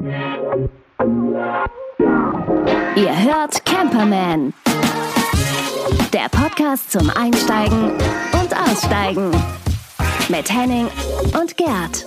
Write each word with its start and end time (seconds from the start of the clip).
Ihr 0.00 0.14
hört 3.24 3.64
Camperman. 3.64 4.54
Der 6.12 6.28
Podcast 6.30 6.92
zum 6.92 7.10
Einsteigen 7.10 7.90
und 8.32 8.56
Aussteigen. 8.56 9.32
Mit 10.28 10.54
Henning 10.54 10.86
und 11.40 11.56
Gerd. 11.56 12.06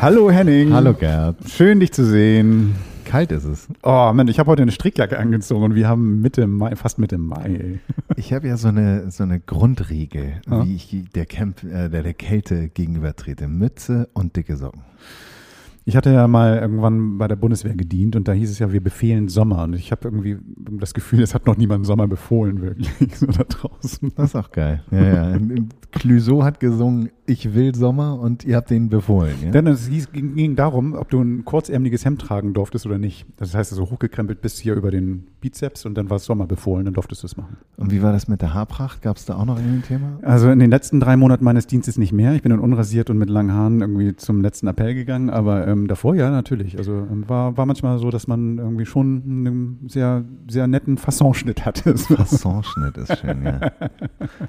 Hallo 0.00 0.30
Henning. 0.30 0.72
Hallo 0.72 0.94
Gerd. 0.94 1.36
Schön 1.46 1.80
dich 1.80 1.92
zu 1.92 2.06
sehen. 2.06 2.74
Kalt 3.10 3.32
ist 3.32 3.44
es. 3.44 3.66
Oh 3.82 4.12
Mann, 4.14 4.28
ich 4.28 4.38
habe 4.38 4.48
heute 4.52 4.62
eine 4.62 4.70
Strickjacke 4.70 5.18
angezogen 5.18 5.64
und 5.64 5.74
wir 5.74 5.88
haben 5.88 6.20
Mitte 6.20 6.46
Mai, 6.46 6.76
fast 6.76 7.00
Mitte 7.00 7.18
Mai. 7.18 7.80
Ich 8.14 8.32
habe 8.32 8.46
ja 8.46 8.56
so 8.56 8.68
eine, 8.68 9.10
so 9.10 9.24
eine 9.24 9.40
Grundregel, 9.40 10.34
Ja. 10.48 10.64
wie 10.64 10.76
ich 10.76 11.04
der, 11.14 11.26
Camp, 11.26 11.64
äh, 11.64 11.88
der, 11.88 12.04
der 12.04 12.14
Kälte 12.14 12.68
gegenübertrete. 12.68 13.48
Mütze 13.48 14.08
und 14.12 14.36
dicke 14.36 14.56
Socken. 14.56 14.82
Ich 15.86 15.96
hatte 15.96 16.12
ja 16.12 16.28
mal 16.28 16.58
irgendwann 16.58 17.18
bei 17.18 17.26
der 17.26 17.34
Bundeswehr 17.36 17.74
gedient 17.74 18.14
und 18.14 18.28
da 18.28 18.32
hieß 18.32 18.48
es 18.50 18.58
ja, 18.60 18.70
wir 18.70 18.80
befehlen 18.82 19.26
Sommer. 19.28 19.64
Und 19.64 19.72
ich 19.72 19.90
habe 19.90 20.02
irgendwie 20.06 20.36
das 20.78 20.94
Gefühl, 20.94 21.20
es 21.22 21.34
hat 21.34 21.46
noch 21.46 21.56
niemand 21.56 21.86
Sommer 21.86 22.06
befohlen, 22.06 22.60
wirklich, 22.62 22.90
so 23.16 23.26
da 23.26 23.42
draußen. 23.42 24.12
Das 24.14 24.26
ist 24.26 24.36
auch 24.36 24.52
geil. 24.52 24.84
Ja, 24.92 25.32
ja. 25.32 25.38
Clouseau 25.90 26.44
hat 26.44 26.60
gesungen, 26.60 27.08
ich 27.30 27.54
will 27.54 27.74
Sommer 27.74 28.18
und 28.18 28.44
ihr 28.44 28.56
habt 28.56 28.70
den 28.70 28.88
befohlen. 28.88 29.36
Ja? 29.44 29.50
Denn 29.50 29.66
es 29.68 29.88
ging, 30.12 30.34
ging 30.34 30.56
darum, 30.56 30.94
ob 30.94 31.08
du 31.10 31.20
ein 31.20 31.44
kurzärmeliges 31.44 32.04
Hemd 32.04 32.20
tragen 32.20 32.52
durftest 32.52 32.86
oder 32.86 32.98
nicht. 32.98 33.24
Das 33.36 33.54
heißt, 33.54 33.70
so 33.70 33.88
hochgekrempelt 33.88 34.42
bis 34.42 34.58
hier 34.58 34.74
über 34.74 34.90
den 34.90 35.28
Bizeps 35.40 35.86
und 35.86 35.94
dann 35.94 36.10
war 36.10 36.16
es 36.16 36.24
Sommer 36.24 36.46
befohlen, 36.46 36.84
dann 36.84 36.94
durftest 36.94 37.22
du 37.22 37.26
es 37.26 37.36
machen. 37.36 37.56
Und 37.76 37.92
wie 37.92 38.02
war 38.02 38.12
das 38.12 38.28
mit 38.28 38.42
der 38.42 38.52
Haarpracht? 38.52 39.02
Gab 39.02 39.16
es 39.16 39.24
da 39.24 39.36
auch 39.36 39.44
noch 39.44 39.58
irgendwie 39.58 39.78
ein 39.78 39.82
Thema? 39.82 40.18
Also 40.22 40.50
in 40.50 40.58
den 40.58 40.70
letzten 40.70 41.00
drei 41.00 41.16
Monaten 41.16 41.44
meines 41.44 41.66
Dienstes 41.66 41.96
nicht 41.98 42.12
mehr. 42.12 42.34
Ich 42.34 42.42
bin 42.42 42.50
dann 42.50 42.60
unrasiert 42.60 43.10
und 43.10 43.18
mit 43.18 43.30
langen 43.30 43.52
Haaren 43.52 43.80
irgendwie 43.80 44.16
zum 44.16 44.42
letzten 44.42 44.66
Appell 44.66 44.94
gegangen. 44.94 45.30
Aber 45.30 45.66
ähm, 45.68 45.86
davor 45.86 46.16
ja, 46.16 46.30
natürlich. 46.30 46.76
Also 46.76 46.92
ähm, 46.92 47.28
war, 47.28 47.56
war 47.56 47.66
manchmal 47.66 47.98
so, 47.98 48.10
dass 48.10 48.26
man 48.26 48.58
irgendwie 48.58 48.86
schon 48.86 49.22
einen 49.24 49.88
sehr, 49.88 50.24
sehr 50.48 50.66
netten 50.66 50.98
Fassonschnitt 50.98 51.64
hatte. 51.64 51.96
So. 51.96 52.16
Fassonschnitt 52.16 52.96
ist 52.96 53.18
schön, 53.18 53.44
ja. 53.44 53.60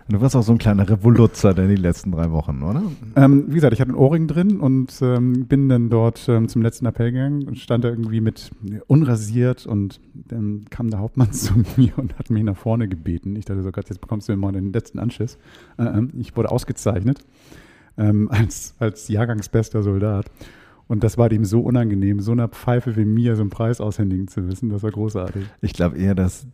Du 0.09 0.19
warst 0.19 0.35
auch 0.35 0.43
so 0.43 0.51
ein 0.51 0.57
kleiner 0.57 0.89
Revoluzzer 0.89 1.57
in 1.57 1.69
die 1.69 1.75
letzten 1.75 2.11
drei 2.11 2.31
Wochen, 2.31 2.63
oder? 2.63 2.70
Ähm, 3.15 3.45
wie 3.47 3.55
gesagt, 3.55 3.73
ich 3.73 3.81
hatte 3.81 3.89
einen 3.89 3.99
Ohrring 3.99 4.27
drin 4.27 4.59
und 4.59 4.93
ähm, 5.01 5.45
bin 5.45 5.69
dann 5.69 5.89
dort 5.89 6.27
ähm, 6.29 6.47
zum 6.47 6.61
letzten 6.61 6.85
Appell 6.85 7.11
gegangen 7.11 7.47
und 7.47 7.57
stand 7.57 7.83
da 7.83 7.89
irgendwie 7.89 8.21
mit 8.21 8.51
unrasiert 8.87 9.65
und 9.65 9.99
dann 10.13 10.65
kam 10.69 10.89
der 10.89 10.99
Hauptmann 10.99 11.31
zu 11.31 11.53
mir 11.77 11.97
und 11.97 12.17
hat 12.17 12.29
mich 12.29 12.43
nach 12.43 12.57
vorne 12.57 12.87
gebeten. 12.87 13.35
Ich 13.35 13.45
dachte 13.45 13.63
so, 13.63 13.71
Gott, 13.71 13.89
jetzt 13.89 14.01
bekommst 14.01 14.29
du 14.29 14.35
mal 14.35 14.51
den 14.51 14.73
letzten 14.73 14.99
Anschiss. 14.99 15.37
Äh, 15.77 15.83
ähm, 15.83 16.11
ich 16.17 16.35
wurde 16.35 16.51
ausgezeichnet 16.51 17.19
ähm, 17.97 18.29
als, 18.31 18.75
als 18.79 19.07
jahrgangsbester 19.07 19.83
Soldat. 19.83 20.25
Und 20.87 21.05
das 21.05 21.17
war 21.17 21.29
dem 21.29 21.45
so 21.45 21.61
unangenehm, 21.61 22.19
so 22.19 22.33
einer 22.33 22.49
Pfeife 22.49 22.97
wie 22.97 23.05
mir 23.05 23.37
so 23.37 23.43
einen 23.43 23.49
Preis 23.49 23.79
aushändigen 23.79 24.27
zu 24.27 24.49
wissen. 24.49 24.69
Das 24.69 24.83
war 24.83 24.91
großartig. 24.91 25.45
Ich 25.61 25.71
glaube 25.71 25.97
eher, 25.97 26.15
dass 26.15 26.47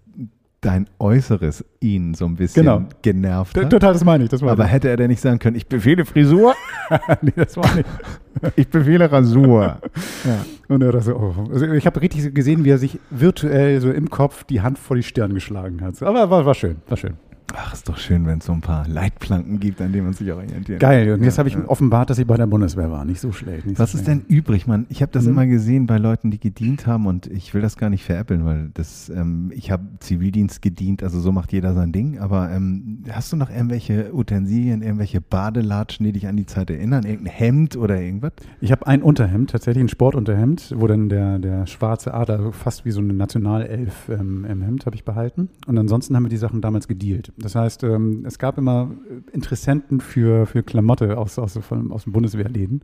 dein 0.61 0.89
Äußeres 0.99 1.63
ihn 1.79 2.13
so 2.13 2.25
ein 2.25 2.35
bisschen 2.35 2.63
Genau. 2.63 2.83
genervt 3.01 3.57
hat. 3.57 3.69
Total, 3.69 3.93
das 3.93 4.03
meine 4.03 4.23
ich. 4.23 4.29
Das 4.29 4.41
meine 4.41 4.53
Aber 4.53 4.65
hätte 4.65 4.89
er 4.89 4.97
denn 4.97 5.09
nicht 5.09 5.21
sagen 5.21 5.39
können, 5.39 5.55
ich 5.55 5.67
befehle 5.67 6.05
Frisur, 6.05 6.53
ich. 6.89 6.99
nee, 7.21 7.33
das 7.35 7.55
war 7.57 7.75
nicht. 7.75 7.87
ich 8.55 8.67
befehle 8.67 9.11
Rasur. 9.11 9.79
ja. 10.25 10.45
Und 10.67 10.81
er 10.81 10.91
dachte, 10.91 11.15
oh. 11.15 11.33
also 11.51 11.65
ich 11.65 11.85
habe 11.85 12.01
richtig 12.01 12.33
gesehen, 12.33 12.65
wie 12.65 12.71
er 12.71 12.77
sich 12.77 12.99
virtuell 13.09 13.79
so 13.81 13.91
im 13.91 14.09
Kopf 14.09 14.43
die 14.43 14.61
Hand 14.61 14.77
vor 14.79 14.95
die 14.95 15.03
Stirn 15.03 15.33
geschlagen 15.33 15.81
hat. 15.81 16.01
Aber 16.03 16.29
war, 16.29 16.45
war 16.45 16.55
schön, 16.55 16.77
war 16.87 16.97
schön. 16.97 17.13
Ach, 17.55 17.73
ist 17.73 17.87
doch 17.87 17.97
schön, 17.97 18.25
wenn 18.25 18.39
es 18.39 18.45
so 18.45 18.51
ein 18.51 18.59
paar 18.61 18.87
Leitplanken 18.87 19.59
gibt, 19.59 19.81
an 19.81 19.91
denen 19.93 20.03
man 20.05 20.13
sich 20.13 20.31
orientiert. 20.31 20.79
Geil. 20.81 21.13
Und 21.13 21.23
jetzt 21.23 21.37
habe 21.39 21.47
ich 21.47 21.55
ja. 21.55 21.63
offenbart, 21.67 22.09
dass 22.09 22.19
ich 22.19 22.27
bei 22.27 22.35
der 22.35 22.45
Bundeswehr 22.45 22.91
war. 22.91 23.05
Nicht 23.05 23.21
so 23.21 23.31
schlecht. 23.31 23.65
Nicht 23.65 23.79
Was 23.79 23.93
so 23.93 23.97
ist 23.97 24.03
schlecht. 24.05 24.27
denn 24.27 24.35
übrig, 24.35 24.67
Mann? 24.67 24.85
Ich 24.89 25.01
habe 25.01 25.11
das 25.13 25.23
Mhm. 25.23 25.29
immer 25.31 25.47
gesehen 25.47 25.87
bei 25.87 25.97
Leuten, 25.97 26.29
die 26.29 26.39
gedient 26.39 26.85
haben 26.87 27.05
und 27.07 27.25
ich 27.27 27.53
will 27.53 27.61
das 27.61 27.77
gar 27.77 27.89
nicht 27.89 28.03
veräppeln, 28.03 28.43
weil 28.45 28.69
das, 28.73 29.09
ähm, 29.09 29.51
ich 29.55 29.71
habe 29.71 29.83
Zivildienst 29.99 30.61
gedient, 30.61 31.03
also 31.03 31.19
so 31.21 31.31
macht 31.31 31.53
jeder 31.53 31.73
sein 31.73 31.93
Ding. 31.93 32.19
Aber 32.19 32.51
ähm, 32.51 33.03
hast 33.09 33.31
du 33.31 33.37
noch 33.37 33.49
irgendwelche 33.49 34.13
Utensilien, 34.13 34.81
irgendwelche 34.81 35.21
Badelatschen, 35.21 36.05
die 36.05 36.11
dich 36.11 36.27
an 36.27 36.35
die 36.35 36.45
Zeit 36.45 36.69
erinnern? 36.69 37.05
Irgendein 37.05 37.33
Hemd 37.33 37.77
oder 37.77 37.99
irgendwas? 38.01 38.33
Ich 38.59 38.71
habe 38.73 38.85
ein 38.87 39.01
Unterhemd, 39.01 39.51
tatsächlich 39.51 39.83
ein 39.85 39.89
Sportunterhemd, 39.89 40.73
wo 40.77 40.85
dann 40.87 41.07
der, 41.07 41.39
der 41.39 41.65
schwarze 41.65 42.13
Adler 42.13 42.43
so 42.43 42.51
fast 42.51 42.83
wie 42.83 42.91
so 42.91 42.99
eine 42.99 43.13
Nationalelf 43.13 44.09
ähm, 44.09 44.45
im 44.45 44.61
Hemd 44.61 44.85
habe 44.85 44.95
ich 44.97 45.05
behalten. 45.05 45.49
Und 45.65 45.77
ansonsten 45.77 46.15
haben 46.15 46.23
wir 46.23 46.29
die 46.29 46.37
Sachen 46.37 46.59
damals 46.61 46.87
gedealt. 46.89 47.31
Das 47.37 47.55
heißt, 47.55 47.83
ähm, 47.83 48.23
es 48.25 48.39
gab 48.39 48.57
immer 48.57 48.91
äh, 49.09 49.35
Interessenten 49.35 50.01
für, 50.01 50.45
für 50.45 50.63
Klamotte 50.63 51.17
aus, 51.17 51.37
aus, 51.37 51.57
von, 51.57 51.91
aus 51.91 52.05
den 52.05 52.13
Bundeswehrläden. 52.13 52.81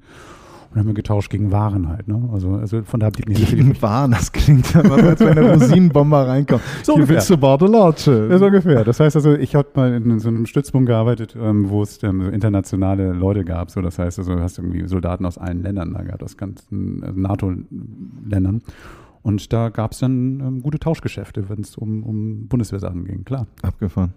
Und 0.73 0.79
haben 0.79 0.87
wir 0.87 0.95
getauscht 0.95 1.29
gegen 1.29 1.51
Waren 1.51 1.87
halt. 1.87 2.07
Ne? 2.07 2.29
Also, 2.33 2.53
also 2.53 2.81
von 2.81 2.99
daher 2.99 3.11
blieb 3.11 3.29
nicht. 3.29 3.47
Gegen 3.51 3.79
Waren, 3.83 4.09
das 4.09 4.31
klingt 4.31 4.75
aber 4.75 4.99
so, 4.99 5.07
als 5.07 5.19
wenn 5.19 5.37
eine 5.37 5.53
Rosinenbomber 5.53 6.27
reinkommt. 6.27 6.63
So 6.81 6.95
Hier 6.95 7.07
willst 7.09 7.29
du 7.29 7.37
Badelatsche. 7.37 8.27
Ja, 8.31 8.39
so 8.39 8.47
ungefähr. 8.47 8.83
Das 8.83 8.99
heißt 8.99 9.15
also, 9.15 9.35
ich 9.35 9.53
habe 9.53 9.69
mal 9.75 9.93
in 9.93 10.19
so 10.19 10.29
einem 10.29 10.47
Stützpunkt 10.47 10.87
gearbeitet, 10.87 11.35
ähm, 11.39 11.69
wo 11.69 11.83
es 11.83 12.01
ähm, 12.01 12.23
so 12.23 12.29
internationale 12.31 13.13
Leute 13.13 13.45
gab. 13.45 13.69
So, 13.69 13.81
das 13.81 13.99
heißt 13.99 14.17
also, 14.17 14.33
du 14.33 14.41
hast 14.41 14.57
irgendwie 14.57 14.87
Soldaten 14.87 15.27
aus 15.27 15.37
allen 15.37 15.61
Ländern 15.61 15.93
da 15.93 16.01
gehabt, 16.01 16.23
aus 16.23 16.37
ganzen 16.37 17.03
äh, 17.03 17.11
NATO-Ländern. 17.11 18.63
Und 19.21 19.53
da 19.53 19.69
gab 19.69 19.91
es 19.91 19.99
dann 19.99 20.39
ähm, 20.39 20.61
gute 20.63 20.79
Tauschgeschäfte, 20.79 21.49
wenn 21.49 21.61
es 21.61 21.77
um, 21.77 22.03
um 22.03 22.47
Bundeswehrsachen 22.47 23.05
ging, 23.05 23.23
klar. 23.25 23.45
Abgefahren. 23.61 24.13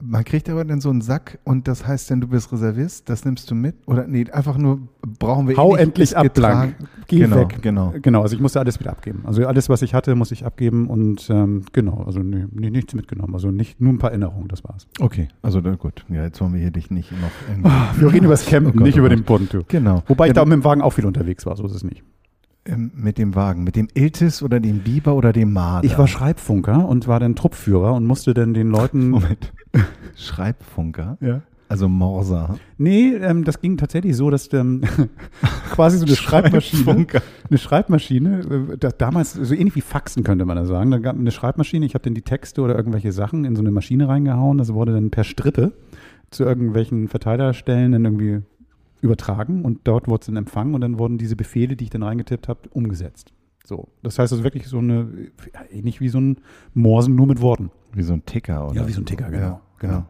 Man 0.00 0.24
kriegt 0.24 0.48
aber 0.48 0.64
dann 0.64 0.80
so 0.80 0.90
einen 0.90 1.00
Sack 1.00 1.38
und 1.44 1.68
das 1.68 1.86
heißt 1.86 2.10
dann, 2.10 2.20
du 2.20 2.28
bist 2.28 2.50
Reservist, 2.52 3.08
das 3.08 3.24
nimmst 3.24 3.50
du 3.50 3.54
mit? 3.54 3.76
Oder 3.86 4.06
nee, 4.06 4.30
einfach 4.30 4.56
nur 4.56 4.80
brauchen 5.18 5.46
wir 5.48 5.54
eh 5.54 5.58
Hau 5.58 5.72
nicht, 5.72 5.80
endlich 5.80 6.16
ab. 6.16 6.32
Blank. 6.32 6.76
Geh 7.06 7.18
genau, 7.18 7.36
weg. 7.36 7.58
Genau. 7.60 7.92
Genau, 8.00 8.22
also 8.22 8.34
ich 8.34 8.40
musste 8.40 8.60
alles 8.60 8.80
wieder 8.80 8.90
abgeben. 8.90 9.22
Also 9.24 9.46
alles, 9.46 9.68
was 9.68 9.82
ich 9.82 9.92
hatte, 9.92 10.14
muss 10.14 10.32
ich 10.32 10.46
abgeben 10.46 10.88
und 10.88 11.28
ähm, 11.30 11.64
genau, 11.72 12.02
also 12.06 12.20
nee, 12.20 12.46
nee, 12.52 12.70
nichts 12.70 12.94
mitgenommen. 12.94 13.34
Also 13.34 13.50
nicht 13.50 13.80
nur 13.80 13.92
ein 13.92 13.98
paar 13.98 14.10
Erinnerungen, 14.10 14.48
das 14.48 14.64
war's. 14.64 14.86
Okay, 15.00 15.28
also 15.42 15.60
gut. 15.60 16.04
Ja, 16.08 16.24
jetzt 16.24 16.40
wollen 16.40 16.54
wir 16.54 16.60
hier 16.60 16.70
dich 16.70 16.90
nicht 16.90 17.12
noch 17.12 17.30
irgendwie. 17.48 18.00
Wir 18.00 18.12
reden 18.12 18.24
über 18.24 18.34
das 18.34 18.46
Campen, 18.46 18.70
Oh 18.70 18.72
Gott, 18.76 18.82
nicht 18.84 18.96
oh 18.96 19.00
über 19.00 19.10
den 19.10 19.24
Ponto. 19.24 19.60
Genau. 19.68 20.02
Wobei 20.06 20.26
ich 20.26 20.30
Ja, 20.30 20.34
da 20.34 20.44
mit 20.44 20.54
dem 20.54 20.64
Wagen 20.64 20.80
auch 20.80 20.92
viel 20.92 21.06
unterwegs 21.06 21.44
war, 21.44 21.56
so 21.56 21.66
ist 21.66 21.74
es 21.74 21.84
nicht. 21.84 22.02
Mit 22.66 23.18
dem 23.18 23.34
Wagen, 23.34 23.62
mit 23.64 23.76
dem 23.76 23.88
Iltis 23.94 24.42
oder 24.42 24.58
dem 24.60 24.80
Biber 24.80 25.14
oder 25.14 25.32
dem 25.32 25.52
Marder? 25.52 25.86
Ich 25.86 25.98
war 25.98 26.06
Schreibfunker 26.06 26.88
und 26.88 27.06
war 27.06 27.20
dann 27.20 27.34
Truppführer 27.36 27.92
und 27.94 28.06
musste 28.06 28.32
dann 28.34 28.54
den 28.54 28.68
Leuten. 28.70 29.10
Moment. 29.10 29.52
Schreibfunker, 30.16 31.18
Ja. 31.20 31.42
also 31.68 31.88
Morser. 31.88 32.56
Nee, 32.78 33.14
ähm, 33.16 33.44
das 33.44 33.60
ging 33.60 33.76
tatsächlich 33.76 34.16
so, 34.16 34.30
dass 34.30 34.52
ähm, 34.52 34.82
quasi 35.72 35.98
so 35.98 36.06
eine 36.06 36.16
Schreibmaschine, 36.16 37.06
eine 37.50 37.58
Schreibmaschine, 37.58 38.40
äh, 38.72 38.76
das 38.78 38.96
damals 38.96 39.32
so 39.34 39.54
ähnlich 39.54 39.74
wie 39.74 39.80
Faxen 39.80 40.24
könnte 40.24 40.44
man 40.44 40.56
da 40.56 40.64
sagen. 40.64 40.90
Da 40.90 40.98
gab 40.98 41.16
eine 41.18 41.30
Schreibmaschine, 41.32 41.84
ich 41.84 41.94
habe 41.94 42.04
dann 42.04 42.14
die 42.14 42.22
Texte 42.22 42.62
oder 42.62 42.76
irgendwelche 42.76 43.12
Sachen 43.12 43.44
in 43.44 43.56
so 43.56 43.60
eine 43.62 43.70
Maschine 43.70 44.08
reingehauen. 44.08 44.58
Das 44.58 44.72
wurde 44.72 44.92
dann 44.92 45.10
per 45.10 45.24
Strippe 45.24 45.72
zu 46.30 46.44
irgendwelchen 46.44 47.08
Verteilerstellen 47.08 47.92
dann 47.92 48.04
irgendwie 48.04 48.40
übertragen 49.04 49.64
und 49.64 49.80
dort 49.84 50.08
wurde 50.08 50.22
es 50.22 50.26
dann 50.26 50.36
empfangen 50.36 50.74
und 50.74 50.80
dann 50.80 50.98
wurden 50.98 51.18
diese 51.18 51.36
Befehle, 51.36 51.76
die 51.76 51.84
ich 51.84 51.90
dann 51.90 52.02
reingetippt 52.02 52.48
habe, 52.48 52.68
umgesetzt. 52.70 53.32
So, 53.66 53.88
das 54.02 54.18
heißt 54.18 54.32
also 54.32 54.44
wirklich 54.44 54.66
so 54.66 54.78
eine, 54.78 55.08
ja, 55.52 55.60
ähnlich 55.70 56.00
wie 56.00 56.08
so 56.08 56.20
ein 56.20 56.38
Morsen 56.74 57.14
nur 57.14 57.26
mit 57.26 57.40
Worten. 57.40 57.70
Wie 57.92 58.02
so 58.02 58.12
ein 58.12 58.24
Ticker, 58.26 58.68
oder? 58.68 58.80
Ja, 58.80 58.88
wie 58.88 58.92
so 58.92 59.00
ein 59.00 59.06
Ticker, 59.06 59.30
genau. 59.30 59.46
Ja, 59.46 59.60
genau. 59.78 60.06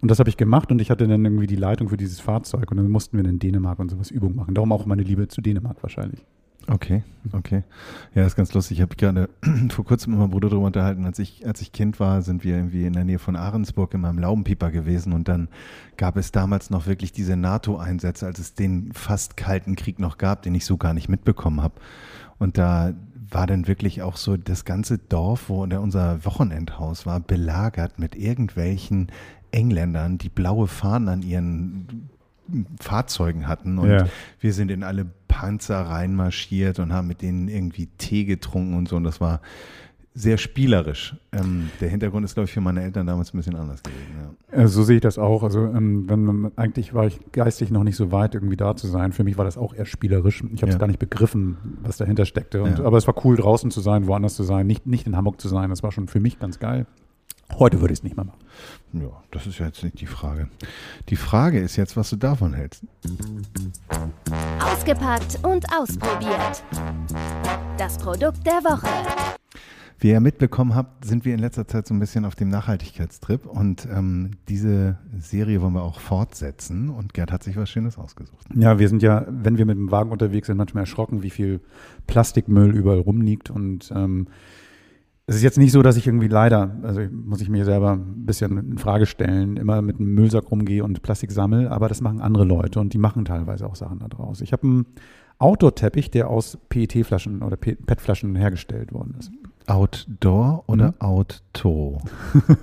Und 0.00 0.10
das 0.10 0.18
habe 0.18 0.28
ich 0.28 0.36
gemacht 0.36 0.70
und 0.70 0.80
ich 0.80 0.90
hatte 0.90 1.08
dann 1.08 1.24
irgendwie 1.24 1.46
die 1.46 1.56
Leitung 1.56 1.88
für 1.88 1.96
dieses 1.96 2.20
Fahrzeug 2.20 2.70
und 2.70 2.76
dann 2.76 2.90
mussten 2.90 3.16
wir 3.16 3.24
in 3.24 3.38
Dänemark 3.38 3.78
und 3.78 3.90
sowas 3.90 4.10
Übung 4.10 4.34
machen. 4.34 4.54
Darum 4.54 4.72
auch 4.72 4.86
meine 4.86 5.02
Liebe 5.02 5.28
zu 5.28 5.40
Dänemark 5.40 5.82
wahrscheinlich. 5.82 6.24
Okay, 6.70 7.02
okay. 7.32 7.62
Ja, 8.14 8.26
ist 8.26 8.36
ganz 8.36 8.52
lustig. 8.52 8.78
Ich 8.78 8.82
habe 8.82 8.94
gerade 8.94 9.30
vor 9.70 9.84
kurzem 9.86 10.12
mit 10.12 10.20
meinem 10.20 10.30
Bruder 10.30 10.50
darüber 10.50 10.66
unterhalten. 10.66 11.06
Als 11.06 11.18
ich, 11.18 11.46
als 11.46 11.62
ich 11.62 11.72
Kind 11.72 11.98
war, 11.98 12.20
sind 12.20 12.44
wir 12.44 12.56
irgendwie 12.56 12.84
in 12.84 12.92
der 12.92 13.04
Nähe 13.04 13.18
von 13.18 13.36
Ahrensburg 13.36 13.94
in 13.94 14.02
meinem 14.02 14.18
Laubenpieper 14.18 14.70
gewesen 14.70 15.12
und 15.14 15.28
dann 15.28 15.48
gab 15.96 16.16
es 16.16 16.30
damals 16.30 16.68
noch 16.68 16.86
wirklich 16.86 17.12
diese 17.12 17.36
NATO-Einsätze, 17.36 18.26
als 18.26 18.38
es 18.38 18.54
den 18.54 18.92
fast 18.92 19.36
kalten 19.36 19.76
Krieg 19.76 19.98
noch 19.98 20.18
gab, 20.18 20.42
den 20.42 20.54
ich 20.54 20.66
so 20.66 20.76
gar 20.76 20.92
nicht 20.92 21.08
mitbekommen 21.08 21.62
habe. 21.62 21.74
Und 22.38 22.58
da 22.58 22.92
war 23.30 23.46
dann 23.46 23.66
wirklich 23.66 24.02
auch 24.02 24.16
so 24.16 24.36
das 24.36 24.64
ganze 24.64 24.98
Dorf, 24.98 25.48
wo 25.48 25.62
unser 25.62 26.24
Wochenendhaus 26.24 27.06
war, 27.06 27.20
belagert 27.20 27.98
mit 27.98 28.14
irgendwelchen 28.14 29.08
Engländern, 29.52 30.18
die 30.18 30.28
blaue 30.28 30.66
Fahnen 30.66 31.08
an 31.08 31.22
ihren 31.22 32.08
Fahrzeugen 32.80 33.46
hatten 33.46 33.78
und 33.78 33.90
Ja. 33.90 34.06
wir 34.40 34.52
sind 34.54 34.70
in 34.70 34.82
alle 34.82 35.06
Panzer 35.38 35.82
reinmarschiert 35.82 36.80
und 36.80 36.92
haben 36.92 37.06
mit 37.06 37.22
denen 37.22 37.46
irgendwie 37.46 37.86
Tee 37.96 38.24
getrunken 38.24 38.74
und 38.74 38.88
so 38.88 38.96
und 38.96 39.04
das 39.04 39.20
war 39.20 39.40
sehr 40.12 40.36
spielerisch. 40.36 41.14
Ähm, 41.30 41.70
der 41.80 41.88
Hintergrund 41.90 42.24
ist, 42.24 42.34
glaube 42.34 42.46
ich, 42.46 42.52
für 42.52 42.60
meine 42.60 42.82
Eltern 42.82 43.06
damals 43.06 43.32
ein 43.32 43.36
bisschen 43.36 43.54
anders 43.54 43.80
gewesen. 43.84 44.34
Ja. 44.50 44.62
Äh, 44.64 44.66
So 44.66 44.82
sehe 44.82 44.96
ich 44.96 45.00
das 45.00 45.16
auch. 45.16 45.44
Also 45.44 45.60
ähm, 45.66 46.08
wenn 46.10 46.24
man, 46.24 46.52
eigentlich 46.56 46.92
war 46.92 47.06
ich 47.06 47.20
geistig 47.30 47.70
noch 47.70 47.84
nicht 47.84 47.94
so 47.94 48.10
weit, 48.10 48.34
irgendwie 48.34 48.56
da 48.56 48.74
zu 48.74 48.88
sein. 48.88 49.12
Für 49.12 49.22
mich 49.22 49.38
war 49.38 49.44
das 49.44 49.56
auch 49.56 49.74
eher 49.74 49.86
spielerisch. 49.86 50.42
Ich 50.52 50.62
habe 50.62 50.70
es 50.70 50.74
Ja. 50.74 50.78
gar 50.80 50.88
nicht 50.88 50.98
begriffen, 50.98 51.56
was 51.84 51.98
dahinter 51.98 52.24
steckte. 52.24 52.64
Und, 52.64 52.80
Ja. 52.80 52.84
Aber 52.84 52.96
es 52.98 53.06
war 53.06 53.14
cool, 53.24 53.36
draußen 53.36 53.70
zu 53.70 53.80
sein, 53.80 54.08
woanders 54.08 54.34
zu 54.34 54.42
sein, 54.42 54.66
nicht, 54.66 54.86
nicht 54.88 55.06
in 55.06 55.16
Hamburg 55.16 55.40
zu 55.40 55.46
sein. 55.46 55.70
Das 55.70 55.84
war 55.84 55.92
schon 55.92 56.08
für 56.08 56.18
mich 56.18 56.40
ganz 56.40 56.58
geil. 56.58 56.86
Heute 57.54 57.80
würde 57.80 57.92
ich 57.92 58.00
es 58.00 58.02
nicht 58.04 58.16
mehr 58.16 58.26
machen. 58.26 58.38
ja, 58.92 59.22
das 59.30 59.46
ist 59.46 59.58
ja 59.58 59.66
jetzt 59.66 59.82
nicht 59.82 60.00
die 60.00 60.06
Frage. 60.06 60.48
Die 61.08 61.16
Frage 61.16 61.58
ist 61.58 61.76
jetzt, 61.76 61.96
was 61.96 62.10
du 62.10 62.16
davon 62.16 62.54
hältst. 62.54 62.84
Ausgepackt 64.60 65.38
und 65.42 65.64
ausprobiert. 65.72 66.62
Das 67.78 67.98
Produkt 67.98 68.46
der 68.46 68.62
Woche. 68.64 68.88
Wie 70.00 70.10
ihr 70.10 70.20
mitbekommen 70.20 70.76
habt, 70.76 71.04
sind 71.04 71.24
wir 71.24 71.34
in 71.34 71.40
letzter 71.40 71.66
Zeit 71.66 71.88
so 71.88 71.94
ein 71.94 71.98
bisschen 71.98 72.24
auf 72.24 72.36
dem 72.36 72.50
Nachhaltigkeitstrip 72.50 73.46
und 73.46 73.88
ähm, 73.92 74.30
diese 74.48 74.96
Serie 75.18 75.60
wollen 75.60 75.72
wir 75.72 75.82
auch 75.82 75.98
fortsetzen 75.98 76.88
und 76.88 77.14
Gerd 77.14 77.32
hat 77.32 77.42
sich 77.42 77.56
was 77.56 77.68
Schönes 77.68 77.98
ausgesucht. 77.98 78.46
Ja, 78.54 78.78
wir 78.78 78.88
sind 78.88 79.02
ja, 79.02 79.26
wenn 79.28 79.58
wir 79.58 79.66
mit 79.66 79.76
dem 79.76 79.90
Wagen 79.90 80.12
unterwegs 80.12 80.46
sind, 80.46 80.56
manchmal 80.56 80.82
erschrocken, 80.82 81.24
wie 81.24 81.30
viel 81.30 81.60
Plastikmüll 82.06 82.76
überall 82.76 83.00
rumliegt 83.00 83.50
und 83.50 83.92
ähm, 83.92 84.28
es 85.28 85.36
ist 85.36 85.42
jetzt 85.42 85.58
nicht 85.58 85.72
so, 85.72 85.82
dass 85.82 85.98
ich 85.98 86.06
irgendwie 86.06 86.26
leider, 86.26 86.74
also 86.82 87.02
muss 87.12 87.42
ich 87.42 87.50
mir 87.50 87.66
selber 87.66 87.92
ein 87.92 88.24
bisschen 88.24 88.56
in 88.56 88.78
Frage 88.78 89.04
stellen, 89.04 89.58
immer 89.58 89.82
mit 89.82 90.00
einem 90.00 90.14
Müllsack 90.14 90.50
rumgehe 90.50 90.82
und 90.82 91.02
Plastik 91.02 91.32
sammle, 91.32 91.70
aber 91.70 91.88
das 91.88 92.00
machen 92.00 92.22
andere 92.22 92.44
Leute 92.44 92.80
und 92.80 92.94
die 92.94 92.98
machen 92.98 93.26
teilweise 93.26 93.66
auch 93.66 93.76
Sachen 93.76 93.98
da 93.98 94.08
draus. 94.08 94.40
Ich 94.40 94.52
habe 94.54 94.66
einen 94.66 94.86
Outdoor-Teppich, 95.38 96.10
der 96.10 96.30
aus 96.30 96.56
PET-Flaschen 96.70 97.42
oder 97.42 97.58
PET-Flaschen 97.58 98.36
hergestellt 98.36 98.94
worden 98.94 99.16
ist. 99.18 99.30
Outdoor 99.68 100.64
oder 100.66 100.88
mhm. 100.88 101.00
Outdoor? 101.00 102.02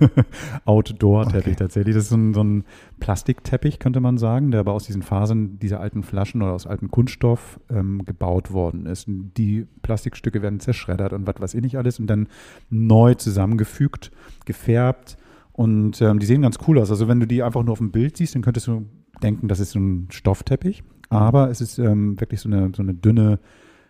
Outdoor-Teppich 0.65 1.47
okay. 1.47 1.55
tatsächlich. 1.55 1.95
Das 1.95 2.05
ist 2.05 2.09
so 2.09 2.17
ein, 2.17 2.33
so 2.33 2.43
ein, 2.43 2.63
Plastikteppich, 2.99 3.77
könnte 3.79 3.99
man 3.99 4.17
sagen, 4.17 4.51
der 4.51 4.61
aber 4.61 4.71
aus 4.71 4.85
diesen 4.85 5.03
Fasern 5.03 5.59
dieser 5.59 5.79
alten 5.79 6.01
Flaschen 6.01 6.41
oder 6.41 6.53
aus 6.53 6.65
altem 6.65 6.89
Kunststoff 6.89 7.59
ähm, 7.69 8.03
gebaut 8.05 8.51
worden 8.51 8.85
ist. 8.85 9.05
Die 9.07 9.67
Plastikstücke 9.81 10.41
werden 10.41 10.59
zerschreddert 10.59 11.13
und 11.13 11.27
was 11.27 11.39
weiß 11.39 11.53
ich 11.53 11.61
nicht 11.61 11.77
alles 11.77 11.99
und 11.99 12.07
dann 12.07 12.27
neu 12.69 13.13
zusammengefügt, 13.13 14.11
gefärbt. 14.45 15.17
Und 15.51 16.01
ähm, 16.01 16.19
die 16.19 16.25
sehen 16.25 16.41
ganz 16.41 16.57
cool 16.67 16.79
aus. 16.79 16.89
Also 16.89 17.07
wenn 17.07 17.19
du 17.19 17.27
die 17.27 17.43
einfach 17.43 17.63
nur 17.63 17.73
auf 17.73 17.79
dem 17.79 17.91
Bild 17.91 18.17
siehst, 18.17 18.33
dann 18.33 18.41
könntest 18.41 18.67
du 18.67 18.85
denken, 19.21 19.47
das 19.47 19.59
ist 19.59 19.71
so 19.71 19.79
ein 19.79 20.07
Stoffteppich. 20.09 20.83
Aber 21.09 21.49
es 21.49 21.61
ist 21.61 21.77
ähm, 21.77 22.19
wirklich 22.19 22.41
so 22.41 22.49
eine, 22.49 22.71
so 22.75 22.81
eine 22.81 22.93
dünne 22.93 23.39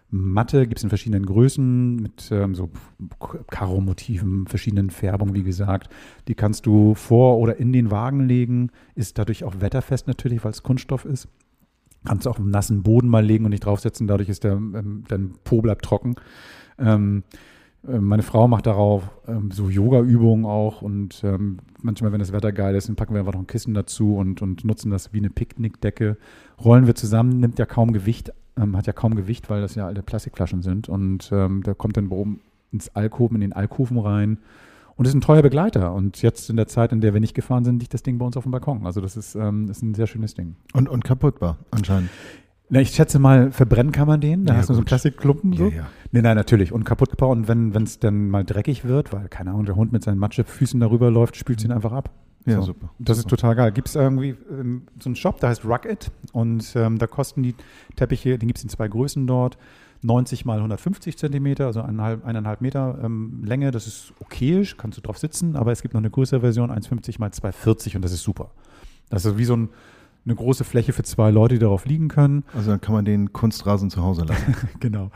Matte 0.09 0.67
gibt 0.67 0.77
es 0.77 0.83
in 0.83 0.89
verschiedenen 0.89 1.25
Größen 1.25 1.95
mit 1.95 2.29
ähm, 2.31 2.55
so 2.55 2.69
Karo-Motiven, 3.49 4.47
verschiedenen 4.47 4.89
Färbungen, 4.89 5.33
wie 5.33 5.43
gesagt. 5.43 5.89
Die 6.27 6.35
kannst 6.35 6.65
du 6.65 6.93
vor 6.93 7.37
oder 7.39 7.57
in 7.57 7.73
den 7.73 7.91
Wagen 7.91 8.21
legen. 8.21 8.71
Ist 8.93 9.17
dadurch 9.17 9.43
auch 9.43 9.59
wetterfest 9.59 10.07
natürlich, 10.07 10.43
weil 10.43 10.51
es 10.51 10.63
Kunststoff 10.63 11.05
ist. 11.05 11.27
Kannst 12.05 12.25
du 12.25 12.29
auch 12.29 12.39
im 12.39 12.51
nassen 12.51 12.83
Boden 12.83 13.09
mal 13.09 13.25
legen 13.25 13.45
und 13.45 13.51
nicht 13.51 13.65
draufsetzen. 13.65 14.07
Dadurch 14.07 14.29
ist 14.29 14.43
der, 14.43 14.53
ähm, 14.53 15.03
dein 15.07 15.33
Po 15.43 15.61
bleibt 15.61 15.83
trocken. 15.83 16.15
Ähm, 16.77 17.23
äh, 17.87 17.99
meine 17.99 18.23
Frau 18.23 18.47
macht 18.47 18.67
darauf 18.67 19.09
ähm, 19.27 19.51
so 19.51 19.69
Yoga-Übungen 19.69 20.45
auch 20.45 20.81
und 20.81 21.23
ähm, 21.23 21.57
manchmal, 21.81 22.11
wenn 22.11 22.19
das 22.19 22.31
Wetter 22.31 22.51
geil 22.51 22.75
ist, 22.75 22.89
dann 22.89 22.95
packen 22.95 23.13
wir 23.13 23.19
einfach 23.19 23.33
noch 23.33 23.41
ein 23.41 23.47
Kissen 23.47 23.73
dazu 23.73 24.15
und, 24.15 24.41
und 24.41 24.63
nutzen 24.65 24.91
das 24.91 25.13
wie 25.13 25.17
eine 25.17 25.29
Picknickdecke. 25.29 26.17
Rollen 26.63 26.87
wir 26.87 26.95
zusammen, 26.95 27.39
nimmt 27.39 27.59
ja 27.59 27.65
kaum 27.65 27.91
Gewicht 27.91 28.31
ähm, 28.57 28.75
hat 28.75 28.87
ja 28.87 28.93
kaum 28.93 29.15
Gewicht, 29.15 29.49
weil 29.49 29.61
das 29.61 29.75
ja 29.75 29.85
alte 29.85 30.03
Plastikflaschen 30.03 30.61
sind. 30.61 30.89
Und 30.89 31.29
ähm, 31.31 31.63
der 31.63 31.75
kommt 31.75 31.97
dann 31.97 32.07
oben 32.07 32.41
ins 32.71 32.89
Alkoven, 32.95 33.35
in 33.35 33.41
den 33.41 33.53
Alkoven 33.53 33.97
rein. 33.99 34.39
Und 34.97 35.05
ist 35.05 35.13
ein 35.13 35.21
treuer 35.21 35.41
Begleiter. 35.41 35.93
Und 35.93 36.21
jetzt 36.21 36.49
in 36.49 36.55
der 36.55 36.67
Zeit, 36.67 36.93
in 36.93 37.01
der 37.01 37.13
wir 37.13 37.19
nicht 37.19 37.33
gefahren 37.33 37.65
sind, 37.65 37.79
liegt 37.79 37.93
das 37.93 38.01
Ding 38.01 38.17
bei 38.17 38.25
uns 38.25 38.37
auf 38.37 38.43
dem 38.43 38.51
Balkon. 38.51 38.85
Also 38.85 39.01
das 39.01 39.17
ist, 39.17 39.35
ähm, 39.35 39.69
ist 39.69 39.81
ein 39.81 39.93
sehr 39.93 40.07
schönes 40.07 40.35
Ding. 40.35 40.55
Und, 40.73 40.87
und 40.87 41.03
kaputtbar 41.03 41.57
anscheinend. 41.71 42.09
Na, 42.69 42.79
ich 42.79 42.89
schätze 42.89 43.19
mal, 43.19 43.51
verbrennen 43.51 43.91
kann 43.91 44.07
man 44.07 44.21
den. 44.21 44.45
Da 44.45 44.53
ja, 44.53 44.59
hast 44.59 44.69
du 44.69 44.73
so 44.73 44.79
einen 44.79 44.85
Plastikklumpen. 44.85 45.53
So. 45.53 45.67
Ja, 45.67 45.75
ja. 45.75 45.87
Nee, 46.11 46.21
nein, 46.21 46.35
natürlich. 46.35 46.71
Und 46.71 46.85
kaputtbar. 46.85 47.29
Und 47.29 47.47
wenn 47.47 47.75
es 47.75 47.99
dann 47.99 48.29
mal 48.29 48.45
dreckig 48.45 48.85
wird, 48.85 49.11
weil, 49.11 49.27
keine 49.27 49.51
Ahnung, 49.51 49.65
der 49.65 49.75
Hund 49.75 49.91
mit 49.91 50.03
seinen 50.03 50.17
Matschefüßen 50.17 50.79
darüber 50.79 51.11
läuft, 51.11 51.35
spült 51.35 51.59
es 51.59 51.65
ihn 51.65 51.71
einfach 51.71 51.91
ab. 51.91 52.09
Ja, 52.45 52.57
so. 52.57 52.67
super. 52.67 52.89
Das 52.99 53.17
super. 53.17 53.27
ist 53.27 53.29
total 53.29 53.55
geil. 53.55 53.71
Gibt 53.71 53.87
es 53.87 53.95
irgendwie 53.95 54.35
ähm, 54.49 54.83
so 54.99 55.09
einen 55.09 55.15
Shop, 55.15 55.39
der 55.39 55.49
heißt 55.49 55.65
Rug 55.65 55.85
It 55.85 56.11
und 56.31 56.75
ähm, 56.75 56.99
da 56.99 57.07
kosten 57.07 57.43
die 57.43 57.55
Teppiche, 57.95 58.37
den 58.37 58.47
gibt 58.47 58.57
es 58.57 58.63
in 58.63 58.69
zwei 58.69 58.87
Größen 58.87 59.25
dort, 59.25 59.57
90 60.03 60.45
mal 60.45 60.57
150 60.57 61.17
Zentimeter, 61.17 61.65
also 61.65 61.81
eineinhalb, 61.81 62.25
eineinhalb 62.25 62.61
Meter 62.61 62.99
ähm, 63.03 63.43
Länge. 63.43 63.71
Das 63.71 63.87
ist 63.87 64.13
okayisch, 64.19 64.77
kannst 64.77 64.97
du 64.97 65.01
drauf 65.01 65.17
sitzen, 65.17 65.55
aber 65.55 65.71
es 65.71 65.81
gibt 65.81 65.93
noch 65.93 66.01
eine 66.01 66.11
größere 66.11 66.41
Version, 66.41 66.69
1,50 66.71 67.19
mal 67.19 67.29
2,40 67.29 67.95
und 67.95 68.03
das 68.03 68.11
ist 68.11 68.23
super. 68.23 68.51
Das 69.09 69.25
ist 69.25 69.37
wie 69.37 69.45
so 69.45 69.55
ein, 69.55 69.69
eine 70.25 70.35
große 70.35 70.63
Fläche 70.63 70.93
für 70.93 71.03
zwei 71.03 71.31
Leute, 71.31 71.55
die 71.55 71.59
darauf 71.59 71.85
liegen 71.85 72.07
können. 72.07 72.43
Also 72.53 72.71
dann 72.71 72.81
kann 72.81 72.93
man 72.93 73.05
den 73.05 73.33
Kunstrasen 73.33 73.89
zu 73.89 74.03
Hause 74.03 74.25
lassen. 74.25 74.55
genau. 74.79 75.11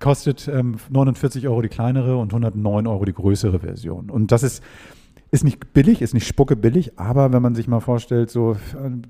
Kostet 0.00 0.48
ähm, 0.48 0.76
49 0.90 1.46
Euro 1.48 1.62
die 1.62 1.68
kleinere 1.68 2.16
und 2.16 2.32
109 2.32 2.86
Euro 2.86 3.04
die 3.04 3.14
größere 3.14 3.60
Version. 3.60 4.10
Und 4.10 4.32
das 4.32 4.42
ist 4.42 4.62
ist 5.34 5.42
nicht 5.42 5.72
billig, 5.72 6.00
ist 6.00 6.14
nicht 6.14 6.28
spucke 6.28 6.54
billig, 6.54 6.96
aber 6.96 7.32
wenn 7.32 7.42
man 7.42 7.56
sich 7.56 7.66
mal 7.66 7.80
vorstellt, 7.80 8.30
so, 8.30 8.56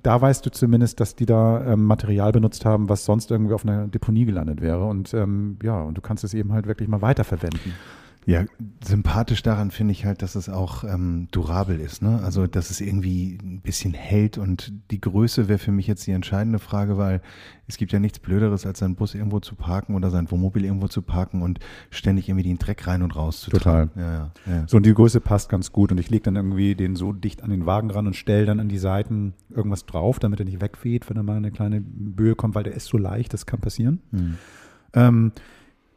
da 0.03 0.23
weißt 0.23 0.47
du 0.47 0.51
zumindest, 0.51 0.99
dass 0.99 1.15
die 1.15 1.27
da 1.27 1.63
ähm, 1.67 1.85
Material 1.85 2.33
benutzt 2.33 2.65
haben, 2.65 2.89
was 2.89 3.05
sonst 3.05 3.31
irgendwie 3.31 3.53
auf 3.53 3.67
einer 3.67 3.89
Deponie 3.89 4.25
gelandet 4.25 4.63
wäre. 4.63 4.87
Und 4.87 5.13
ähm, 5.13 5.59
ja, 5.63 5.83
und 5.83 5.99
du 5.99 6.01
kannst 6.01 6.25
es 6.25 6.33
eben 6.33 6.55
halt 6.55 6.67
wirklich 6.67 6.89
mal 6.89 7.03
weiterverwenden. 7.03 7.75
Ja, 8.27 8.45
sympathisch 8.83 9.43
daran 9.43 9.71
finde 9.71 9.93
ich 9.93 10.07
halt, 10.07 10.23
dass 10.23 10.35
es 10.35 10.49
auch 10.49 10.83
ähm, 10.85 11.29
durabel 11.31 11.79
ist. 11.79 12.01
Ne? 12.01 12.21
Also, 12.25 12.47
dass 12.47 12.71
es 12.71 12.81
irgendwie 12.81 13.39
ein 13.43 13.61
bisschen 13.61 13.93
hält 13.93 14.39
und 14.39 14.73
die 14.91 15.01
Größe 15.01 15.49
wäre 15.49 15.59
für 15.59 15.73
mich 15.73 15.87
jetzt 15.87 16.07
die 16.07 16.13
entscheidende 16.13 16.59
Frage, 16.59 16.97
weil 16.97 17.21
es 17.67 17.77
gibt 17.77 17.93
ja 17.93 17.99
nichts 17.99 18.19
Blöderes, 18.19 18.65
als 18.65 18.79
seinen 18.79 18.95
Bus 18.95 19.15
irgendwo 19.15 19.41
zu 19.41 19.55
parken 19.55 19.95
oder 19.95 20.11
sein 20.11 20.31
Wohnmobil 20.31 20.65
irgendwo 20.65 20.89
zu 20.89 21.03
parken 21.03 21.43
und 21.43 21.61
ständig 21.91 22.29
irgendwie 22.29 22.49
den 22.49 22.59
Dreck 22.59 22.87
rein 22.87 23.03
und 23.03 23.15
raus 23.15 23.43
zu 23.43 23.51
Total. 23.51 23.91
Ja, 23.95 24.03
ja, 24.03 24.33
ja. 24.47 24.65
So, 24.69 24.79
und 24.79 24.87
die 24.87 24.95
Größe 24.95 25.21
passt 25.21 25.51
ganz 25.51 25.71
gut 25.71 25.93
und 25.93 25.99
ich 25.99 26.09
lege 26.09 26.23
dann 26.23 26.37
irgendwie 26.37 26.75
den 26.75 26.97
so 26.97 27.13
dicht 27.13 27.43
an 27.43 27.51
den 27.51 27.67
Wagen 27.67 27.91
ran 27.91 28.07
und 28.07 28.17
stelle 28.17 28.47
dann 28.47 28.59
an 28.59 28.69
die 28.69 28.79
Seiten 28.79 29.35
irgendwas 29.51 29.85
drauf, 29.85 30.19
damit 30.19 30.41
er 30.41 30.47
nicht 30.47 30.63
wegweht, 30.63 31.11
wenn 31.11 31.17
da 31.17 31.23
mal 31.23 31.37
eine 31.37 31.51
kleine 31.51 31.83
Böe 31.83 32.35
kommt, 32.35 32.55
weil 32.55 32.65
der 32.65 32.75
ist 32.75 32.87
so 32.87 32.97
leicht, 32.97 33.35
das 33.35 33.45
kann 33.45 33.61
passieren. 33.61 34.01
Hm. 34.13 34.39
Ähm, 34.95 35.33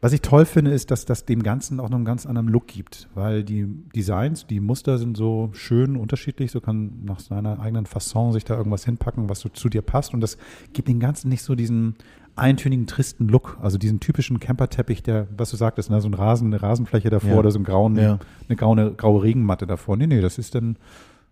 was 0.00 0.12
ich 0.12 0.20
toll 0.20 0.44
finde, 0.44 0.70
ist, 0.70 0.90
dass 0.90 1.04
das 1.04 1.24
dem 1.24 1.42
Ganzen 1.42 1.80
auch 1.80 1.88
noch 1.88 1.96
einen 1.96 2.04
ganz 2.04 2.24
anderen 2.24 2.48
Look 2.48 2.68
gibt, 2.68 3.08
weil 3.14 3.42
die 3.42 3.66
Designs, 3.94 4.46
die 4.46 4.60
Muster 4.60 4.96
sind 4.98 5.16
so 5.16 5.50
schön 5.52 5.96
unterschiedlich, 5.96 6.52
so 6.52 6.60
kann 6.60 7.04
nach 7.04 7.18
seiner 7.18 7.58
eigenen 7.58 7.86
Fasson 7.86 8.32
sich 8.32 8.44
da 8.44 8.56
irgendwas 8.56 8.84
hinpacken, 8.84 9.28
was 9.28 9.40
so 9.40 9.48
zu 9.48 9.68
dir 9.68 9.82
passt 9.82 10.14
und 10.14 10.20
das 10.20 10.38
gibt 10.72 10.88
dem 10.88 11.00
Ganzen 11.00 11.28
nicht 11.28 11.42
so 11.42 11.56
diesen 11.56 11.96
eintönigen, 12.36 12.86
tristen 12.86 13.28
Look, 13.28 13.58
also 13.60 13.78
diesen 13.78 13.98
typischen 13.98 14.38
Camperteppich, 14.38 15.02
der, 15.02 15.26
was 15.36 15.50
du 15.50 15.56
sagtest, 15.56 15.90
ne, 15.90 16.00
so 16.00 16.08
ein 16.08 16.14
Rasen, 16.14 16.46
eine 16.46 16.62
Rasenfläche 16.62 17.10
davor 17.10 17.30
ja. 17.30 17.38
oder 17.38 17.50
so 17.50 17.58
ein 17.58 17.64
grauen, 17.64 17.96
ja. 17.96 18.20
eine 18.48 18.56
graue, 18.56 18.94
graue 18.94 19.22
Regenmatte 19.24 19.66
davor. 19.66 19.96
Nee, 19.96 20.06
nee, 20.06 20.20
das 20.20 20.38
ist 20.38 20.54
dann 20.54 20.76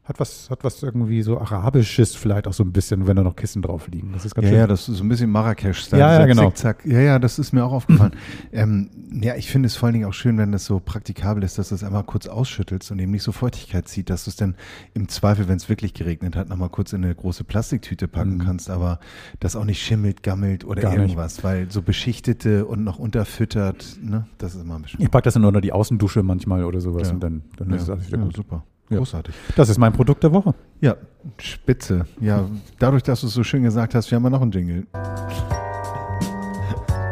hat 0.07 0.21
was, 0.21 0.49
hat 0.51 0.63
was 0.63 0.83
irgendwie 0.85 1.21
so 1.23 1.41
Arabisches 1.41 2.15
vielleicht 2.15 2.47
auch 2.47 2.53
so 2.53 2.63
ein 2.63 2.71
bisschen, 2.71 3.09
wenn 3.09 3.17
da 3.17 3.25
noch 3.25 3.35
Kissen 3.35 3.61
drauf 3.61 3.89
liegen. 3.89 4.13
Das 4.13 4.25
ist 4.25 4.37
ganz 4.37 4.45
ja, 4.45 4.51
schön. 4.51 4.59
Ja, 4.61 4.67
das 4.69 4.89
ist 4.89 4.99
so 4.99 5.05
ein 5.05 5.09
bisschen 5.09 5.31
Marrakesch-Style. 5.31 6.01
Ja, 6.01 6.21
ja, 6.21 6.27
genau. 6.27 6.53
Zick, 6.53 6.85
ja, 6.85 7.01
ja, 7.01 7.19
das 7.19 7.41
ist 7.41 7.53
mir 7.53 7.65
auch 7.65 7.73
aufgefallen. 7.73 8.13
ähm, 8.53 8.89
ja, 9.21 9.35
ich 9.35 9.51
finde 9.51 9.67
es 9.67 9.75
vor 9.75 9.89
allen 9.89 9.95
Dingen 9.95 10.05
auch 10.05 10.15
schön, 10.15 10.39
wenn 10.39 10.53
das 10.53 10.65
so 10.65 10.79
praktikabel 10.79 11.43
ist, 11.43 11.59
dass 11.59 11.71
du 11.71 11.75
es 11.75 11.83
einmal 11.83 12.05
kurz 12.05 12.29
ausschüttelst 12.29 12.93
und 12.93 13.01
eben 13.01 13.11
nicht 13.11 13.25
so 13.25 13.33
Feuchtigkeit 13.33 13.89
zieht, 13.89 14.09
dass 14.09 14.25
du 14.25 14.31
es 14.31 14.37
dann 14.37 14.55
im 14.95 15.09
Zweifel, 15.09 15.49
wenn 15.49 15.57
es 15.57 15.69
wirklich 15.69 15.93
geregnet 15.93 16.37
hat, 16.37 16.49
nochmal 16.49 16.69
kurz 16.69 16.93
in 16.93 17.05
eine 17.05 17.13
große 17.13 17.43
Plastiktüte 17.43 18.07
packen 18.07 18.35
mhm. 18.35 18.45
kannst, 18.45 18.71
aber 18.71 19.01
das 19.41 19.57
auch 19.57 19.65
nicht 19.65 19.83
schimmelt, 19.83 20.23
gammelt 20.23 20.65
oder 20.65 20.83
Gar 20.83 20.95
irgendwas, 20.95 21.39
nicht. 21.39 21.45
weil 21.45 21.71
so 21.73 21.83
beschichtete 21.83 22.65
und 22.65 22.85
noch 22.85 23.01
unterfüttert, 23.01 23.99
ne, 24.01 24.27
das 24.39 24.55
ist 24.55 24.61
immer 24.63 24.77
ein 24.77 24.83
bisschen. 24.83 25.03
Ich 25.03 25.11
packe 25.11 25.25
das 25.25 25.35
dann 25.35 25.45
unter 25.45 25.61
die 25.61 25.73
Außendusche 25.73 26.23
manchmal 26.23 26.63
oder 26.63 26.81
sowas 26.81 27.09
ja. 27.09 27.15
und 27.15 27.21
dann, 27.21 27.43
dann 27.57 27.71
ja. 27.71 27.77
ist 27.77 27.91
alles 27.91 28.07
wieder 28.07 28.19
gut. 28.19 28.37
super. 28.37 28.63
Großartig. 28.89 29.35
Das 29.57 29.69
ist 29.69 29.79
mein 29.79 29.93
Produkt 29.93 30.23
der 30.23 30.33
Woche. 30.33 30.55
Ja, 30.81 30.97
spitze. 31.39 32.07
Ja, 32.21 32.45
dadurch, 32.79 33.03
dass 33.03 33.23
du 33.23 33.27
es 33.27 33.35
so 33.35 33.43
schön 33.43 33.63
gesagt 33.63 33.95
hast, 33.95 34.11
wir 34.11 34.17
haben 34.17 34.25
ja 34.25 34.31
noch 34.31 34.43
einen 34.43 34.53
Jingle. 34.53 34.87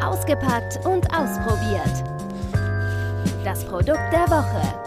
Ausgepackt 0.00 0.84
und 0.86 1.06
ausprobiert. 1.12 2.04
Das 3.44 3.64
Produkt 3.64 4.12
der 4.12 4.28
Woche. 4.28 4.83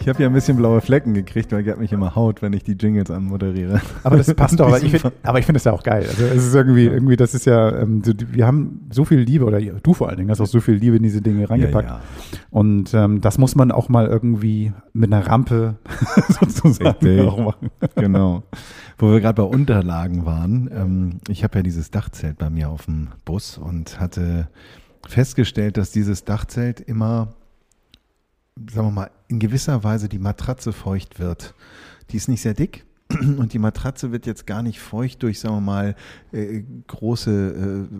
Ich 0.00 0.08
habe 0.08 0.22
ja 0.22 0.28
ein 0.28 0.32
bisschen 0.32 0.56
blaue 0.56 0.80
Flecken 0.80 1.14
gekriegt, 1.14 1.52
weil 1.52 1.62
Gerd 1.62 1.78
mich 1.78 1.92
immer 1.92 2.14
haut, 2.14 2.42
wenn 2.42 2.52
ich 2.52 2.64
die 2.64 2.72
Jingles 2.72 3.10
anmoderiere. 3.10 3.80
Aber 4.04 4.16
das 4.16 4.32
passt 4.34 4.58
doch. 4.58 4.66
aber 4.66 4.78
ich 4.78 4.90
finde 4.90 5.42
find 5.42 5.56
es 5.56 5.64
ja 5.64 5.72
auch 5.72 5.82
geil. 5.82 6.06
Also 6.08 6.24
es 6.24 6.46
ist 6.46 6.54
irgendwie, 6.54 6.86
irgendwie, 6.86 7.16
das 7.16 7.34
ist 7.34 7.46
ja, 7.46 7.76
ähm, 7.76 8.02
wir 8.04 8.46
haben 8.46 8.88
so 8.90 9.04
viel 9.04 9.18
Liebe, 9.18 9.44
oder 9.44 9.60
du 9.60 9.94
vor 9.94 10.08
allen 10.08 10.18
Dingen 10.18 10.30
hast 10.30 10.40
auch 10.40 10.46
so 10.46 10.60
viel 10.60 10.74
Liebe 10.74 10.96
in 10.96 11.02
diese 11.02 11.20
Dinge 11.20 11.48
reingepackt. 11.48 11.88
Ja, 11.88 11.96
ja. 11.96 12.02
Und 12.50 12.94
ähm, 12.94 13.20
das 13.20 13.38
muss 13.38 13.54
man 13.54 13.70
auch 13.72 13.88
mal 13.88 14.06
irgendwie 14.06 14.72
mit 14.92 15.12
einer 15.12 15.26
Rampe 15.26 15.76
sozusagen 16.40 17.28
auch 17.28 17.38
machen. 17.38 17.70
Genau. 17.96 18.42
Wo 18.98 19.12
wir 19.12 19.20
gerade 19.20 19.42
bei 19.42 19.48
Unterlagen 19.48 20.24
waren. 20.26 20.70
Ähm, 20.72 21.20
ich 21.28 21.44
habe 21.44 21.58
ja 21.58 21.62
dieses 21.62 21.90
Dachzelt 21.90 22.38
bei 22.38 22.50
mir 22.50 22.70
auf 22.70 22.86
dem 22.86 23.08
Bus 23.24 23.58
und 23.58 24.00
hatte 24.00 24.48
festgestellt, 25.06 25.76
dass 25.76 25.90
dieses 25.90 26.24
Dachzelt 26.24 26.80
immer 26.80 27.34
sagen 28.72 28.88
wir 28.88 28.92
mal, 28.92 29.10
in 29.28 29.38
gewisser 29.38 29.84
Weise 29.84 30.08
die 30.08 30.18
Matratze 30.18 30.72
feucht 30.72 31.18
wird. 31.18 31.54
Die 32.10 32.16
ist 32.16 32.28
nicht 32.28 32.42
sehr 32.42 32.54
dick, 32.54 32.84
und 33.38 33.54
die 33.54 33.58
Matratze 33.58 34.12
wird 34.12 34.26
jetzt 34.26 34.46
gar 34.46 34.62
nicht 34.62 34.80
feucht 34.80 35.22
durch, 35.22 35.40
sagen 35.40 35.56
wir 35.56 35.60
mal, 35.62 35.96
äh, 36.32 36.62
große 36.88 37.88
äh, 37.90 37.94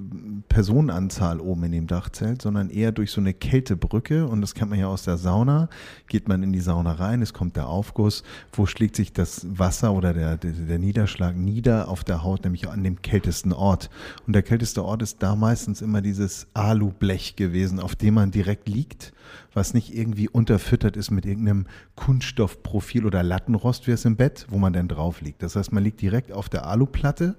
Personenanzahl 0.48 1.40
oben 1.40 1.64
in 1.64 1.72
dem 1.72 1.86
Dachzelt, 1.86 2.42
sondern 2.42 2.68
eher 2.68 2.92
durch 2.92 3.10
so 3.10 3.20
eine 3.22 3.32
Kältebrücke. 3.32 4.26
Und 4.26 4.42
das 4.42 4.54
kennt 4.54 4.68
man 4.68 4.78
ja 4.78 4.86
aus 4.86 5.04
der 5.04 5.16
Sauna, 5.16 5.70
geht 6.08 6.28
man 6.28 6.42
in 6.42 6.52
die 6.52 6.60
Sauna 6.60 6.92
rein, 6.92 7.22
es 7.22 7.32
kommt 7.32 7.56
der 7.56 7.68
Aufguss, 7.68 8.22
wo 8.52 8.66
schlägt 8.66 8.96
sich 8.96 9.14
das 9.14 9.46
Wasser 9.48 9.94
oder 9.94 10.12
der, 10.12 10.36
der, 10.36 10.52
der 10.52 10.78
Niederschlag 10.78 11.36
nieder? 11.36 11.88
Auf 11.88 12.04
der 12.04 12.22
Haut, 12.22 12.44
nämlich 12.44 12.68
an 12.68 12.84
dem 12.84 13.00
kältesten 13.00 13.52
Ort. 13.52 13.88
Und 14.26 14.34
der 14.34 14.42
kälteste 14.42 14.84
Ort 14.84 15.00
ist 15.00 15.22
da 15.22 15.36
meistens 15.36 15.80
immer 15.80 16.02
dieses 16.02 16.48
Alublech 16.52 17.34
gewesen, 17.36 17.80
auf 17.80 17.96
dem 17.96 18.14
man 18.14 18.30
direkt 18.30 18.68
liegt 18.68 19.12
was 19.52 19.75
nicht 19.75 19.95
irgendwie 19.95 20.28
unterfüttert 20.28 20.97
ist 20.97 21.11
mit 21.11 21.26
irgendeinem 21.26 21.66
Kunststoffprofil 21.97 23.07
oder 23.07 23.23
Lattenrost 23.23 23.87
wie 23.87 23.92
es 23.92 24.04
im 24.04 24.16
Bett, 24.16 24.47
wo 24.49 24.59
man 24.59 24.73
dann 24.73 24.88
drauf 24.88 25.21
liegt. 25.21 25.42
Das 25.42 25.57
heißt, 25.57 25.73
man 25.73 25.85
liegt 25.85 26.00
direkt 26.00 26.33
auf 26.33 26.49
der 26.49 26.66
Aluplatte 26.66 27.37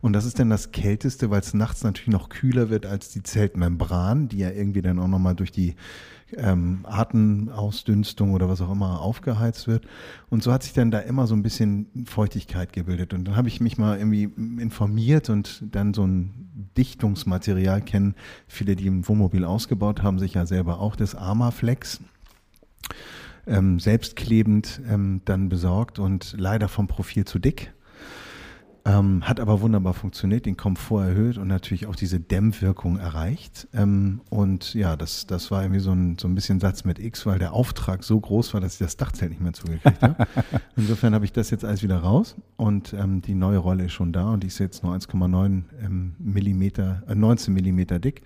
und 0.00 0.12
das 0.12 0.24
ist 0.24 0.38
dann 0.38 0.50
das 0.50 0.72
Kälteste, 0.72 1.30
weil 1.30 1.40
es 1.40 1.54
nachts 1.54 1.82
natürlich 1.82 2.12
noch 2.12 2.28
kühler 2.28 2.70
wird 2.70 2.86
als 2.86 3.10
die 3.10 3.22
Zeltmembran, 3.22 4.28
die 4.28 4.38
ja 4.38 4.50
irgendwie 4.50 4.82
dann 4.82 4.98
auch 4.98 5.08
nochmal 5.08 5.34
durch 5.34 5.52
die 5.52 5.74
ähm, 6.36 6.80
Atemausdünstung 6.84 8.32
oder 8.32 8.48
was 8.48 8.60
auch 8.60 8.70
immer 8.70 9.00
aufgeheizt 9.00 9.66
wird. 9.66 9.86
Und 10.28 10.42
so 10.42 10.52
hat 10.52 10.62
sich 10.62 10.72
dann 10.72 10.90
da 10.90 10.98
immer 10.98 11.26
so 11.26 11.34
ein 11.34 11.42
bisschen 11.42 12.04
Feuchtigkeit 12.06 12.72
gebildet. 12.72 13.14
Und 13.14 13.26
dann 13.26 13.36
habe 13.36 13.48
ich 13.48 13.60
mich 13.60 13.78
mal 13.78 13.98
irgendwie 13.98 14.24
informiert 14.60 15.30
und 15.30 15.62
dann 15.72 15.94
so 15.94 16.06
ein 16.06 16.45
Dichtungsmaterial 16.76 17.82
kennen. 17.82 18.14
Viele, 18.48 18.76
die 18.76 18.86
im 18.86 19.06
Wohnmobil 19.08 19.44
ausgebaut 19.44 20.02
haben, 20.02 20.18
sich 20.18 20.34
ja 20.34 20.46
selber 20.46 20.80
auch 20.80 20.96
das 20.96 21.14
Armaflex. 21.14 22.00
Ähm, 23.46 23.78
selbstklebend 23.78 24.80
ähm, 24.88 25.20
dann 25.24 25.48
besorgt 25.48 25.98
und 25.98 26.34
leider 26.36 26.68
vom 26.68 26.88
Profil 26.88 27.24
zu 27.24 27.38
dick. 27.38 27.72
Ähm, 28.86 29.26
hat 29.26 29.40
aber 29.40 29.60
wunderbar 29.62 29.94
funktioniert, 29.94 30.46
den 30.46 30.56
Komfort 30.56 31.06
erhöht 31.06 31.38
und 31.38 31.48
natürlich 31.48 31.86
auch 31.88 31.96
diese 31.96 32.20
Dämmwirkung 32.20 32.98
erreicht. 32.98 33.66
Ähm, 33.74 34.20
und 34.30 34.74
ja, 34.74 34.94
das, 34.94 35.26
das 35.26 35.50
war 35.50 35.62
irgendwie 35.62 35.80
so 35.80 35.90
ein, 35.90 36.18
so 36.20 36.28
ein 36.28 36.36
bisschen 36.36 36.60
Satz 36.60 36.84
mit 36.84 37.00
X, 37.00 37.26
weil 37.26 37.40
der 37.40 37.52
Auftrag 37.52 38.04
so 38.04 38.20
groß 38.20 38.54
war, 38.54 38.60
dass 38.60 38.74
ich 38.74 38.78
das 38.78 38.96
Dachzelt 38.96 39.30
nicht 39.30 39.42
mehr 39.42 39.54
zugekriegt 39.54 40.00
habe. 40.00 40.24
Insofern 40.76 41.14
habe 41.14 41.24
ich 41.24 41.32
das 41.32 41.50
jetzt 41.50 41.64
alles 41.64 41.82
wieder 41.82 41.98
raus 41.98 42.36
und 42.56 42.92
ähm, 42.92 43.22
die 43.22 43.34
neue 43.34 43.58
Rolle 43.58 43.86
ist 43.86 43.92
schon 43.92 44.12
da 44.12 44.30
und 44.30 44.44
die 44.44 44.46
ist 44.46 44.60
jetzt 44.60 44.84
nur 44.84 44.94
1,9 44.94 45.64
ähm, 45.82 46.14
Millimeter, 46.20 47.02
äh, 47.08 47.16
19 47.16 47.52
Millimeter 47.52 47.98
dick. 47.98 48.22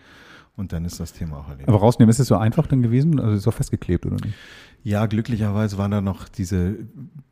Und 0.56 0.74
dann 0.74 0.84
ist 0.84 1.00
das 1.00 1.14
Thema 1.14 1.38
auch 1.38 1.48
erledigt. 1.48 1.70
Aber 1.70 1.78
rausnehmen, 1.78 2.10
ist 2.10 2.18
es 2.18 2.26
so 2.26 2.36
einfach 2.36 2.66
dann 2.66 2.82
gewesen? 2.82 3.18
Also 3.18 3.32
ist 3.32 3.38
es 3.40 3.48
auch 3.48 3.54
festgeklebt 3.54 4.04
oder 4.04 4.16
nicht? 4.16 4.34
Ja, 4.82 5.06
glücklicherweise 5.06 5.76
war 5.78 5.88
da 5.88 6.00
noch 6.00 6.28
diese 6.28 6.76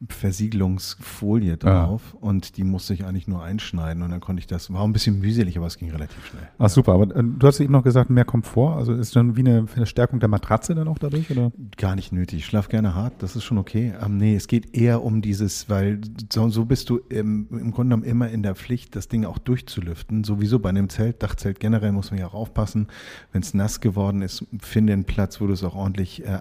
Versiegelungsfolie 0.09 1.57
drauf 1.57 2.03
ja. 2.15 2.19
und 2.21 2.57
die 2.57 2.65
musste 2.65 2.95
ich 2.95 3.05
eigentlich 3.05 3.27
nur 3.27 3.43
einschneiden 3.43 4.03
und 4.03 4.11
dann 4.11 4.21
konnte 4.21 4.41
ich 4.41 4.47
das, 4.47 4.73
war 4.73 4.85
ein 4.85 4.93
bisschen 4.93 5.19
mühselig, 5.19 5.57
aber 5.57 5.67
es 5.67 5.79
ging 5.79 5.91
relativ 5.91 6.25
schnell. 6.27 6.49
Ach 6.59 6.69
super, 6.69 6.93
aber 6.93 7.15
äh, 7.17 7.23
du 7.25 7.47
hast 7.47 7.59
eben 7.61 7.73
noch 7.73 7.83
gesagt, 7.83 8.11
mehr 8.11 8.25
Komfort, 8.25 8.77
also 8.77 8.93
ist 8.93 9.17
dann 9.17 9.37
wie 9.37 9.41
eine 9.41 9.67
Verstärkung 9.67 10.21
der 10.21 10.29
Matratze 10.29 10.75
dann 10.75 10.89
auch 10.89 10.99
dadurch, 10.99 11.31
oder? 11.31 11.51
Gar 11.77 11.97
nicht 11.97 12.13
nötig, 12.13 12.41
ich 12.41 12.47
schlaf 12.47 12.69
gerne 12.69 12.95
hart, 12.95 13.15
das 13.21 13.35
ist 13.35 13.45
schon 13.45 13.59
okay. 13.59 13.93
Ähm, 14.01 14.19
nee, 14.19 14.37
es 14.37 14.47
geht 14.47 14.77
eher 14.77 15.03
um 15.03 15.21
dieses, 15.21 15.69
weil 15.69 16.01
so, 16.33 16.49
so 16.51 16.65
bist 16.65 16.91
du 16.91 16.99
im, 17.09 17.49
im 17.51 17.73
Grunde 17.73 17.97
genommen 17.97 18.05
immer 18.05 18.29
in 18.29 18.43
der 18.43 18.55
Pflicht, 18.55 18.95
das 18.95 19.09
Ding 19.09 19.25
auch 19.25 19.39
durchzulüften, 19.39 20.23
sowieso 20.23 20.59
bei 20.59 20.69
einem 20.69 20.89
Zelt, 20.91 21.23
Dachzelt 21.23 21.61
generell 21.61 21.93
muss 21.93 22.11
man 22.11 22.21
ja 22.21 22.29
auch 22.29 22.35
aufpassen, 22.35 22.89
wenn 23.33 23.43
es 23.43 23.55
nass 23.55 23.81
geworden 23.81 24.23
ist, 24.23 24.45
finde 24.61 24.93
einen 24.93 25.05
Platz, 25.05 25.41
wo 25.41 25.47
du 25.47 25.55
es 25.55 25.65
auch 25.65 25.75
ordentlich 25.75 26.25
äh, 26.25 26.39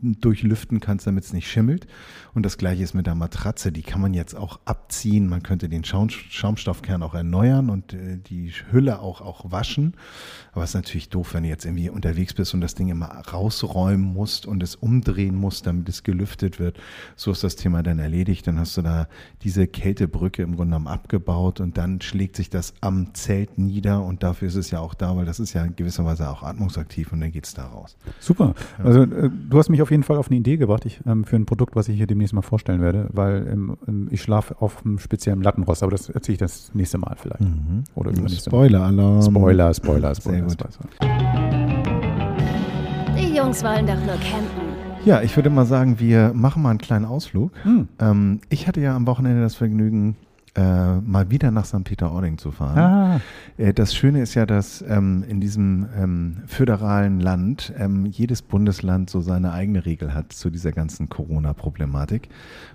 durch 0.00 0.33
durchlüften 0.34 0.80
kannst, 0.80 1.06
damit 1.06 1.24
es 1.24 1.32
nicht 1.32 1.48
schimmelt. 1.48 1.86
Und 2.34 2.44
das 2.44 2.58
gleiche 2.58 2.82
ist 2.82 2.94
mit 2.94 3.06
der 3.06 3.14
Matratze. 3.14 3.70
Die 3.70 3.82
kann 3.82 4.00
man 4.00 4.14
jetzt 4.14 4.34
auch 4.34 4.58
abziehen. 4.64 5.28
Man 5.28 5.42
könnte 5.42 5.68
den 5.68 5.84
Schaum, 5.84 6.10
Schaumstoffkern 6.10 7.02
auch 7.02 7.14
erneuern 7.14 7.70
und 7.70 7.94
äh, 7.94 8.18
die 8.18 8.52
Hülle 8.70 8.98
auch, 9.00 9.20
auch 9.20 9.50
waschen. 9.52 9.94
Aber 10.52 10.64
es 10.64 10.70
ist 10.70 10.74
natürlich 10.74 11.08
doof, 11.08 11.34
wenn 11.34 11.44
du 11.44 11.48
jetzt 11.48 11.64
irgendwie 11.64 11.88
unterwegs 11.88 12.34
bist 12.34 12.52
und 12.54 12.60
das 12.60 12.74
Ding 12.74 12.88
immer 12.88 13.06
rausräumen 13.06 14.12
musst 14.12 14.46
und 14.46 14.62
es 14.62 14.74
umdrehen 14.74 15.36
musst, 15.36 15.66
damit 15.66 15.88
es 15.88 16.02
gelüftet 16.02 16.58
wird. 16.58 16.78
So 17.14 17.30
ist 17.30 17.44
das 17.44 17.54
Thema 17.54 17.82
dann 17.82 18.00
erledigt. 18.00 18.46
Dann 18.46 18.58
hast 18.58 18.76
du 18.76 18.82
da 18.82 19.08
diese 19.42 19.68
Kältebrücke 19.68 20.42
im 20.42 20.56
Grunde 20.56 20.76
genommen 20.76 20.88
abgebaut 20.88 21.60
und 21.60 21.78
dann 21.78 22.00
schlägt 22.00 22.34
sich 22.34 22.50
das 22.50 22.74
am 22.80 23.14
Zelt 23.14 23.58
nieder 23.58 24.02
und 24.02 24.22
dafür 24.22 24.48
ist 24.48 24.56
es 24.56 24.70
ja 24.70 24.80
auch 24.80 24.94
da, 24.94 25.16
weil 25.16 25.26
das 25.26 25.38
ist 25.38 25.52
ja 25.52 25.64
in 25.64 25.76
gewisser 25.76 26.04
Weise 26.04 26.28
auch 26.28 26.42
atmungsaktiv 26.42 27.12
und 27.12 27.20
dann 27.20 27.30
geht 27.30 27.46
es 27.46 27.54
da 27.54 27.66
raus. 27.66 27.96
Super. 28.18 28.54
Also 28.82 29.02
äh, 29.02 29.30
du 29.30 29.58
hast 29.58 29.68
mich 29.68 29.82
auf 29.82 29.90
jeden 29.90 30.02
Fall 30.02 30.16
auf 30.16 30.23
auf 30.24 30.30
eine 30.30 30.38
Idee 30.38 30.56
gebracht 30.56 30.86
ich, 30.86 31.00
ähm, 31.06 31.24
für 31.24 31.36
ein 31.36 31.44
Produkt, 31.44 31.76
was 31.76 31.88
ich 31.88 31.96
hier 31.96 32.06
demnächst 32.06 32.32
mal 32.32 32.40
vorstellen 32.40 32.80
werde, 32.80 33.08
weil 33.12 33.46
ähm, 33.46 33.76
ähm 33.86 34.08
ich 34.10 34.22
schlafe 34.22 34.56
auf 34.58 34.84
einem 34.84 34.98
speziellen 34.98 35.42
Lattenrost, 35.42 35.82
aber 35.82 35.92
das 35.92 36.08
erzähle 36.08 36.34
ich 36.34 36.38
das 36.38 36.74
nächste 36.74 36.96
Mal 36.96 37.14
vielleicht. 37.20 37.42
Mhm. 37.42 37.84
Oder 37.94 38.12
Spoiler-Alarm. 38.28 39.20
Spoiler, 39.20 39.74
Spoiler, 39.74 40.14
Spoiler. 40.14 40.48
Spoiler. 40.48 40.70
Die 43.18 43.36
Jungs 43.36 43.62
wollen 43.62 43.86
doch 43.86 43.96
nur 43.96 44.16
campen. 44.16 44.74
Ja, 45.04 45.20
ich 45.20 45.36
würde 45.36 45.50
mal 45.50 45.66
sagen, 45.66 46.00
wir 46.00 46.32
machen 46.32 46.62
mal 46.62 46.70
einen 46.70 46.78
kleinen 46.78 47.04
Ausflug. 47.04 47.52
Hm. 47.62 47.88
Ähm, 47.98 48.40
ich 48.48 48.66
hatte 48.66 48.80
ja 48.80 48.96
am 48.96 49.06
Wochenende 49.06 49.42
das 49.42 49.54
Vergnügen, 49.54 50.16
äh, 50.56 50.96
mal 51.00 51.30
wieder 51.30 51.50
nach 51.50 51.64
St. 51.64 51.84
Peter-Ording 51.84 52.38
zu 52.38 52.52
fahren. 52.52 52.78
Ah. 52.78 53.20
Äh, 53.56 53.74
das 53.74 53.94
Schöne 53.94 54.22
ist 54.22 54.34
ja, 54.34 54.46
dass 54.46 54.82
ähm, 54.86 55.24
in 55.28 55.40
diesem 55.40 55.88
ähm, 55.96 56.42
föderalen 56.46 57.20
Land 57.20 57.72
ähm, 57.76 58.06
jedes 58.06 58.42
Bundesland 58.42 59.10
so 59.10 59.20
seine 59.20 59.52
eigene 59.52 59.84
Regel 59.84 60.14
hat 60.14 60.32
zu 60.32 60.50
dieser 60.50 60.72
ganzen 60.72 61.08
Corona-Problematik. 61.08 62.28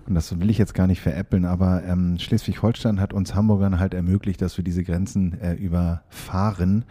Und 0.07 0.15
das 0.15 0.37
will 0.39 0.49
ich 0.49 0.57
jetzt 0.57 0.73
gar 0.73 0.87
nicht 0.87 1.01
veräppeln, 1.01 1.45
aber 1.45 1.83
ähm, 1.83 2.19
Schleswig-Holstein 2.19 2.99
hat 2.99 3.13
uns 3.13 3.33
Hamburgern 3.33 3.79
halt 3.79 3.93
ermöglicht, 3.93 4.41
dass 4.41 4.57
wir 4.57 4.63
diese 4.63 4.83
Grenzen 4.83 5.39
äh, 5.39 5.53
überfahren 5.53 6.85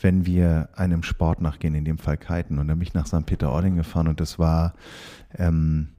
wenn 0.00 0.26
wir 0.26 0.68
einem 0.74 1.04
Sport 1.04 1.40
nachgehen, 1.40 1.76
in 1.76 1.84
dem 1.84 1.96
Fall 1.96 2.16
Kiten. 2.16 2.58
Und 2.58 2.66
dann 2.66 2.78
bin 2.78 2.88
ich 2.88 2.94
nach 2.94 3.06
St. 3.06 3.24
Peter-Ording 3.24 3.76
gefahren 3.76 4.08
und 4.08 4.18
das 4.18 4.36
war 4.36 4.74
ähm, 5.38 5.90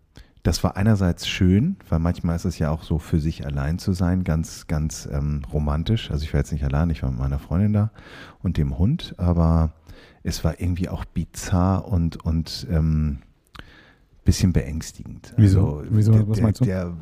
das 0.43 0.63
war 0.63 0.75
einerseits 0.75 1.25
schön, 1.25 1.77
weil 1.87 1.99
manchmal 1.99 2.35
ist 2.35 2.43
es 2.43 2.59
ja 2.59 2.69
auch 2.69 2.83
so 2.83 2.99
für 2.99 3.19
sich 3.19 3.45
allein 3.45 3.79
zu 3.79 3.93
sein, 3.93 4.25
ganz, 4.25 4.67
ganz 4.67 5.07
ähm, 5.11 5.41
romantisch. 5.51 6.11
Also 6.11 6.25
ich 6.25 6.33
war 6.33 6.41
jetzt 6.41 6.51
nicht 6.51 6.65
allein, 6.65 6.89
ich 6.89 7.01
war 7.01 7.09
mit 7.09 7.19
meiner 7.19 7.39
Freundin 7.39 7.71
da 7.71 7.91
und 8.41 8.57
dem 8.57 8.77
Hund, 8.77 9.15
aber 9.17 9.71
es 10.21 10.43
war 10.43 10.59
irgendwie 10.59 10.89
auch 10.89 11.05
bizarr 11.05 11.87
und, 11.87 12.23
und 12.25 12.67
ähm, 12.69 13.19
bisschen 14.25 14.51
beängstigend. 14.51 15.33
Wieso? 15.37 15.79
Also, 15.79 15.91
Wieso? 15.91 16.11
Der, 16.11 16.27
Was 16.27 16.41
meinst 16.41 16.61
du? 16.61 16.65
Der, 16.65 16.93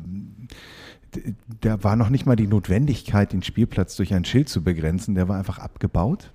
da 1.60 1.82
war 1.82 1.96
noch 1.96 2.10
nicht 2.10 2.26
mal 2.26 2.36
die 2.36 2.46
Notwendigkeit, 2.46 3.32
den 3.32 3.42
Spielplatz 3.42 3.96
durch 3.96 4.14
ein 4.14 4.24
Schild 4.24 4.48
zu 4.48 4.62
begrenzen. 4.62 5.14
Der 5.14 5.28
war 5.28 5.36
einfach 5.36 5.58
abgebaut. 5.58 6.32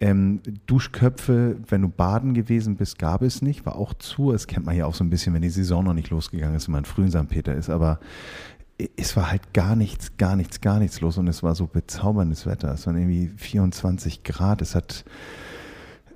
Ähm, 0.00 0.40
Duschköpfe, 0.66 1.56
wenn 1.68 1.82
du 1.82 1.88
baden 1.88 2.32
gewesen 2.32 2.76
bist, 2.76 2.98
gab 2.98 3.22
es 3.22 3.42
nicht, 3.42 3.66
war 3.66 3.76
auch 3.76 3.94
zu. 3.94 4.30
Das 4.30 4.46
kennt 4.46 4.64
man 4.64 4.76
ja 4.76 4.86
auch 4.86 4.94
so 4.94 5.02
ein 5.02 5.10
bisschen, 5.10 5.34
wenn 5.34 5.42
die 5.42 5.50
Saison 5.50 5.84
noch 5.84 5.94
nicht 5.94 6.10
losgegangen 6.10 6.54
ist, 6.54 6.68
wenn 6.68 6.72
man 6.72 6.84
früh 6.84 7.02
in 7.02 7.10
St. 7.10 7.28
Peter 7.28 7.54
ist. 7.54 7.68
Aber 7.68 7.98
es 8.96 9.16
war 9.16 9.30
halt 9.30 9.52
gar 9.52 9.74
nichts, 9.74 10.16
gar 10.16 10.36
nichts, 10.36 10.60
gar 10.60 10.78
nichts 10.78 11.00
los 11.00 11.18
und 11.18 11.26
es 11.26 11.42
war 11.42 11.54
so 11.54 11.66
bezauberndes 11.66 12.46
Wetter. 12.46 12.72
Es 12.72 12.86
waren 12.86 12.96
irgendwie 12.96 13.28
24 13.36 14.22
Grad. 14.22 14.62
Es 14.62 14.76
hat 14.76 15.04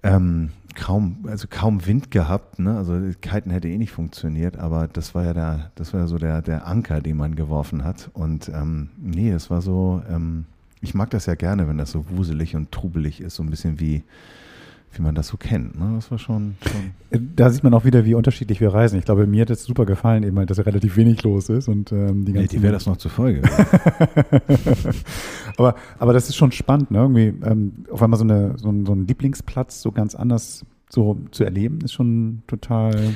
ähm, 0.05 0.51
kaum, 0.77 1.25
also 1.27 1.49
kaum 1.51 1.85
Wind 1.87 2.11
gehabt. 2.11 2.61
Ne? 2.61 2.77
Also 2.77 3.01
Kiten 3.21 3.51
hätte 3.51 3.69
eh 3.69 3.79
nicht 3.79 3.93
funktioniert, 3.93 4.59
aber 4.59 4.87
das 4.87 5.15
war 5.15 5.25
ja 5.25 5.35
der, 5.35 5.73
das 5.75 5.93
war 5.93 6.03
ja 6.03 6.07
so 6.07 6.19
der, 6.19 6.41
der 6.41 6.67
Anker, 6.67 7.01
den 7.01 7.17
man 7.17 7.35
geworfen 7.35 7.83
hat. 7.83 8.11
Und 8.13 8.49
ähm, 8.49 8.91
nee, 8.97 9.31
es 9.31 9.51
war 9.51 9.61
so. 9.61 10.03
Ähm, 10.09 10.47
ich 10.83 10.95
mag 10.95 11.11
das 11.11 11.27
ja 11.27 11.35
gerne, 11.37 11.69
wenn 11.69 11.79
das 11.79 11.93
so 11.93 12.05
wuselig 12.11 12.57
und 12.57 12.73
trubelig 12.73 13.21
ist, 13.21 13.37
so 13.37 13.43
ein 13.43 13.51
bisschen 13.51 13.79
wie, 13.79 14.03
wie 14.93 15.03
man 15.03 15.15
das 15.15 15.29
so 15.29 15.37
kennt. 15.37 15.79
Ne? 15.79 15.93
Das 15.95 16.11
war 16.11 16.19
schon, 16.19 16.57
schon, 16.61 17.29
Da 17.37 17.51
sieht 17.51 17.63
man 17.63 17.73
auch 17.73 17.85
wieder, 17.85 18.05
wie 18.05 18.15
unterschiedlich 18.15 18.61
wir 18.61 18.75
reisen. 18.75 18.99
Ich 18.99 19.05
glaube, 19.05 19.27
mir 19.27 19.43
hat 19.43 19.51
es 19.51 19.65
super 19.65 19.87
gefallen, 19.87 20.25
eben, 20.25 20.45
dass 20.45 20.59
relativ 20.59 20.97
wenig 20.97 21.23
los 21.23 21.49
ist. 21.49 21.69
Und, 21.69 21.93
ähm, 21.93 22.25
die 22.25 22.33
nee, 22.33 22.49
die 22.49 22.63
wäre 22.63 22.73
das 22.73 22.87
noch 22.87 22.97
zur 22.97 23.13
Folge. 23.13 23.43
aber, 25.57 25.77
aber 25.99 26.13
das 26.13 26.29
ist 26.29 26.37
schon 26.37 26.51
spannend, 26.53 26.91
ne? 26.91 26.99
Irgendwie 26.99 27.33
ähm, 27.47 27.87
auf 27.91 28.03
einmal 28.03 28.19
so, 28.19 28.25
eine, 28.25 28.59
so, 28.59 28.75
so 28.85 28.93
ein 28.93 29.07
Lieblingsplatz 29.07 29.83
so 29.83 29.93
ganz 29.93 30.17
anders 30.17 30.67
so 30.91 31.19
zu 31.31 31.45
erleben, 31.45 31.81
ist 31.83 31.93
schon 31.93 32.43
total 32.49 33.15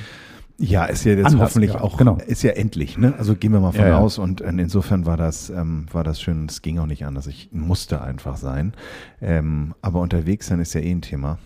ja, 0.58 0.86
ist 0.86 1.04
ja 1.04 1.12
jetzt 1.12 1.26
Anders, 1.26 1.50
hoffentlich 1.50 1.74
ja, 1.74 1.80
auch, 1.82 1.98
genau. 1.98 2.16
ist 2.26 2.42
ja 2.42 2.52
endlich, 2.52 2.96
ne? 2.96 3.14
Also 3.18 3.36
gehen 3.36 3.52
wir 3.52 3.60
mal 3.60 3.72
von 3.72 3.84
ja, 3.84 3.98
aus 3.98 4.18
und 4.18 4.40
insofern 4.40 5.04
war 5.04 5.18
das, 5.18 5.50
ähm, 5.50 5.86
war 5.92 6.02
das 6.02 6.20
schön, 6.20 6.46
es 6.46 6.62
ging 6.62 6.78
auch 6.78 6.86
nicht 6.86 7.04
anders. 7.04 7.26
Ich 7.26 7.50
musste 7.52 8.00
einfach 8.00 8.36
sein. 8.36 8.72
Ähm, 9.20 9.74
aber 9.82 10.00
unterwegs 10.00 10.46
sein 10.46 10.60
ist 10.60 10.72
ja 10.72 10.80
eh 10.80 10.90
ein 10.90 11.02
Thema. 11.02 11.38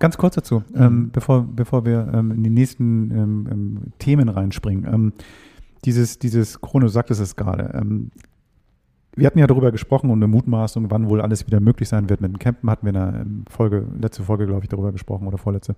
Ganz 0.00 0.18
kurz 0.18 0.34
dazu, 0.34 0.64
mhm. 0.74 0.82
ähm, 0.82 1.10
bevor, 1.12 1.42
bevor 1.42 1.84
wir 1.84 2.10
ähm, 2.12 2.32
in 2.32 2.42
die 2.42 2.50
nächsten 2.50 3.10
ähm, 3.10 3.48
ähm, 3.50 3.78
Themen 3.98 4.28
reinspringen. 4.28 5.12
dieses, 5.84 6.18
dieses 6.18 6.60
Chrono, 6.60 6.86
du 6.86 6.92
sagtest 6.92 7.20
es 7.20 7.36
gerade, 7.36 7.80
wir 9.14 9.26
hatten 9.26 9.38
ja 9.38 9.46
darüber 9.46 9.70
gesprochen 9.72 10.10
und 10.10 10.18
eine 10.18 10.28
Mutmaßung, 10.28 10.90
wann 10.90 11.08
wohl 11.08 11.20
alles 11.20 11.46
wieder 11.46 11.60
möglich 11.60 11.88
sein 11.88 12.08
wird 12.08 12.20
mit 12.20 12.32
dem 12.32 12.38
Campen, 12.38 12.70
hatten 12.70 12.86
wir 12.86 12.90
in 12.90 12.94
der 12.94 13.26
Folge, 13.48 13.86
letzte 14.00 14.22
Folge, 14.22 14.46
glaube 14.46 14.64
ich, 14.64 14.68
darüber 14.68 14.92
gesprochen 14.92 15.26
oder 15.26 15.38
vorletzte. 15.38 15.76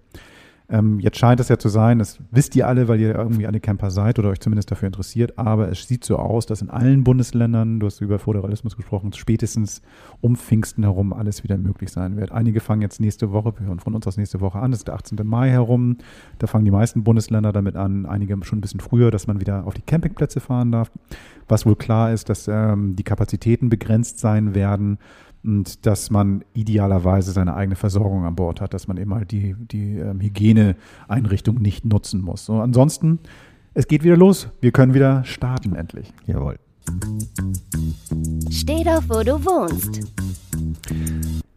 Ähm, 0.68 1.00
jetzt 1.00 1.18
scheint 1.18 1.40
es 1.40 1.48
ja 1.48 1.58
zu 1.58 1.68
sein, 1.68 1.98
das 1.98 2.18
wisst 2.30 2.56
ihr 2.56 2.66
alle, 2.66 2.88
weil 2.88 3.00
ihr 3.00 3.14
irgendwie 3.14 3.46
alle 3.46 3.60
Camper 3.60 3.90
seid 3.90 4.18
oder 4.18 4.30
euch 4.30 4.40
zumindest 4.40 4.70
dafür 4.70 4.86
interessiert, 4.86 5.38
aber 5.38 5.68
es 5.68 5.86
sieht 5.86 6.04
so 6.04 6.16
aus, 6.16 6.46
dass 6.46 6.62
in 6.62 6.70
allen 6.70 7.04
Bundesländern, 7.04 7.80
du 7.80 7.86
hast 7.86 8.00
über 8.00 8.18
Föderalismus 8.18 8.76
gesprochen, 8.76 9.12
spätestens 9.12 9.82
um 10.20 10.36
Pfingsten 10.36 10.84
herum 10.84 11.12
alles 11.12 11.44
wieder 11.44 11.58
möglich 11.58 11.90
sein 11.90 12.16
wird. 12.16 12.32
Einige 12.32 12.60
fangen 12.60 12.82
jetzt 12.82 13.00
nächste 13.00 13.32
Woche, 13.32 13.52
wir 13.58 13.66
hören 13.66 13.80
von 13.80 13.94
uns 13.94 14.06
aus 14.06 14.16
nächste 14.16 14.40
Woche 14.40 14.58
an, 14.58 14.70
das 14.70 14.80
ist 14.80 14.88
der 14.88 14.94
18. 14.94 15.18
Mai 15.24 15.50
herum. 15.50 15.98
Da 16.38 16.46
fangen 16.46 16.64
die 16.64 16.70
meisten 16.70 17.04
Bundesländer 17.04 17.52
damit 17.52 17.76
an, 17.76 18.06
einige 18.06 18.32
schon 18.42 18.58
ein 18.58 18.62
bisschen 18.62 18.80
früher, 18.80 19.10
dass 19.10 19.26
man 19.26 19.40
wieder 19.40 19.66
auf 19.66 19.74
die 19.74 19.82
Campingplätze 19.82 20.40
fahren 20.40 20.72
darf. 20.72 20.90
Was 21.48 21.66
wohl 21.66 21.76
klar 21.76 22.12
ist, 22.12 22.28
dass 22.28 22.48
ähm, 22.48 22.96
die 22.96 23.02
Kapazitäten 23.02 23.68
begrenzt 23.68 24.20
sein 24.20 24.54
werden 24.54 24.98
und 25.44 25.86
dass 25.86 26.10
man 26.10 26.44
idealerweise 26.54 27.32
seine 27.32 27.54
eigene 27.54 27.76
Versorgung 27.76 28.24
an 28.24 28.36
Bord 28.36 28.60
hat, 28.60 28.74
dass 28.74 28.88
man 28.88 28.96
eben 28.96 29.14
halt 29.14 29.30
die, 29.32 29.54
die 29.58 29.98
ähm, 29.98 30.20
Hygieneeinrichtung 30.20 31.56
nicht 31.56 31.84
nutzen 31.84 32.20
muss. 32.20 32.44
So, 32.44 32.60
ansonsten, 32.60 33.18
es 33.74 33.88
geht 33.88 34.04
wieder 34.04 34.16
los. 34.16 34.48
Wir 34.60 34.72
können 34.72 34.94
wieder 34.94 35.24
starten 35.24 35.74
endlich. 35.74 36.12
Jawohl. 36.26 36.58
Steh 38.50 38.84
doch, 38.84 39.02
wo 39.08 39.22
du 39.22 39.44
wohnst. 39.44 40.00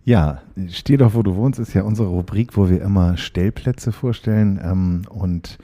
Ja, 0.04 0.42
Steh 0.70 0.98
doch, 0.98 1.14
wo 1.14 1.22
du 1.22 1.36
wohnst, 1.36 1.60
ist 1.60 1.74
ja 1.74 1.84
unsere 1.84 2.08
Rubrik, 2.08 2.56
wo 2.56 2.70
wir 2.70 2.82
immer 2.82 3.18
Stellplätze 3.18 3.92
vorstellen. 3.92 4.60
Ähm, 4.64 5.02
und 5.10 5.58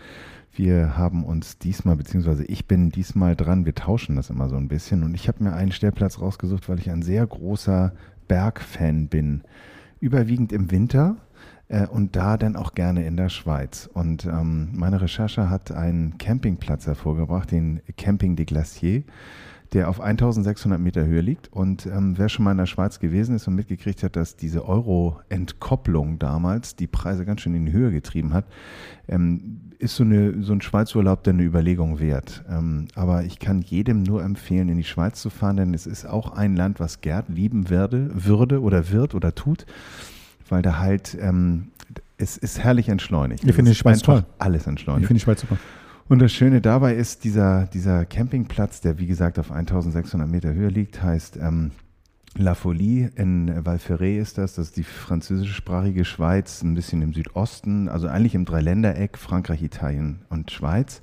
wir 0.53 0.97
haben 0.97 1.23
uns 1.23 1.57
diesmal, 1.57 1.95
beziehungsweise 1.95 2.43
ich 2.43 2.67
bin 2.67 2.89
diesmal 2.89 3.37
dran, 3.37 3.65
wir 3.65 3.73
tauschen 3.73 4.17
das 4.17 4.29
immer 4.29 4.49
so 4.49 4.57
ein 4.57 4.67
bisschen. 4.67 5.03
Und 5.03 5.13
ich 5.15 5.29
habe 5.29 5.43
mir 5.43 5.53
einen 5.53 5.71
Stellplatz 5.71 6.19
rausgesucht, 6.19 6.67
weil 6.67 6.79
ich 6.79 6.91
ein 6.91 7.03
sehr 7.03 7.25
großer 7.25 7.93
Bergfan 8.31 9.09
bin. 9.09 9.41
Überwiegend 9.99 10.53
im 10.53 10.71
Winter 10.71 11.17
äh, 11.67 11.85
und 11.85 12.15
da 12.15 12.37
dann 12.37 12.55
auch 12.55 12.75
gerne 12.75 13.05
in 13.05 13.17
der 13.17 13.27
Schweiz. 13.27 13.89
Und 13.93 14.25
ähm, 14.25 14.69
meine 14.71 15.01
Recherche 15.01 15.49
hat 15.49 15.73
einen 15.73 16.17
Campingplatz 16.17 16.87
hervorgebracht, 16.87 17.51
den 17.51 17.81
Camping 17.97 18.37
des 18.37 18.45
Glaciers 18.45 19.03
der 19.73 19.87
auf 19.89 20.01
1600 20.01 20.79
Meter 20.79 21.05
Höhe 21.05 21.21
liegt. 21.21 21.51
Und 21.51 21.85
ähm, 21.85 22.17
wer 22.17 22.27
schon 22.27 22.43
mal 22.43 22.51
in 22.51 22.57
der 22.57 22.65
Schweiz 22.65 22.99
gewesen 22.99 23.35
ist 23.35 23.47
und 23.47 23.55
mitgekriegt 23.55 24.03
hat, 24.03 24.15
dass 24.15 24.35
diese 24.35 24.67
Euro-Entkopplung 24.67 26.19
damals 26.19 26.75
die 26.75 26.87
Preise 26.87 27.25
ganz 27.25 27.41
schön 27.41 27.55
in 27.55 27.65
die 27.65 27.71
Höhe 27.71 27.91
getrieben 27.91 28.33
hat, 28.33 28.45
ähm, 29.07 29.71
ist 29.79 29.95
so, 29.95 30.03
eine, 30.03 30.43
so 30.43 30.53
ein 30.53 30.61
Schweizurlaub 30.61 31.23
dann 31.23 31.35
eine 31.35 31.43
Überlegung 31.43 31.99
wert. 31.99 32.43
Ähm, 32.49 32.87
aber 32.95 33.23
ich 33.23 33.39
kann 33.39 33.61
jedem 33.61 34.03
nur 34.03 34.23
empfehlen, 34.23 34.69
in 34.69 34.77
die 34.77 34.83
Schweiz 34.83 35.21
zu 35.21 35.29
fahren, 35.29 35.57
denn 35.57 35.73
es 35.73 35.87
ist 35.87 36.05
auch 36.05 36.33
ein 36.33 36.55
Land, 36.55 36.79
was 36.79 37.01
Gerd 37.01 37.29
lieben 37.29 37.69
werde, 37.69 38.11
würde 38.13 38.61
oder 38.61 38.91
wird 38.91 39.15
oder 39.15 39.33
tut, 39.33 39.65
weil 40.49 40.61
da 40.61 40.79
halt 40.79 41.17
ähm, 41.19 41.69
es 42.17 42.37
ist 42.37 42.59
herrlich 42.59 42.89
entschleunigt. 42.89 43.43
Ich 43.43 43.55
finde 43.55 43.71
die 43.71 43.75
Schweiz 43.75 44.01
toll. 44.01 44.23
Alles 44.37 44.67
entschleunigt. 44.67 45.03
Ich 45.03 45.07
finde 45.07 45.19
die 45.19 45.23
Schweiz 45.23 45.41
super. 45.41 45.57
Und 46.11 46.19
das 46.19 46.33
Schöne 46.33 46.59
dabei 46.59 46.95
ist, 46.95 47.23
dieser, 47.23 47.67
dieser 47.67 48.03
Campingplatz, 48.03 48.81
der 48.81 48.99
wie 48.99 49.07
gesagt 49.07 49.39
auf 49.39 49.49
1600 49.49 50.29
Meter 50.29 50.53
Höhe 50.53 50.67
liegt, 50.67 51.01
heißt 51.01 51.37
ähm, 51.37 51.71
La 52.35 52.53
Folie 52.53 53.13
in 53.15 53.49
Valferré 53.63 54.19
ist 54.19 54.37
das. 54.37 54.55
Das 54.55 54.67
ist 54.67 54.75
die 54.75 54.83
französischsprachige 54.83 56.03
Schweiz, 56.03 56.63
ein 56.63 56.73
bisschen 56.73 57.01
im 57.01 57.13
Südosten, 57.13 57.87
also 57.87 58.09
eigentlich 58.09 58.35
im 58.35 58.43
Dreiländereck, 58.43 59.17
Frankreich, 59.17 59.61
Italien 59.61 60.19
und 60.27 60.51
Schweiz. 60.51 60.99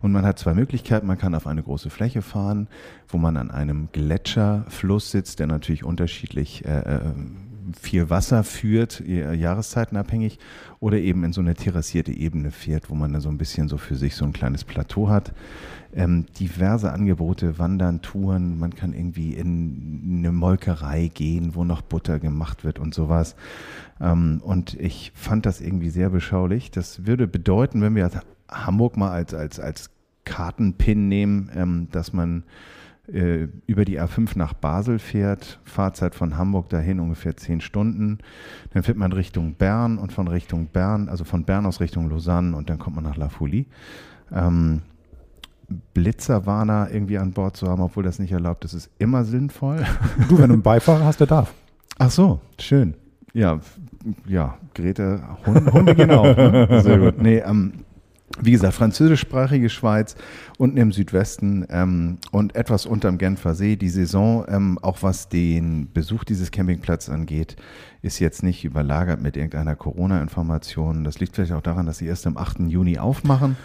Und 0.00 0.12
man 0.12 0.26
hat 0.26 0.38
zwei 0.38 0.52
Möglichkeiten. 0.52 1.06
Man 1.06 1.16
kann 1.16 1.34
auf 1.34 1.46
eine 1.46 1.62
große 1.62 1.88
Fläche 1.88 2.20
fahren, 2.20 2.68
wo 3.08 3.16
man 3.16 3.38
an 3.38 3.50
einem 3.50 3.88
Gletscherfluss 3.92 5.12
sitzt, 5.12 5.38
der 5.38 5.46
natürlich 5.46 5.82
unterschiedlich 5.82 6.66
äh, 6.66 6.78
äh 6.78 7.00
viel 7.80 8.10
Wasser 8.10 8.44
führt, 8.44 9.02
jahreszeitenabhängig, 9.06 10.38
oder 10.80 10.98
eben 10.98 11.24
in 11.24 11.32
so 11.32 11.40
eine 11.40 11.54
terrassierte 11.54 12.12
Ebene 12.12 12.50
fährt, 12.50 12.90
wo 12.90 12.94
man 12.94 13.12
dann 13.12 13.22
so 13.22 13.28
ein 13.28 13.38
bisschen 13.38 13.68
so 13.68 13.78
für 13.78 13.96
sich 13.96 14.16
so 14.16 14.24
ein 14.24 14.32
kleines 14.32 14.64
Plateau 14.64 15.08
hat. 15.08 15.32
Ähm, 15.94 16.26
diverse 16.40 16.90
Angebote, 16.92 17.58
Wandern, 17.58 18.00
Touren, 18.00 18.58
man 18.58 18.74
kann 18.74 18.94
irgendwie 18.94 19.34
in 19.34 20.14
eine 20.18 20.32
Molkerei 20.32 21.08
gehen, 21.08 21.54
wo 21.54 21.64
noch 21.64 21.82
Butter 21.82 22.18
gemacht 22.18 22.64
wird 22.64 22.78
und 22.78 22.94
sowas. 22.94 23.36
Ähm, 24.00 24.40
und 24.42 24.74
ich 24.80 25.12
fand 25.14 25.44
das 25.44 25.60
irgendwie 25.60 25.90
sehr 25.90 26.10
beschaulich. 26.10 26.70
Das 26.70 27.06
würde 27.06 27.26
bedeuten, 27.26 27.82
wenn 27.82 27.94
wir 27.94 28.10
Hamburg 28.50 28.96
mal 28.96 29.10
als, 29.10 29.34
als, 29.34 29.60
als 29.60 29.90
Kartenpin 30.24 31.08
nehmen, 31.08 31.50
ähm, 31.54 31.88
dass 31.90 32.12
man 32.12 32.44
äh, 33.12 33.48
über 33.66 33.84
die 33.84 34.00
A5 34.00 34.36
nach 34.36 34.54
Basel 34.54 34.98
fährt, 34.98 35.60
Fahrzeit 35.64 36.14
von 36.14 36.38
Hamburg 36.38 36.68
dahin 36.70 37.00
ungefähr 37.00 37.36
zehn 37.36 37.60
Stunden. 37.60 38.18
Dann 38.72 38.82
fährt 38.82 38.96
man 38.96 39.12
Richtung 39.12 39.54
Bern 39.54 39.98
und 39.98 40.12
von 40.12 40.28
Richtung 40.28 40.66
Bern, 40.66 41.08
also 41.08 41.24
von 41.24 41.44
Bern 41.44 41.66
aus 41.66 41.80
Richtung 41.80 42.08
Lausanne 42.08 42.56
und 42.56 42.70
dann 42.70 42.78
kommt 42.78 42.96
man 42.96 43.04
nach 43.04 43.16
La 43.16 43.28
Folie. 43.28 43.66
Ähm, 44.32 44.82
Blitzerwarner 45.94 46.88
irgendwie 46.92 47.18
an 47.18 47.32
Bord 47.32 47.56
zu 47.56 47.66
haben, 47.68 47.82
obwohl 47.82 48.02
das 48.02 48.18
nicht 48.18 48.32
erlaubt 48.32 48.64
ist, 48.64 48.74
ist 48.74 48.90
immer 48.98 49.24
sinnvoll. 49.24 49.84
Du, 50.28 50.38
wenn 50.38 50.48
du 50.48 50.54
einen 50.54 50.62
Beifahrer 50.62 51.04
hast, 51.04 51.20
der 51.20 51.26
darf. 51.26 51.52
Ach 51.98 52.10
so, 52.10 52.40
schön. 52.58 52.94
Ja, 53.34 53.60
ja, 54.26 54.56
Grete, 54.74 55.22
Hunde, 55.46 55.72
Hunde 55.72 55.94
gehen 55.94 56.10
auch. 56.10 56.24
Ne? 56.36 56.80
Sehr 56.82 56.98
gut. 56.98 57.20
Nee, 57.20 57.38
ähm, 57.38 57.72
wie 58.40 58.52
gesagt, 58.52 58.74
französischsprachige 58.74 59.68
Schweiz, 59.68 60.16
unten 60.58 60.76
im 60.76 60.92
Südwesten 60.92 61.66
ähm, 61.70 62.18
und 62.30 62.56
etwas 62.56 62.86
unterm 62.86 63.18
Genfer 63.18 63.54
See. 63.54 63.76
Die 63.76 63.88
Saison, 63.88 64.44
ähm, 64.48 64.78
auch 64.80 65.02
was 65.02 65.28
den 65.28 65.92
Besuch 65.92 66.24
dieses 66.24 66.50
Campingplatzes 66.50 67.10
angeht, 67.10 67.56
ist 68.00 68.18
jetzt 68.18 68.42
nicht 68.42 68.64
überlagert 68.64 69.20
mit 69.20 69.36
irgendeiner 69.36 69.76
Corona-Information. 69.76 71.04
Das 71.04 71.20
liegt 71.20 71.34
vielleicht 71.34 71.52
auch 71.52 71.62
daran, 71.62 71.86
dass 71.86 71.98
sie 71.98 72.06
erst 72.06 72.26
am 72.26 72.36
8. 72.36 72.60
Juni 72.68 72.98
aufmachen. 72.98 73.56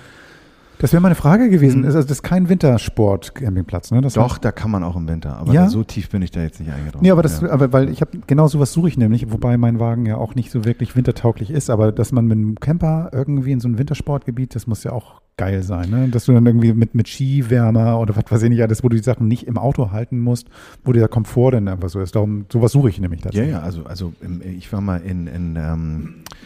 Das 0.79 0.93
wäre 0.93 1.01
meine 1.01 1.15
Frage 1.15 1.49
gewesen. 1.49 1.81
Mhm. 1.81 1.85
Also 1.85 2.01
das 2.01 2.11
ist 2.11 2.23
kein 2.23 2.49
Wintersport-Campingplatz, 2.49 3.91
ne? 3.91 4.01
Das 4.01 4.13
Doch, 4.13 4.33
heißt, 4.33 4.45
da 4.45 4.51
kann 4.51 4.71
man 4.71 4.83
auch 4.83 4.95
im 4.95 5.07
Winter. 5.07 5.37
Aber 5.37 5.53
ja? 5.53 5.69
so 5.69 5.83
tief 5.83 6.09
bin 6.09 6.21
ich 6.21 6.31
da 6.31 6.41
jetzt 6.41 6.59
nicht 6.59 6.71
eingedrungen. 6.71 7.03
Nee, 7.03 7.11
aber 7.11 7.23
das, 7.23 7.41
ja. 7.41 7.49
aber 7.49 7.73
weil 7.73 7.89
ich 7.89 8.01
habe 8.01 8.11
genau 8.27 8.47
sowas 8.47 8.73
suche 8.73 8.89
ich 8.89 8.97
nämlich, 8.97 9.31
wobei 9.31 9.57
mein 9.57 9.79
Wagen 9.79 10.05
ja 10.05 10.17
auch 10.17 10.35
nicht 10.35 10.51
so 10.51 10.65
wirklich 10.65 10.95
wintertauglich 10.95 11.49
ist. 11.49 11.69
Aber 11.69 11.91
dass 11.91 12.11
man 12.11 12.27
mit 12.27 12.37
einem 12.37 12.55
Camper 12.59 13.09
irgendwie 13.11 13.51
in 13.51 13.59
so 13.59 13.67
ein 13.67 13.77
Wintersportgebiet, 13.77 14.53
das 14.53 14.67
muss 14.67 14.83
ja 14.83 14.91
auch 14.91 15.21
geil 15.37 15.63
sein, 15.63 15.89
ne? 15.89 16.09
Dass 16.09 16.25
du 16.25 16.33
dann 16.33 16.45
irgendwie 16.45 16.73
mit, 16.73 16.95
mit 16.95 17.07
Skiwärmer 17.07 17.99
oder 17.99 18.15
was 18.15 18.25
weiß 18.29 18.43
ich 18.43 18.49
nicht 18.49 18.61
alles, 18.61 18.83
wo 18.83 18.89
du 18.89 18.97
die 18.97 19.03
Sachen 19.03 19.27
nicht 19.27 19.47
im 19.47 19.57
Auto 19.57 19.91
halten 19.91 20.19
musst, 20.19 20.47
wo 20.83 20.93
dieser 20.93 21.07
Komfort 21.07 21.51
dann 21.51 21.67
einfach 21.67 21.89
so 21.89 21.99
ist. 21.99 22.15
Darum, 22.15 22.45
sowas 22.51 22.71
suche 22.71 22.89
ich 22.89 22.99
nämlich 22.99 23.21
tatsächlich. 23.21 23.51
Ja, 23.51 23.59
ja, 23.59 23.63
also, 23.63 23.85
also 23.85 24.13
ich 24.43 24.71
war 24.73 24.81
mal 24.81 25.01
in, 25.01 25.27
in 25.27 25.55
ähm, 25.55 26.15
äh, 26.25 26.37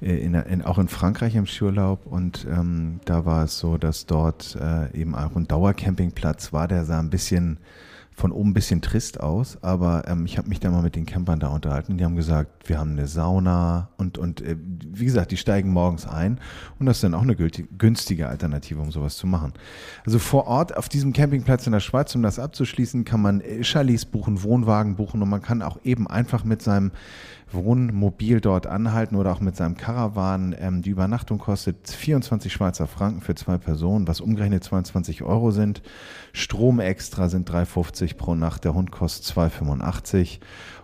in, 0.00 0.34
in, 0.34 0.62
auch 0.62 0.78
in 0.78 0.88
Frankreich 0.88 1.34
im 1.34 1.46
Skiurlaub 1.46 2.06
und 2.06 2.46
ähm, 2.50 3.00
da 3.04 3.24
war 3.24 3.44
es 3.44 3.58
so, 3.58 3.76
dass 3.76 4.06
dort 4.06 4.56
äh, 4.60 4.98
eben 4.98 5.14
auch 5.14 5.36
ein 5.36 5.46
Dauercampingplatz 5.46 6.52
war, 6.52 6.68
der 6.68 6.84
sah 6.84 6.98
ein 6.98 7.10
bisschen 7.10 7.58
von 8.20 8.32
oben 8.32 8.50
ein 8.50 8.54
bisschen 8.54 8.82
trist 8.82 9.18
aus, 9.18 9.58
aber 9.62 10.04
ähm, 10.06 10.26
ich 10.26 10.36
habe 10.36 10.48
mich 10.48 10.60
da 10.60 10.70
mal 10.70 10.82
mit 10.82 10.94
den 10.94 11.06
Campern 11.06 11.40
da 11.40 11.48
unterhalten. 11.48 11.96
Die 11.96 12.04
haben 12.04 12.16
gesagt, 12.16 12.68
wir 12.68 12.78
haben 12.78 12.92
eine 12.92 13.06
Sauna 13.06 13.88
und, 13.96 14.18
und 14.18 14.42
äh, 14.42 14.56
wie 14.60 15.06
gesagt, 15.06 15.30
die 15.30 15.38
steigen 15.38 15.70
morgens 15.70 16.06
ein 16.06 16.38
und 16.78 16.86
das 16.86 16.98
ist 16.98 17.04
dann 17.04 17.14
auch 17.14 17.22
eine 17.22 17.34
günstige 17.34 18.28
Alternative, 18.28 18.80
um 18.80 18.92
sowas 18.92 19.16
zu 19.16 19.26
machen. 19.26 19.54
Also 20.04 20.18
vor 20.18 20.46
Ort 20.46 20.76
auf 20.76 20.88
diesem 20.88 21.12
Campingplatz 21.14 21.66
in 21.66 21.72
der 21.72 21.80
Schweiz, 21.80 22.14
um 22.14 22.22
das 22.22 22.38
abzuschließen, 22.38 23.04
kann 23.04 23.22
man 23.22 23.40
äh, 23.40 23.62
Chalets 23.62 24.04
buchen, 24.04 24.42
Wohnwagen 24.42 24.96
buchen 24.96 25.22
und 25.22 25.28
man 25.30 25.40
kann 25.40 25.62
auch 25.62 25.78
eben 25.82 26.06
einfach 26.06 26.44
mit 26.44 26.60
seinem 26.60 26.92
Wohnmobil 27.52 28.40
dort 28.40 28.66
anhalten 28.66 29.16
oder 29.16 29.32
auch 29.32 29.40
mit 29.40 29.56
seinem 29.56 29.76
Caravan. 29.76 30.54
Ähm, 30.58 30.82
die 30.82 30.90
Übernachtung 30.90 31.38
kostet 31.38 31.88
24 31.88 32.52
Schweizer 32.52 32.86
Franken 32.86 33.20
für 33.20 33.34
zwei 33.34 33.58
Personen, 33.58 34.06
was 34.08 34.20
umgerechnet 34.20 34.64
22 34.64 35.22
Euro 35.22 35.50
sind. 35.50 35.82
Strom 36.32 36.80
extra 36.80 37.28
sind 37.28 37.50
3,50 37.50 38.16
pro 38.16 38.34
Nacht. 38.34 38.64
Der 38.64 38.74
Hund 38.74 38.90
kostet 38.90 39.36
2,85. 39.36 40.40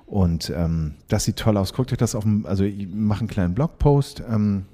Und 0.06 0.52
ähm, 0.54 0.94
das 1.08 1.24
sieht 1.24 1.36
toll 1.36 1.56
aus. 1.56 1.72
Guckt 1.72 1.92
euch 1.92 1.98
das 1.98 2.14
auf 2.14 2.24
dem, 2.24 2.46
also 2.46 2.64
ich 2.64 2.88
mache 2.88 3.20
einen 3.20 3.28
kleinen 3.28 3.54
Blogpost. 3.54 4.22
Ähm, 4.28 4.66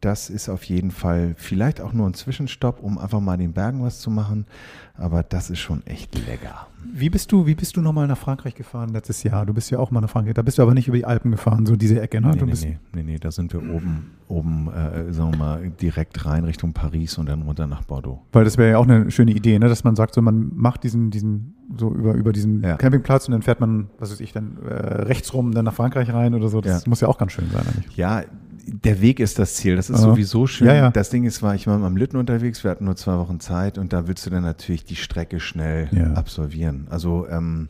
das 0.00 0.30
ist 0.30 0.48
auf 0.48 0.64
jeden 0.64 0.90
Fall 0.90 1.34
vielleicht 1.36 1.80
auch 1.80 1.92
nur 1.92 2.06
ein 2.06 2.14
Zwischenstopp, 2.14 2.82
um 2.82 2.98
einfach 2.98 3.20
mal 3.20 3.36
den 3.36 3.52
Bergen 3.52 3.82
was 3.82 4.00
zu 4.00 4.10
machen. 4.10 4.46
Aber 4.94 5.22
das 5.22 5.50
ist 5.50 5.58
schon 5.58 5.86
echt 5.86 6.14
lecker. 6.26 6.69
Wie 6.92 7.10
bist 7.10 7.30
du, 7.32 7.46
wie 7.46 7.54
bist 7.54 7.76
du 7.76 7.80
nochmal 7.80 8.06
nach 8.06 8.18
Frankreich 8.18 8.54
gefahren 8.54 8.90
letztes 8.90 9.22
Jahr? 9.22 9.46
Du 9.46 9.54
bist 9.54 9.70
ja 9.70 9.78
auch 9.78 9.90
mal 9.90 10.00
nach 10.00 10.10
Frankreich. 10.10 10.34
Da 10.34 10.42
bist 10.42 10.58
du 10.58 10.62
aber 10.62 10.74
nicht 10.74 10.88
über 10.88 10.96
die 10.96 11.04
Alpen 11.04 11.30
gefahren, 11.30 11.66
so 11.66 11.76
diese 11.76 12.00
Ecke, 12.00 12.20
ne? 12.20 12.32
Nee, 12.34 12.42
nee, 12.44 12.52
nee, 12.52 12.78
nee, 12.94 13.02
nee, 13.02 13.18
da 13.18 13.30
sind 13.30 13.52
wir 13.52 13.60
oben, 13.60 14.10
oben, 14.28 14.68
äh, 14.68 15.12
sagen 15.12 15.32
wir 15.32 15.38
mal, 15.38 15.70
direkt 15.70 16.24
rein 16.24 16.44
Richtung 16.44 16.72
Paris 16.72 17.18
und 17.18 17.28
dann 17.28 17.42
runter 17.42 17.66
nach 17.66 17.84
Bordeaux. 17.84 18.22
Weil 18.32 18.44
das 18.44 18.58
wäre 18.58 18.70
ja 18.70 18.78
auch 18.78 18.88
eine 18.88 19.10
schöne 19.10 19.32
Idee, 19.32 19.58
ne? 19.58 19.68
Dass 19.68 19.84
man 19.84 19.96
sagt, 19.96 20.14
so 20.14 20.22
man 20.22 20.50
macht 20.54 20.84
diesen, 20.84 21.10
diesen, 21.10 21.54
so 21.76 21.92
über, 21.92 22.14
über 22.14 22.32
diesen 22.32 22.62
ja. 22.62 22.76
Campingplatz 22.76 23.28
und 23.28 23.32
dann 23.32 23.42
fährt 23.42 23.60
man, 23.60 23.88
was 23.98 24.10
weiß 24.10 24.20
ich, 24.20 24.32
dann 24.32 24.58
äh, 24.66 24.72
rechts 24.72 25.32
rum 25.32 25.52
dann 25.52 25.64
nach 25.64 25.74
Frankreich 25.74 26.12
rein 26.12 26.34
oder 26.34 26.48
so. 26.48 26.60
Das 26.60 26.84
ja. 26.84 26.88
muss 26.88 27.00
ja 27.00 27.08
auch 27.08 27.18
ganz 27.18 27.32
schön 27.32 27.48
sein 27.52 27.64
eigentlich. 27.66 27.96
Ja, 27.96 28.22
der 28.66 29.00
Weg 29.00 29.20
ist 29.20 29.38
das 29.38 29.54
Ziel. 29.54 29.76
Das 29.76 29.90
ist 29.90 29.96
Aha. 29.96 30.10
sowieso 30.10 30.46
schön. 30.46 30.66
Ja, 30.66 30.74
ja. 30.74 30.90
Das 30.90 31.10
Ding 31.10 31.24
ist, 31.24 31.42
war 31.42 31.54
ich 31.54 31.66
mal 31.66 31.82
am 31.82 31.96
Lütten 31.96 32.16
unterwegs. 32.16 32.62
Wir 32.64 32.70
hatten 32.70 32.84
nur 32.84 32.96
zwei 32.96 33.16
Wochen 33.16 33.40
Zeit 33.40 33.78
und 33.78 33.92
da 33.92 34.06
willst 34.06 34.26
du 34.26 34.30
dann 34.30 34.42
natürlich 34.42 34.84
die 34.84 34.96
Strecke 34.96 35.40
schnell 35.40 35.88
ja. 35.92 36.12
absolvieren. 36.14 36.86
Also 36.90 37.26
ähm, 37.28 37.68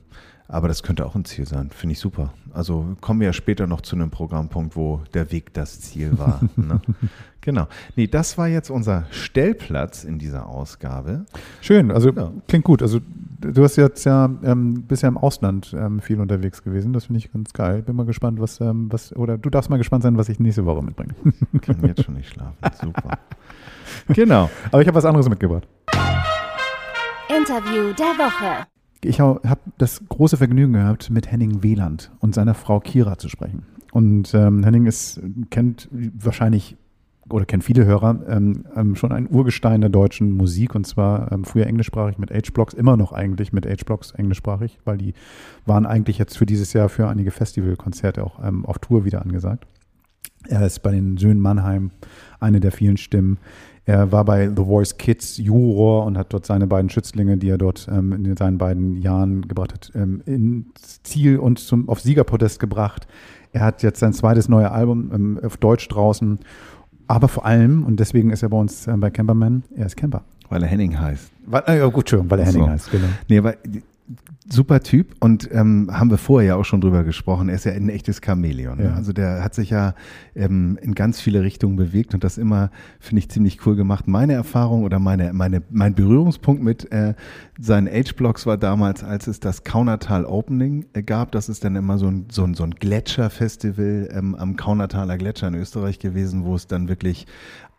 Aber 0.52 0.66
das 0.66 0.82
könnte 0.82 1.06
auch 1.06 1.14
ein 1.14 1.24
Ziel 1.24 1.46
sein. 1.46 1.70
Finde 1.70 1.92
ich 1.92 2.00
super. 2.00 2.32
Also 2.52 2.96
kommen 3.00 3.20
wir 3.20 3.26
ja 3.26 3.32
später 3.32 3.68
noch 3.68 3.82
zu 3.82 3.94
einem 3.94 4.10
Programmpunkt, 4.10 4.74
wo 4.74 5.00
der 5.14 5.30
Weg 5.30 5.54
das 5.54 5.80
Ziel 5.80 6.18
war. 6.18 6.40
ne? 6.56 6.80
Genau. 7.40 7.68
Nee, 7.94 8.08
das 8.08 8.36
war 8.36 8.48
jetzt 8.48 8.68
unser 8.68 9.04
Stellplatz 9.12 10.02
in 10.02 10.18
dieser 10.18 10.48
Ausgabe. 10.48 11.24
Schön, 11.60 11.92
also 11.92 12.10
ja. 12.10 12.32
klingt 12.48 12.64
gut. 12.64 12.82
Also 12.82 12.98
du 13.40 13.62
hast 13.62 13.76
jetzt 13.76 14.04
ja 14.04 14.28
ähm, 14.42 14.82
bisher 14.82 15.08
im 15.08 15.18
Ausland 15.18 15.72
ähm, 15.78 16.00
viel 16.00 16.20
unterwegs 16.20 16.64
gewesen. 16.64 16.92
Das 16.92 17.04
finde 17.04 17.20
ich 17.20 17.32
ganz 17.32 17.52
geil. 17.52 17.82
Bin 17.82 17.94
mal 17.94 18.04
gespannt, 18.04 18.40
was, 18.40 18.60
ähm, 18.60 18.88
was, 18.90 19.14
oder 19.14 19.38
du 19.38 19.50
darfst 19.50 19.70
mal 19.70 19.76
gespannt 19.76 20.02
sein, 20.02 20.16
was 20.16 20.28
ich 20.28 20.40
nächste 20.40 20.66
Woche 20.66 20.82
mitbringe. 20.82 21.14
Ich 21.52 21.60
kann 21.60 21.76
jetzt 21.86 22.02
schon 22.04 22.14
nicht 22.14 22.28
schlafen. 22.28 22.56
Super. 22.80 23.18
genau. 24.08 24.50
Aber 24.72 24.82
ich 24.82 24.88
habe 24.88 24.96
was 24.96 25.04
anderes 25.04 25.28
mitgebracht. 25.28 25.68
Interview 27.28 27.92
der 27.92 28.18
Woche. 28.18 28.66
Ich 29.02 29.20
habe 29.20 29.58
das 29.78 30.02
große 30.08 30.36
Vergnügen 30.36 30.74
gehabt, 30.74 31.10
mit 31.10 31.30
Henning 31.30 31.62
Wieland 31.62 32.10
und 32.20 32.34
seiner 32.34 32.54
Frau 32.54 32.80
Kira 32.80 33.16
zu 33.18 33.28
sprechen. 33.28 33.62
Und 33.92 34.34
ähm, 34.34 34.62
Henning 34.62 34.86
ist, 34.86 35.20
kennt 35.50 35.88
wahrscheinlich 35.90 36.76
oder 37.32 37.44
kennt 37.44 37.64
viele 37.64 37.84
Hörer, 37.84 38.20
ähm, 38.28 38.64
ähm, 38.74 38.96
schon 38.96 39.12
ein 39.12 39.28
Urgestein 39.30 39.80
der 39.80 39.90
deutschen 39.90 40.32
Musik 40.32 40.74
und 40.74 40.86
zwar 40.86 41.30
ähm, 41.32 41.44
früher 41.44 41.66
englischsprachig 41.66 42.18
mit 42.18 42.30
H-Blocks, 42.30 42.74
immer 42.74 42.96
noch 42.96 43.12
eigentlich 43.12 43.52
mit 43.52 43.66
H-Blocks 43.66 44.12
englischsprachig, 44.12 44.78
weil 44.84 44.98
die 44.98 45.14
waren 45.64 45.86
eigentlich 45.86 46.18
jetzt 46.18 46.36
für 46.36 46.46
dieses 46.46 46.72
Jahr 46.72 46.88
für 46.88 47.08
einige 47.08 47.30
Festivalkonzerte 47.30 48.24
auch 48.24 48.44
ähm, 48.44 48.66
auf 48.66 48.78
Tour 48.78 49.04
wieder 49.04 49.22
angesagt. 49.22 49.66
Er 50.48 50.64
ist 50.66 50.80
bei 50.80 50.90
den 50.90 51.18
Söhnen 51.18 51.40
Mannheim 51.40 51.90
eine 52.40 52.60
der 52.60 52.72
vielen 52.72 52.96
Stimmen. 52.96 53.38
Er 53.90 54.12
war 54.12 54.24
bei 54.24 54.48
The 54.48 54.64
Voice 54.64 54.96
Kids 54.98 55.36
Juror 55.38 56.06
und 56.06 56.16
hat 56.16 56.32
dort 56.32 56.46
seine 56.46 56.66
beiden 56.66 56.90
Schützlinge, 56.90 57.36
die 57.36 57.48
er 57.48 57.58
dort 57.58 57.88
ähm, 57.90 58.12
in 58.12 58.36
seinen 58.36 58.58
beiden 58.58 58.96
Jahren 58.96 59.48
gebracht 59.48 59.72
hat, 59.72 59.92
ähm, 59.94 60.22
ins 60.26 61.02
Ziel 61.02 61.38
und 61.38 61.58
zum, 61.58 61.88
auf 61.88 62.00
Siegerpodest 62.00 62.60
gebracht. 62.60 63.06
Er 63.52 63.62
hat 63.62 63.82
jetzt 63.82 64.00
sein 64.00 64.12
zweites 64.12 64.48
neues 64.48 64.70
Album 64.70 65.10
ähm, 65.12 65.40
auf 65.42 65.56
Deutsch 65.56 65.88
draußen 65.88 66.38
aber 67.10 67.26
vor 67.26 67.44
allem, 67.44 67.84
und 67.84 67.98
deswegen 67.98 68.30
ist 68.30 68.44
er 68.44 68.50
bei 68.50 68.56
uns 68.56 68.86
äh, 68.86 68.96
bei 68.96 69.10
Camperman, 69.10 69.64
er 69.74 69.86
ist 69.86 69.96
Camper. 69.96 70.22
Weil 70.48 70.62
er 70.62 70.68
Henning 70.68 70.96
heißt. 70.96 71.32
Weil, 71.44 71.62
äh, 71.66 71.80
gut, 71.90 72.04
Entschuldigung, 72.04 72.30
weil 72.30 72.38
er 72.38 72.46
Henning 72.46 72.62
so. 72.62 72.70
heißt, 72.70 72.90
genau. 72.92 73.08
Nee, 73.28 73.38
aber 73.38 73.54
super 74.48 74.80
Typ 74.80 75.14
und 75.20 75.48
ähm, 75.52 75.88
haben 75.92 76.10
wir 76.10 76.18
vorher 76.18 76.48
ja 76.48 76.56
auch 76.56 76.64
schon 76.64 76.80
drüber 76.80 77.04
gesprochen. 77.04 77.48
Er 77.48 77.54
ist 77.54 77.64
ja 77.64 77.72
ein 77.72 77.88
echtes 77.88 78.20
Chamäleon. 78.24 78.78
Ne? 78.78 78.84
Ja. 78.86 78.94
Also 78.94 79.12
der 79.12 79.44
hat 79.44 79.54
sich 79.54 79.70
ja 79.70 79.94
ähm, 80.34 80.78
in 80.82 80.94
ganz 80.94 81.20
viele 81.20 81.42
Richtungen 81.42 81.76
bewegt 81.76 82.14
und 82.14 82.24
das 82.24 82.36
immer, 82.36 82.70
finde 82.98 83.20
ich, 83.20 83.28
ziemlich 83.28 83.64
cool 83.66 83.76
gemacht. 83.76 84.08
Meine 84.08 84.32
Erfahrung 84.32 84.82
oder 84.82 84.98
meine, 84.98 85.32
meine, 85.32 85.62
mein 85.70 85.94
Berührungspunkt 85.94 86.62
mit 86.62 86.90
äh, 86.90 87.14
seinen 87.60 87.86
Age-Blocks 87.86 88.46
war 88.46 88.58
damals, 88.58 89.04
als 89.04 89.28
es 89.28 89.38
das 89.38 89.62
Kaunertal 89.62 90.24
Opening 90.24 90.86
äh, 90.94 91.02
gab. 91.02 91.30
Das 91.30 91.48
ist 91.48 91.64
dann 91.64 91.76
immer 91.76 91.98
so 91.98 92.08
ein, 92.08 92.26
so 92.30 92.42
ein, 92.44 92.54
so 92.54 92.64
ein 92.64 92.72
Gletscherfestival 92.72 94.08
ähm, 94.12 94.34
am 94.34 94.56
Kaunertaler 94.56 95.18
Gletscher 95.18 95.48
in 95.48 95.54
Österreich 95.54 96.00
gewesen, 96.00 96.44
wo 96.44 96.56
es 96.56 96.66
dann 96.66 96.88
wirklich 96.88 97.26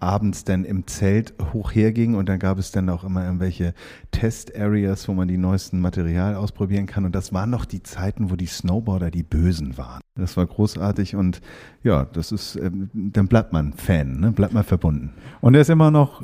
abends 0.01 0.43
dann 0.43 0.65
im 0.65 0.87
Zelt 0.87 1.33
hoch 1.53 1.73
herging 1.73 2.15
und 2.15 2.27
dann 2.27 2.39
gab 2.39 2.57
es 2.57 2.71
dann 2.71 2.89
auch 2.89 3.03
immer 3.03 3.23
irgendwelche 3.23 3.73
Test-Areas, 4.11 5.07
wo 5.07 5.13
man 5.13 5.27
die 5.27 5.37
neuesten 5.37 5.79
Material 5.79 6.35
ausprobieren 6.35 6.85
kann. 6.85 7.05
Und 7.05 7.13
das 7.13 7.33
waren 7.33 7.49
noch 7.49 7.65
die 7.65 7.83
Zeiten, 7.83 8.31
wo 8.31 8.35
die 8.35 8.47
Snowboarder 8.47 9.11
die 9.11 9.23
Bösen 9.23 9.77
waren. 9.77 10.01
Das 10.15 10.37
war 10.37 10.45
großartig 10.45 11.15
und 11.15 11.41
ja, 11.83 12.05
das 12.05 12.31
ist, 12.31 12.55
ähm, 12.55 12.89
dann 12.93 13.27
bleibt 13.27 13.53
man 13.53 13.73
Fan, 13.73 14.19
ne? 14.19 14.31
bleibt 14.31 14.53
man 14.53 14.63
verbunden. 14.63 15.11
Und 15.39 15.55
er 15.55 15.61
ist 15.61 15.69
immer 15.69 15.91
noch 15.91 16.23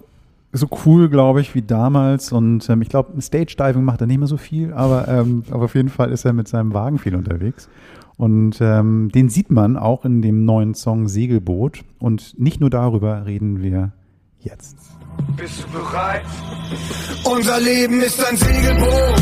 so 0.52 0.68
cool, 0.86 1.10
glaube 1.10 1.42
ich, 1.42 1.56
wie 1.56 1.62
damals. 1.62 2.32
Und 2.32 2.70
ähm, 2.70 2.82
ich 2.82 2.90
glaube, 2.90 3.22
Stage-Diving 3.22 3.84
macht 3.84 4.02
er 4.02 4.08
nicht 4.08 4.18
mehr 4.18 4.28
so 4.28 4.38
viel, 4.38 4.74
aber, 4.74 5.08
ähm, 5.08 5.44
aber 5.52 5.66
auf 5.66 5.76
jeden 5.76 5.90
Fall 5.90 6.12
ist 6.12 6.26
er 6.26 6.34
mit 6.34 6.48
seinem 6.48 6.74
Wagen 6.74 6.98
viel 6.98 7.16
unterwegs. 7.16 7.70
Und 8.18 8.58
ähm, 8.62 9.10
den 9.14 9.30
sieht 9.30 9.52
man 9.52 9.78
auch 9.78 10.04
in 10.04 10.22
dem 10.22 10.44
neuen 10.44 10.74
Song 10.74 11.08
Segelboot. 11.08 11.84
Und 12.00 12.40
nicht 12.40 12.60
nur 12.60 12.72
darüber 12.72 13.26
reden 13.26 13.62
wir 13.62 13.94
jetzt. 14.40 14.78
Bist 15.36 15.64
du 15.64 15.80
bereit? 15.80 16.26
Unser 17.24 17.60
Leben 17.60 18.02
ist 18.02 18.24
ein 18.26 18.36
Segelboot. 18.36 19.22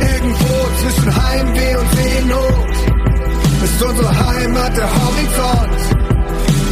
Irgendwo 0.00 0.54
zwischen 0.80 1.16
Heimweh 1.16 1.76
und 1.76 1.90
Seenot 1.92 2.68
ist 3.64 3.82
unsere 3.82 4.26
Heimat 4.26 4.76
der 4.76 4.88
Horizont. 4.88 5.98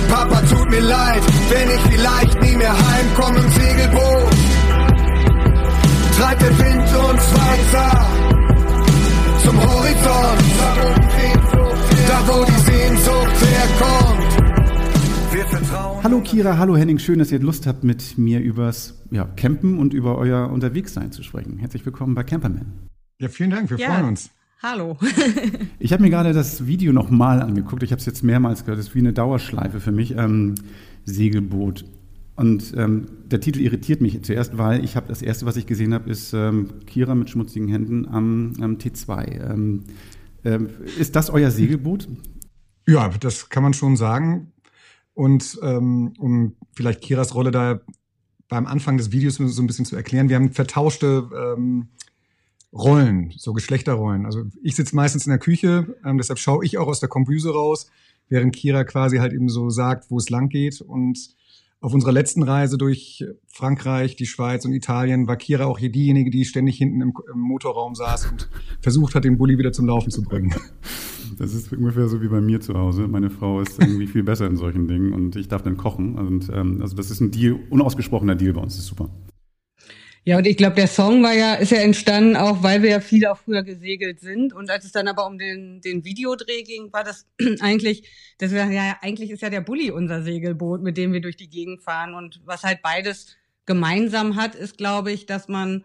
Papa, 0.08 0.40
tut 0.42 0.70
mir 0.70 0.80
leid, 0.80 1.22
wenn 1.50 1.70
ich 1.70 1.80
vielleicht 1.92 2.42
nie 2.42 2.56
mehr 2.56 2.74
heimkomme 2.74 3.38
im 3.38 3.50
Segelboot. 3.50 4.36
Treibt 6.18 6.42
der 6.42 6.58
Wind 6.58 7.10
uns 7.10 7.34
weiter 7.34 8.25
zum 9.46 9.56
Horizont 9.60 10.42
da 12.08 12.18
wo 12.26 12.44
die 12.44 12.60
Sehnsucht 12.68 13.36
herkommt. 13.54 14.22
Hallo 16.02 16.20
Kira, 16.20 16.58
hallo 16.58 16.76
Henning, 16.76 16.98
schön, 16.98 17.20
dass 17.20 17.30
ihr 17.30 17.38
Lust 17.38 17.66
habt, 17.66 17.84
mit 17.84 18.18
mir 18.18 18.40
übers 18.40 19.04
ja, 19.10 19.24
Campen 19.24 19.78
und 19.78 19.94
über 19.94 20.18
euer 20.18 20.50
Unterwegssein 20.50 21.12
zu 21.12 21.22
sprechen. 21.22 21.58
Herzlich 21.58 21.86
willkommen 21.86 22.14
bei 22.14 22.24
Camperman. 22.24 22.88
Ja, 23.20 23.28
vielen 23.28 23.50
Dank, 23.50 23.70
wir 23.70 23.78
ja. 23.78 23.92
freuen 23.92 24.06
uns. 24.06 24.30
Hallo. 24.62 24.96
ich 25.78 25.92
habe 25.92 26.02
mir 26.02 26.10
gerade 26.10 26.32
das 26.32 26.66
Video 26.66 26.92
nochmal 26.92 27.40
angeguckt. 27.40 27.82
Ich 27.84 27.92
habe 27.92 28.00
es 28.00 28.06
jetzt 28.06 28.24
mehrmals 28.24 28.64
gehört. 28.64 28.78
Das 28.78 28.88
ist 28.88 28.94
wie 28.94 29.00
eine 29.00 29.12
Dauerschleife 29.12 29.80
für 29.80 29.92
mich. 29.92 30.16
Ähm, 30.16 30.56
Segelboot. 31.04 31.84
Und 32.36 32.74
ähm, 32.76 33.06
der 33.24 33.40
Titel 33.40 33.60
irritiert 33.60 34.02
mich 34.02 34.22
zuerst, 34.22 34.58
weil 34.58 34.84
ich 34.84 34.94
habe 34.94 35.08
das 35.08 35.22
erste, 35.22 35.46
was 35.46 35.56
ich 35.56 35.66
gesehen 35.66 35.94
habe, 35.94 36.10
ist 36.10 36.34
ähm, 36.34 36.84
Kira 36.86 37.14
mit 37.14 37.30
schmutzigen 37.30 37.68
Händen 37.68 38.06
am, 38.06 38.52
am 38.60 38.76
T2. 38.76 39.50
Ähm, 39.50 39.84
ähm, 40.44 40.68
ist 40.98 41.16
das 41.16 41.30
euer 41.30 41.50
Segelboot? 41.50 42.08
Ja, 42.86 43.08
das 43.08 43.48
kann 43.48 43.62
man 43.62 43.72
schon 43.72 43.96
sagen. 43.96 44.52
Und 45.14 45.58
ähm, 45.62 46.12
um 46.18 46.56
vielleicht 46.74 47.00
Kiras 47.00 47.34
Rolle 47.34 47.50
da 47.50 47.80
beim 48.48 48.66
Anfang 48.66 48.98
des 48.98 49.12
Videos 49.12 49.36
so 49.36 49.62
ein 49.62 49.66
bisschen 49.66 49.86
zu 49.86 49.96
erklären, 49.96 50.28
wir 50.28 50.36
haben 50.36 50.52
vertauschte 50.52 51.28
ähm, 51.34 51.88
Rollen, 52.72 53.32
so 53.36 53.54
Geschlechterrollen. 53.54 54.26
Also 54.26 54.44
ich 54.62 54.76
sitze 54.76 54.94
meistens 54.94 55.26
in 55.26 55.30
der 55.30 55.38
Küche, 55.38 55.96
ähm, 56.04 56.18
deshalb 56.18 56.38
schaue 56.38 56.64
ich 56.66 56.76
auch 56.76 56.86
aus 56.86 57.00
der 57.00 57.08
Kombüse 57.08 57.50
raus, 57.50 57.90
während 58.28 58.54
Kira 58.54 58.84
quasi 58.84 59.16
halt 59.16 59.32
eben 59.32 59.48
so 59.48 59.70
sagt, 59.70 60.10
wo 60.10 60.18
es 60.18 60.28
lang 60.28 60.50
geht. 60.50 60.82
Und 60.82 61.34
auf 61.86 61.94
unserer 61.94 62.10
letzten 62.10 62.42
Reise 62.42 62.78
durch 62.78 63.24
Frankreich, 63.46 64.16
die 64.16 64.26
Schweiz 64.26 64.64
und 64.64 64.72
Italien 64.72 65.28
war 65.28 65.36
Kira 65.36 65.66
auch 65.66 65.78
hier 65.78 65.92
diejenige, 65.92 66.32
die 66.32 66.44
ständig 66.44 66.78
hinten 66.78 67.00
im, 67.00 67.12
im, 67.32 67.38
Motorraum 67.38 67.94
saß 67.94 68.26
und 68.32 68.48
versucht 68.80 69.14
hat, 69.14 69.22
den 69.22 69.38
Bulli 69.38 69.56
wieder 69.56 69.70
zum 69.70 69.86
Laufen 69.86 70.10
zu 70.10 70.22
bringen. 70.22 70.52
Das 71.38 71.54
ist 71.54 71.72
ungefähr 71.72 72.08
so 72.08 72.22
wie 72.22 72.28
bei 72.28 72.40
mir 72.40 72.60
zu 72.60 72.74
Hause. 72.74 73.06
Meine 73.06 73.30
Frau 73.30 73.60
ist 73.60 73.78
irgendwie 73.78 74.06
viel 74.06 74.22
besser 74.22 74.46
in 74.46 74.56
solchen 74.56 74.88
Dingen 74.88 75.12
und 75.12 75.36
ich 75.36 75.48
darf 75.48 75.62
dann 75.62 75.76
kochen. 75.76 76.16
Und 76.16 76.48
ähm, 76.52 76.80
also 76.80 76.96
das 76.96 77.10
ist 77.10 77.20
ein 77.20 77.30
Deal, 77.30 77.58
unausgesprochener 77.68 78.34
Deal 78.34 78.54
bei 78.54 78.62
uns. 78.62 78.74
Das 78.74 78.84
ist 78.84 78.88
super. 78.88 79.10
Ja, 80.28 80.38
und 80.38 80.46
ich 80.48 80.56
glaube, 80.56 80.74
der 80.74 80.88
Song 80.88 81.22
war 81.22 81.34
ja, 81.34 81.54
ist 81.54 81.70
ja 81.70 81.78
entstanden, 81.78 82.34
auch 82.34 82.64
weil 82.64 82.82
wir 82.82 82.90
ja 82.90 83.00
viel 83.00 83.24
auch 83.26 83.38
früher 83.38 83.62
gesegelt 83.62 84.18
sind. 84.18 84.52
Und 84.52 84.68
als 84.70 84.84
es 84.84 84.90
dann 84.90 85.06
aber 85.06 85.24
um 85.24 85.38
den, 85.38 85.80
den 85.80 86.04
Videodreh 86.04 86.64
ging, 86.64 86.92
war 86.92 87.04
das 87.04 87.26
eigentlich, 87.60 88.08
das 88.38 88.50
wäre 88.50 88.72
ja, 88.72 88.96
eigentlich 89.02 89.30
ist 89.30 89.42
ja 89.42 89.50
der 89.50 89.60
Bulli 89.60 89.92
unser 89.92 90.24
Segelboot, 90.24 90.82
mit 90.82 90.96
dem 90.96 91.12
wir 91.12 91.20
durch 91.20 91.36
die 91.36 91.48
Gegend 91.48 91.80
fahren. 91.80 92.12
Und 92.12 92.40
was 92.44 92.64
halt 92.64 92.82
beides 92.82 93.36
gemeinsam 93.66 94.34
hat, 94.34 94.56
ist, 94.56 94.78
glaube 94.78 95.12
ich, 95.12 95.26
dass 95.26 95.46
man 95.46 95.84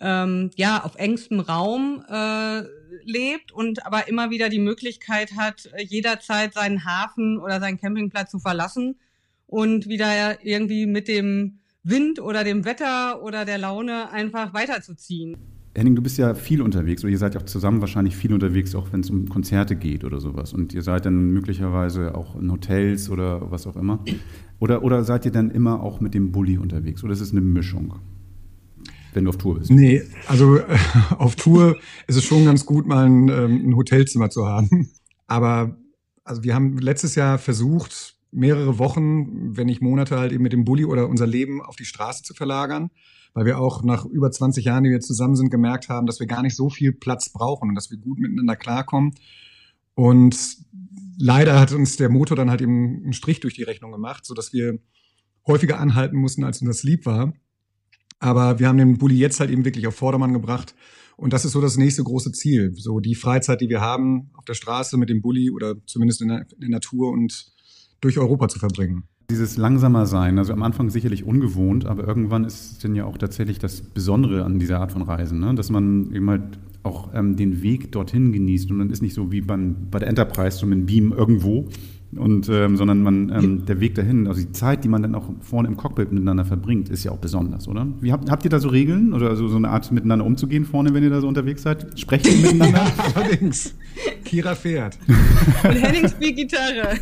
ähm, 0.00 0.52
ja 0.54 0.84
auf 0.84 0.94
engstem 0.94 1.40
Raum 1.40 2.04
äh, 2.08 2.62
lebt 3.02 3.50
und 3.50 3.84
aber 3.84 4.06
immer 4.06 4.30
wieder 4.30 4.48
die 4.48 4.60
Möglichkeit 4.60 5.32
hat, 5.36 5.68
jederzeit 5.76 6.54
seinen 6.54 6.84
Hafen 6.84 7.36
oder 7.36 7.58
seinen 7.58 7.80
Campingplatz 7.80 8.30
zu 8.30 8.38
verlassen 8.38 9.00
und 9.48 9.88
wieder 9.88 10.44
irgendwie 10.44 10.86
mit 10.86 11.08
dem 11.08 11.58
Wind 11.88 12.20
oder 12.20 12.42
dem 12.42 12.64
Wetter 12.64 13.22
oder 13.22 13.44
der 13.44 13.58
Laune 13.58 14.10
einfach 14.10 14.52
weiterzuziehen. 14.52 15.36
Henning, 15.76 15.94
du 15.94 16.02
bist 16.02 16.16
ja 16.16 16.34
viel 16.34 16.62
unterwegs 16.62 17.04
oder 17.04 17.12
ihr 17.12 17.18
seid 17.18 17.34
ja 17.34 17.40
auch 17.40 17.44
zusammen 17.44 17.80
wahrscheinlich 17.80 18.16
viel 18.16 18.32
unterwegs, 18.32 18.74
auch 18.74 18.92
wenn 18.92 19.00
es 19.00 19.10
um 19.10 19.28
Konzerte 19.28 19.76
geht 19.76 20.04
oder 20.04 20.20
sowas. 20.20 20.52
Und 20.52 20.72
ihr 20.72 20.82
seid 20.82 21.04
dann 21.04 21.30
möglicherweise 21.32 22.14
auch 22.14 22.34
in 22.34 22.50
Hotels 22.50 23.10
oder 23.10 23.50
was 23.50 23.66
auch 23.66 23.76
immer. 23.76 24.02
Oder, 24.58 24.82
oder 24.82 25.04
seid 25.04 25.26
ihr 25.26 25.32
dann 25.32 25.50
immer 25.50 25.82
auch 25.82 26.00
mit 26.00 26.14
dem 26.14 26.32
Bulli 26.32 26.56
unterwegs? 26.56 27.04
Oder 27.04 27.12
ist 27.12 27.20
es 27.20 27.32
eine 27.32 27.42
Mischung? 27.42 27.94
Wenn 29.12 29.24
du 29.24 29.30
auf 29.30 29.36
Tour 29.36 29.58
bist. 29.58 29.70
Nee, 29.70 30.02
also 30.26 30.56
äh, 30.56 30.64
auf 31.18 31.36
Tour 31.36 31.76
ist 32.06 32.16
es 32.16 32.24
schon 32.24 32.46
ganz 32.46 32.64
gut, 32.64 32.86
mal 32.86 33.04
ein, 33.04 33.28
ähm, 33.28 33.68
ein 33.68 33.76
Hotelzimmer 33.76 34.30
zu 34.30 34.46
haben. 34.46 34.88
Aber 35.26 35.76
also 36.24 36.42
wir 36.42 36.54
haben 36.54 36.78
letztes 36.78 37.14
Jahr 37.14 37.38
versucht, 37.38 38.15
mehrere 38.30 38.78
Wochen, 38.78 39.56
wenn 39.56 39.66
nicht 39.66 39.82
Monate 39.82 40.18
halt 40.18 40.32
eben 40.32 40.42
mit 40.42 40.52
dem 40.52 40.64
Bulli 40.64 40.84
oder 40.84 41.08
unser 41.08 41.26
Leben 41.26 41.62
auf 41.62 41.76
die 41.76 41.84
Straße 41.84 42.22
zu 42.22 42.34
verlagern, 42.34 42.90
weil 43.34 43.46
wir 43.46 43.58
auch 43.58 43.82
nach 43.82 44.04
über 44.04 44.30
20 44.30 44.64
Jahren, 44.64 44.84
die 44.84 44.90
wir 44.90 45.00
zusammen 45.00 45.36
sind, 45.36 45.50
gemerkt 45.50 45.88
haben, 45.88 46.06
dass 46.06 46.20
wir 46.20 46.26
gar 46.26 46.42
nicht 46.42 46.56
so 46.56 46.70
viel 46.70 46.92
Platz 46.92 47.30
brauchen 47.32 47.68
und 47.68 47.74
dass 47.74 47.90
wir 47.90 47.98
gut 47.98 48.18
miteinander 48.18 48.56
klarkommen. 48.56 49.14
Und 49.94 50.58
leider 51.18 51.58
hat 51.58 51.72
uns 51.72 51.96
der 51.96 52.08
Motor 52.08 52.36
dann 52.36 52.50
halt 52.50 52.60
eben 52.60 53.02
einen 53.04 53.12
Strich 53.12 53.40
durch 53.40 53.54
die 53.54 53.62
Rechnung 53.62 53.92
gemacht, 53.92 54.24
so 54.24 54.34
dass 54.34 54.52
wir 54.52 54.78
häufiger 55.46 55.78
anhalten 55.78 56.16
mussten, 56.16 56.44
als 56.44 56.60
uns 56.60 56.68
das 56.68 56.82
lieb 56.82 57.06
war. 57.06 57.32
Aber 58.18 58.58
wir 58.58 58.68
haben 58.68 58.78
den 58.78 58.98
Bulli 58.98 59.16
jetzt 59.16 59.40
halt 59.40 59.50
eben 59.50 59.64
wirklich 59.64 59.86
auf 59.86 59.94
Vordermann 59.94 60.32
gebracht. 60.32 60.74
Und 61.16 61.32
das 61.32 61.44
ist 61.44 61.52
so 61.52 61.60
das 61.60 61.76
nächste 61.76 62.02
große 62.04 62.32
Ziel. 62.32 62.72
So 62.74 63.00
die 63.00 63.14
Freizeit, 63.14 63.60
die 63.60 63.68
wir 63.68 63.80
haben 63.80 64.30
auf 64.34 64.44
der 64.44 64.54
Straße 64.54 64.98
mit 64.98 65.08
dem 65.08 65.22
Bulli 65.22 65.50
oder 65.50 65.74
zumindest 65.86 66.20
in 66.20 66.28
der, 66.28 66.46
in 66.52 66.60
der 66.60 66.70
Natur 66.70 67.10
und 67.10 67.52
durch 68.00 68.18
Europa 68.18 68.48
zu 68.48 68.58
verbringen. 68.58 69.04
Dieses 69.30 69.56
langsamer 69.56 70.06
sein, 70.06 70.38
also 70.38 70.52
am 70.52 70.62
Anfang 70.62 70.90
sicherlich 70.90 71.24
ungewohnt, 71.24 71.84
aber 71.84 72.06
irgendwann 72.06 72.44
ist 72.44 72.72
es 72.72 72.78
dann 72.78 72.94
ja 72.94 73.04
auch 73.04 73.18
tatsächlich 73.18 73.58
das 73.58 73.80
Besondere 73.80 74.44
an 74.44 74.58
dieser 74.58 74.80
Art 74.80 74.92
von 74.92 75.02
Reisen, 75.02 75.40
ne? 75.40 75.54
dass 75.54 75.70
man 75.70 76.12
eben 76.12 76.30
halt 76.30 76.58
auch 76.84 77.12
ähm, 77.14 77.36
den 77.36 77.62
Weg 77.62 77.90
dorthin 77.90 78.32
genießt 78.32 78.70
und 78.70 78.76
man 78.76 78.90
ist 78.90 79.02
nicht 79.02 79.14
so 79.14 79.32
wie 79.32 79.40
beim, 79.40 79.90
bei 79.90 79.98
der 79.98 80.08
Enterprise, 80.08 80.58
so 80.58 80.66
mit 80.66 80.76
einem 80.78 80.86
Beam 80.86 81.12
irgendwo, 81.12 81.68
und, 82.14 82.48
ähm, 82.48 82.76
sondern 82.76 83.02
man, 83.02 83.30
ähm, 83.30 83.66
der 83.66 83.80
Weg 83.80 83.94
dahin, 83.94 84.26
also 84.26 84.40
die 84.40 84.52
Zeit, 84.52 84.84
die 84.84 84.88
man 84.88 85.02
dann 85.02 85.14
auch 85.14 85.28
vorne 85.40 85.68
im 85.68 85.76
Cockpit 85.76 86.12
miteinander 86.12 86.44
verbringt, 86.44 86.88
ist 86.88 87.04
ja 87.04 87.10
auch 87.10 87.18
besonders, 87.18 87.68
oder? 87.68 87.86
Wie 88.00 88.12
habt, 88.12 88.30
habt 88.30 88.44
ihr 88.44 88.50
da 88.50 88.60
so 88.60 88.68
Regeln 88.68 89.12
oder 89.12 89.28
also 89.28 89.48
so 89.48 89.56
eine 89.56 89.68
Art 89.68 89.90
miteinander 89.92 90.24
umzugehen 90.24 90.64
vorne, 90.64 90.94
wenn 90.94 91.02
ihr 91.02 91.10
da 91.10 91.20
so 91.20 91.28
unterwegs 91.28 91.62
seid? 91.62 91.98
Sprecht 91.98 92.26
ihr 92.26 92.36
miteinander? 92.36 92.86
Allerdings. 93.14 93.74
Kira 94.24 94.54
fährt. 94.54 94.98
Und 95.06 95.74
Henning 95.74 96.08
spielt 96.08 96.36
Gitarre. 96.36 96.98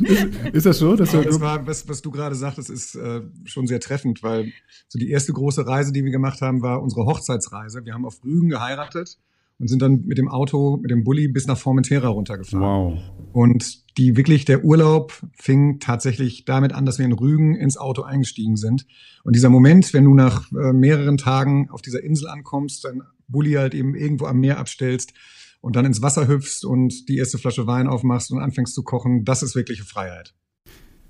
ist, 0.00 0.26
ist, 0.52 0.66
das 0.66 0.78
so? 0.78 0.96
Dass 0.96 1.12
das 1.12 1.40
war, 1.40 1.66
was, 1.66 1.88
was 1.88 2.02
du 2.02 2.10
gerade 2.10 2.34
sagtest, 2.34 2.70
ist 2.70 2.94
äh, 2.94 3.22
schon 3.44 3.66
sehr 3.66 3.80
treffend, 3.80 4.22
weil 4.22 4.52
so 4.88 4.98
die 4.98 5.10
erste 5.10 5.32
große 5.32 5.66
Reise, 5.66 5.92
die 5.92 6.04
wir 6.04 6.12
gemacht 6.12 6.40
haben, 6.40 6.62
war 6.62 6.82
unsere 6.82 7.04
Hochzeitsreise. 7.06 7.84
Wir 7.84 7.94
haben 7.94 8.04
auf 8.04 8.22
Rügen 8.24 8.48
geheiratet 8.48 9.18
und 9.58 9.68
sind 9.68 9.82
dann 9.82 10.04
mit 10.04 10.18
dem 10.18 10.28
Auto, 10.28 10.78
mit 10.78 10.90
dem 10.90 11.04
Bulli 11.04 11.28
bis 11.28 11.46
nach 11.46 11.58
Formentera 11.58 12.08
runtergefahren. 12.08 12.62
Wow. 12.62 12.98
Und 13.32 13.96
die 13.98 14.16
wirklich, 14.16 14.44
der 14.44 14.64
Urlaub 14.64 15.12
fing 15.32 15.78
tatsächlich 15.78 16.44
damit 16.44 16.72
an, 16.72 16.86
dass 16.86 16.98
wir 16.98 17.04
in 17.04 17.12
Rügen 17.12 17.54
ins 17.54 17.76
Auto 17.76 18.02
eingestiegen 18.02 18.56
sind. 18.56 18.86
Und 19.22 19.36
dieser 19.36 19.50
Moment, 19.50 19.92
wenn 19.94 20.04
du 20.04 20.14
nach 20.14 20.50
äh, 20.52 20.72
mehreren 20.72 21.16
Tagen 21.16 21.70
auf 21.70 21.82
dieser 21.82 22.02
Insel 22.02 22.28
ankommst, 22.28 22.84
dein 22.84 23.02
Bulli 23.28 23.52
halt 23.52 23.74
eben 23.74 23.94
irgendwo 23.94 24.26
am 24.26 24.40
Meer 24.40 24.58
abstellst 24.58 25.12
und 25.60 25.76
dann 25.76 25.86
ins 25.86 26.02
Wasser 26.02 26.28
hüpfst 26.28 26.64
und 26.64 27.08
die 27.08 27.16
erste 27.16 27.38
Flasche 27.38 27.66
Wein 27.66 27.86
aufmachst 27.86 28.32
und 28.32 28.40
anfängst 28.40 28.74
zu 28.74 28.82
kochen, 28.82 29.24
das 29.24 29.42
ist 29.42 29.54
wirkliche 29.54 29.84
Freiheit. 29.84 30.34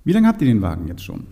Wie 0.05 0.13
lange 0.13 0.29
habt 0.29 0.41
ihr 0.43 0.49
den 0.49 0.63
Wagen 0.63 0.87
jetzt 0.87 1.03
schon? 1.03 1.27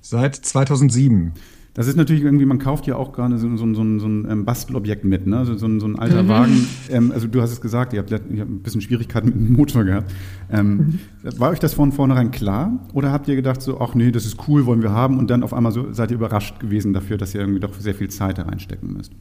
Seit 0.00 0.36
2007. 0.36 1.32
Das 1.74 1.86
ist 1.86 1.96
natürlich 1.96 2.22
irgendwie, 2.22 2.44
man 2.44 2.58
kauft 2.58 2.86
ja 2.86 2.96
auch 2.96 3.12
gerade 3.12 3.38
so, 3.38 3.48
so, 3.56 3.66
so, 3.72 3.98
so 3.98 4.06
ein 4.06 4.30
ähm, 4.30 4.44
Bastelobjekt 4.44 5.04
mit, 5.04 5.26
ne? 5.26 5.46
so, 5.46 5.56
so, 5.56 5.66
ein, 5.66 5.80
so 5.80 5.86
ein 5.86 5.98
alter 5.98 6.22
mhm. 6.22 6.28
Wagen. 6.28 6.68
Ähm, 6.90 7.12
also 7.12 7.26
du 7.26 7.40
hast 7.40 7.50
es 7.50 7.62
gesagt, 7.62 7.94
ihr 7.94 8.00
habt, 8.00 8.10
ihr 8.10 8.18
habt 8.18 8.30
ein 8.30 8.60
bisschen 8.62 8.82
Schwierigkeiten 8.82 9.28
mit 9.28 9.36
dem 9.36 9.52
Motor 9.54 9.84
gehabt. 9.84 10.12
Ähm, 10.50 10.98
mhm. 11.22 11.38
War 11.38 11.50
euch 11.50 11.60
das 11.60 11.72
von 11.72 11.90
vornherein 11.90 12.30
klar? 12.30 12.86
Oder 12.92 13.10
habt 13.10 13.26
ihr 13.28 13.36
gedacht 13.36 13.62
so, 13.62 13.80
ach 13.80 13.94
nee, 13.94 14.10
das 14.10 14.26
ist 14.26 14.36
cool, 14.48 14.66
wollen 14.66 14.82
wir 14.82 14.90
haben 14.90 15.18
und 15.18 15.30
dann 15.30 15.42
auf 15.42 15.54
einmal 15.54 15.72
so 15.72 15.92
seid 15.92 16.10
ihr 16.10 16.16
überrascht 16.16 16.60
gewesen 16.60 16.92
dafür, 16.92 17.16
dass 17.16 17.34
ihr 17.34 17.40
irgendwie 17.40 17.60
doch 17.60 17.72
sehr 17.74 17.94
viel 17.94 18.10
Zeit 18.10 18.36
da 18.36 18.42
reinstecken 18.42 18.92
müsst? 18.92 19.12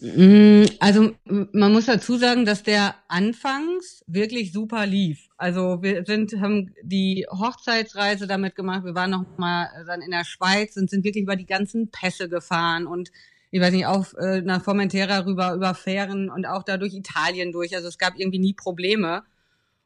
Mm, 0.00 0.64
also 0.78 1.14
man 1.26 1.72
muss 1.72 1.86
dazu 1.86 2.18
sagen, 2.18 2.44
dass 2.44 2.62
der 2.62 2.94
anfangs 3.08 4.04
wirklich 4.06 4.52
super 4.52 4.84
lief. 4.86 5.28
Also 5.38 5.82
wir 5.82 6.04
sind 6.04 6.34
haben 6.40 6.74
die 6.82 7.26
Hochzeitsreise 7.30 8.26
damit 8.26 8.56
gemacht. 8.56 8.84
Wir 8.84 8.94
waren 8.94 9.10
noch 9.10 9.24
mal 9.38 9.68
dann 9.86 10.02
in 10.02 10.10
der 10.10 10.24
Schweiz 10.24 10.76
und 10.76 10.90
sind 10.90 11.04
wirklich 11.04 11.22
über 11.22 11.36
die 11.36 11.46
ganzen 11.46 11.90
Pässe 11.90 12.28
gefahren 12.28 12.86
und 12.86 13.10
ich 13.50 13.60
weiß 13.60 13.72
nicht 13.72 13.86
auch 13.86 14.12
äh, 14.14 14.42
nach 14.42 14.62
Formentera 14.62 15.20
rüber 15.24 15.54
über 15.54 15.74
Fähren 15.74 16.30
und 16.30 16.46
auch 16.46 16.62
da 16.62 16.76
durch 16.76 16.92
Italien 16.92 17.52
durch. 17.52 17.74
Also 17.74 17.88
es 17.88 17.96
gab 17.96 18.18
irgendwie 18.18 18.40
nie 18.40 18.54
Probleme. 18.54 19.22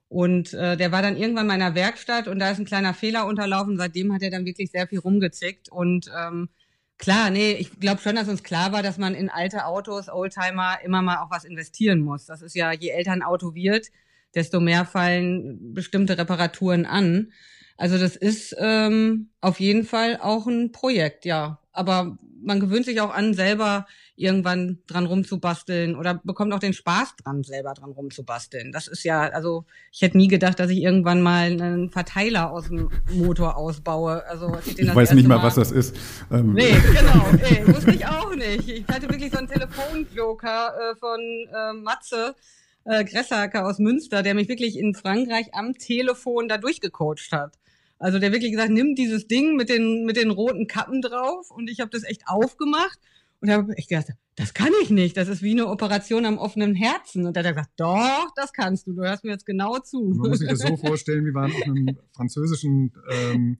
Und 0.08 0.54
äh, 0.54 0.76
der 0.76 0.90
war 0.90 1.02
dann 1.02 1.16
irgendwann 1.16 1.44
in 1.44 1.48
meiner 1.48 1.76
Werkstatt 1.76 2.26
und 2.26 2.40
da 2.40 2.50
ist 2.50 2.58
ein 2.58 2.64
kleiner 2.64 2.94
Fehler 2.94 3.26
unterlaufen. 3.26 3.76
Seitdem 3.76 4.12
hat 4.12 4.22
er 4.22 4.30
dann 4.30 4.44
wirklich 4.44 4.72
sehr 4.72 4.88
viel 4.88 4.98
rumgezickt 4.98 5.68
und 5.70 6.10
ähm, 6.18 6.48
Klar, 7.00 7.30
nee, 7.30 7.52
ich 7.52 7.80
glaube 7.80 8.02
schon, 8.02 8.14
dass 8.14 8.28
uns 8.28 8.42
klar 8.42 8.72
war, 8.72 8.82
dass 8.82 8.98
man 8.98 9.14
in 9.14 9.30
alte 9.30 9.64
Autos, 9.64 10.10
Oldtimer, 10.10 10.80
immer 10.84 11.00
mal 11.00 11.22
auch 11.22 11.30
was 11.30 11.44
investieren 11.44 12.00
muss. 12.00 12.26
Das 12.26 12.42
ist 12.42 12.54
ja, 12.54 12.72
je 12.72 12.90
älter 12.90 13.12
ein 13.12 13.22
Auto 13.22 13.54
wird, 13.54 13.86
desto 14.34 14.60
mehr 14.60 14.84
fallen 14.84 15.72
bestimmte 15.72 16.18
Reparaturen 16.18 16.84
an. 16.84 17.32
Also 17.78 17.96
das 17.96 18.16
ist 18.16 18.54
ähm, 18.58 19.30
auf 19.40 19.60
jeden 19.60 19.84
Fall 19.84 20.18
auch 20.20 20.46
ein 20.46 20.72
Projekt, 20.72 21.24
ja. 21.24 21.58
Aber 21.72 22.18
man 22.42 22.60
gewöhnt 22.60 22.84
sich 22.84 23.00
auch 23.00 23.14
an, 23.14 23.32
selber 23.32 23.86
irgendwann 24.20 24.78
dran 24.86 25.06
rumzubasteln 25.06 25.96
oder 25.96 26.20
bekommt 26.22 26.52
auch 26.52 26.58
den 26.58 26.72
Spaß 26.72 27.16
dran, 27.16 27.42
selber 27.42 27.74
dran 27.74 27.92
rumzubasteln. 27.92 28.70
Das 28.72 28.86
ist 28.86 29.02
ja, 29.02 29.22
also 29.22 29.64
ich 29.90 30.02
hätte 30.02 30.18
nie 30.18 30.28
gedacht, 30.28 30.60
dass 30.60 30.70
ich 30.70 30.82
irgendwann 30.82 31.22
mal 31.22 31.46
einen 31.46 31.90
Verteiler 31.90 32.50
aus 32.50 32.68
dem 32.68 32.90
Motor 33.10 33.56
ausbaue. 33.56 34.24
Also 34.26 34.56
ich, 34.66 34.78
ich 34.78 34.94
weiß 34.94 35.12
nicht 35.14 35.26
mal, 35.26 35.38
mal, 35.38 35.44
was 35.44 35.54
das 35.54 35.72
ist. 35.72 35.96
Ähm. 36.30 36.52
Nee, 36.52 36.74
genau, 36.92 37.26
ey, 37.42 37.66
wusste 37.66 37.92
ich 37.92 38.06
auch 38.06 38.34
nicht. 38.34 38.68
Ich 38.68 38.86
hatte 38.88 39.08
wirklich 39.08 39.32
so 39.32 39.38
einen 39.38 39.48
Telefonjoker 39.48 40.74
äh, 40.74 40.96
von 40.96 41.20
äh, 41.20 41.72
Matze 41.72 42.34
äh, 42.84 43.04
Gressacker 43.04 43.66
aus 43.66 43.78
Münster, 43.78 44.22
der 44.22 44.34
mich 44.34 44.48
wirklich 44.48 44.78
in 44.78 44.94
Frankreich 44.94 45.54
am 45.54 45.74
Telefon 45.74 46.48
da 46.48 46.58
durchgecoacht 46.58 47.32
hat. 47.32 47.58
Also 47.98 48.18
der 48.18 48.32
wirklich 48.32 48.52
gesagt, 48.52 48.70
nimm 48.70 48.94
dieses 48.94 49.28
Ding 49.28 49.56
mit 49.56 49.68
den 49.68 50.04
mit 50.04 50.16
den 50.16 50.30
roten 50.30 50.66
Kappen 50.66 51.02
drauf 51.02 51.50
und 51.50 51.68
ich 51.68 51.80
habe 51.80 51.90
das 51.90 52.02
echt 52.04 52.22
aufgemacht 52.26 52.98
und 53.40 53.50
habe 53.50 53.72
ich 53.76 53.88
gedacht, 53.88 54.08
das 54.36 54.54
kann 54.54 54.70
ich 54.82 54.90
nicht. 54.90 55.16
Das 55.16 55.28
ist 55.28 55.42
wie 55.42 55.52
eine 55.52 55.68
Operation 55.68 56.24
am 56.24 56.38
offenen 56.38 56.74
Herzen. 56.74 57.26
Und 57.26 57.36
da 57.36 57.40
hat 57.40 57.46
er 57.46 57.52
gesagt, 57.52 57.72
doch, 57.76 58.28
das 58.36 58.52
kannst 58.52 58.86
du. 58.86 58.92
Du 58.92 59.02
hörst 59.02 59.24
mir 59.24 59.30
jetzt 59.30 59.46
genau 59.46 59.78
zu. 59.78 60.00
Man 60.00 60.30
muss 60.30 60.38
sich 60.38 60.48
das 60.48 60.60
so 60.60 60.76
vorstellen, 60.76 61.24
wir 61.24 61.34
waren 61.34 61.52
auf 61.52 61.62
einem 61.62 61.96
französischen, 62.14 62.92
ähm, 63.10 63.58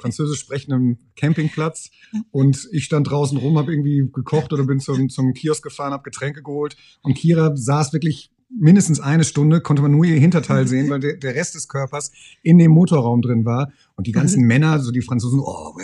französisch 0.00 0.40
sprechenden 0.40 0.98
Campingplatz 1.16 1.90
und 2.30 2.68
ich 2.72 2.84
stand 2.84 3.10
draußen 3.10 3.38
rum, 3.38 3.58
habe 3.58 3.72
irgendwie 3.72 4.08
gekocht 4.12 4.52
oder 4.52 4.64
bin 4.64 4.80
zum, 4.80 5.08
zum 5.08 5.32
Kiosk 5.34 5.62
gefahren, 5.62 5.92
habe 5.92 6.02
Getränke 6.02 6.42
geholt 6.42 6.76
und 7.02 7.14
Kira 7.14 7.54
saß 7.54 7.92
wirklich 7.92 8.30
mindestens 8.50 9.00
eine 9.00 9.24
Stunde, 9.24 9.60
konnte 9.60 9.82
man 9.82 9.92
nur 9.92 10.04
ihr 10.04 10.18
Hinterteil 10.18 10.66
sehen, 10.66 10.88
weil 10.88 11.00
der, 11.00 11.16
der 11.16 11.34
Rest 11.34 11.54
des 11.54 11.68
Körpers 11.68 12.12
in 12.42 12.58
dem 12.58 12.70
Motorraum 12.70 13.20
drin 13.20 13.44
war. 13.44 13.72
Und 13.94 14.06
die 14.06 14.12
ganzen 14.12 14.44
Männer, 14.44 14.78
so 14.80 14.90
die 14.90 15.02
Franzosen, 15.02 15.40
oh, 15.40 15.74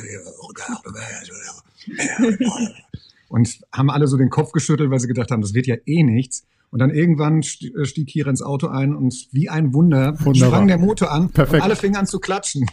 und 3.28 3.60
haben 3.72 3.90
alle 3.90 4.06
so 4.06 4.16
den 4.16 4.30
Kopf 4.30 4.52
geschüttelt, 4.52 4.90
weil 4.90 5.00
sie 5.00 5.08
gedacht 5.08 5.30
haben, 5.30 5.42
das 5.42 5.54
wird 5.54 5.66
ja 5.66 5.76
eh 5.86 6.02
nichts. 6.02 6.46
Und 6.70 6.80
dann 6.80 6.90
irgendwann 6.90 7.40
äh, 7.40 7.84
stieg 7.84 8.08
Kira 8.08 8.30
ins 8.30 8.42
Auto 8.42 8.66
ein 8.66 8.96
und 8.96 9.28
wie 9.30 9.48
ein 9.48 9.72
Wunder 9.74 10.14
Wunderbar. 10.18 10.34
sprang 10.34 10.66
der 10.66 10.78
Motor 10.78 11.12
an 11.12 11.30
Perfekt. 11.30 11.54
und 11.54 11.62
alle 11.62 11.76
fingen 11.76 11.96
an 11.96 12.06
zu 12.06 12.18
klatschen. 12.18 12.66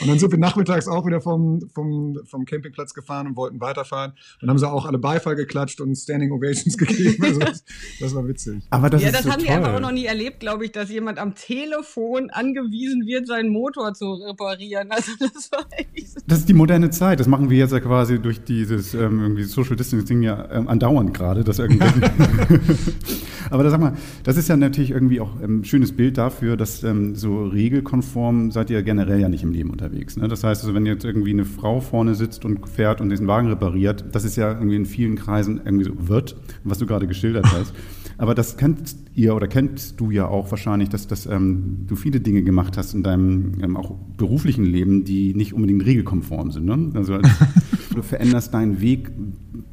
Und 0.00 0.08
dann 0.08 0.18
sind 0.18 0.30
wir 0.30 0.38
nachmittags 0.38 0.88
auch 0.88 1.06
wieder 1.06 1.20
vom, 1.20 1.68
vom, 1.74 2.18
vom 2.24 2.44
Campingplatz 2.44 2.94
gefahren 2.94 3.26
und 3.26 3.36
wollten 3.36 3.60
weiterfahren. 3.60 4.12
Dann 4.40 4.50
haben 4.50 4.58
sie 4.58 4.68
auch 4.68 4.86
alle 4.86 4.98
Beifall 4.98 5.36
geklatscht 5.36 5.80
und 5.80 5.94
Standing 5.96 6.32
Ovations 6.32 6.76
gegeben. 6.78 7.22
Also 7.24 7.40
das, 7.40 7.64
das 8.00 8.14
war 8.14 8.26
witzig. 8.26 8.62
Aber 8.70 8.90
das 8.90 9.02
ja, 9.02 9.10
das 9.10 9.24
so 9.24 9.30
haben 9.30 9.38
toll. 9.38 9.46
die 9.46 9.52
einfach 9.52 9.74
auch 9.74 9.80
noch 9.80 9.92
nie 9.92 10.06
erlebt, 10.06 10.40
glaube 10.40 10.64
ich, 10.64 10.72
dass 10.72 10.90
jemand 10.90 11.18
am 11.18 11.34
Telefon 11.34 12.30
angewiesen 12.30 13.06
wird, 13.06 13.26
seinen 13.26 13.50
Motor 13.50 13.94
zu 13.94 14.14
reparieren. 14.14 14.90
Also 14.90 15.12
das 15.18 15.50
war 15.52 15.66
echt 15.70 16.10
so. 16.10 16.20
Das 16.26 16.38
ist 16.38 16.48
die 16.48 16.54
moderne 16.54 16.90
Zeit. 16.90 17.20
Das 17.20 17.26
machen 17.26 17.50
wir 17.50 17.58
jetzt 17.58 17.72
ja 17.72 17.80
quasi 17.80 18.20
durch 18.20 18.42
dieses 18.44 18.94
ähm, 18.94 19.20
irgendwie 19.20 19.44
Social 19.44 19.76
Distancing 19.76 20.22
ja 20.22 20.50
ähm, 20.50 20.68
andauernd 20.68 21.14
gerade, 21.14 21.44
dass 21.44 21.58
irgendwie. 21.58 21.78
Aber 23.50 23.62
da 23.62 23.70
sag 23.70 23.80
mal, 23.80 23.92
das 24.24 24.36
ist 24.36 24.48
ja 24.48 24.56
natürlich 24.56 24.90
irgendwie 24.90 25.20
auch 25.20 25.40
ein 25.40 25.64
schönes 25.64 25.92
Bild 25.92 26.18
dafür, 26.18 26.56
dass 26.56 26.82
ähm, 26.84 27.14
so 27.14 27.46
regelkonform 27.46 28.50
seid 28.50 28.70
ihr 28.70 28.82
generell 28.82 29.20
ja 29.20 29.28
nicht 29.28 29.42
im 29.42 29.52
Leben 29.52 29.70
unterwegs. 29.70 30.16
Ne? 30.16 30.28
Das 30.28 30.44
heißt, 30.44 30.62
also, 30.62 30.74
wenn 30.74 30.86
jetzt 30.86 31.04
irgendwie 31.04 31.30
eine 31.30 31.44
Frau 31.44 31.80
vorne 31.80 32.14
sitzt 32.14 32.44
und 32.44 32.68
fährt 32.68 33.00
und 33.00 33.10
diesen 33.10 33.26
Wagen 33.26 33.48
repariert, 33.48 34.04
das 34.12 34.24
ist 34.24 34.36
ja 34.36 34.52
irgendwie 34.52 34.76
in 34.76 34.86
vielen 34.86 35.16
Kreisen 35.16 35.60
irgendwie 35.64 35.84
so 35.84 36.08
wird, 36.08 36.36
was 36.64 36.78
du 36.78 36.86
gerade 36.86 37.06
geschildert 37.06 37.46
hast. 37.52 37.74
Aber 38.18 38.34
das 38.34 38.56
kennt 38.56 38.96
ihr 39.14 39.34
oder 39.34 39.46
kennst 39.46 40.00
du 40.00 40.10
ja 40.10 40.26
auch 40.26 40.50
wahrscheinlich, 40.50 40.88
dass, 40.88 41.06
dass 41.06 41.26
ähm, 41.26 41.84
du 41.86 41.94
viele 41.94 42.20
Dinge 42.20 42.42
gemacht 42.42 42.76
hast 42.76 42.92
in 42.92 43.04
deinem 43.04 43.52
ähm, 43.62 43.76
auch 43.76 43.94
beruflichen 44.16 44.64
Leben, 44.64 45.04
die 45.04 45.34
nicht 45.34 45.54
unbedingt 45.54 45.86
regelkonform 45.86 46.50
sind. 46.50 46.66
Ne? 46.66 46.90
Also 46.94 47.18
du 47.94 48.02
veränderst 48.02 48.52
deinen 48.54 48.80
Weg 48.80 49.12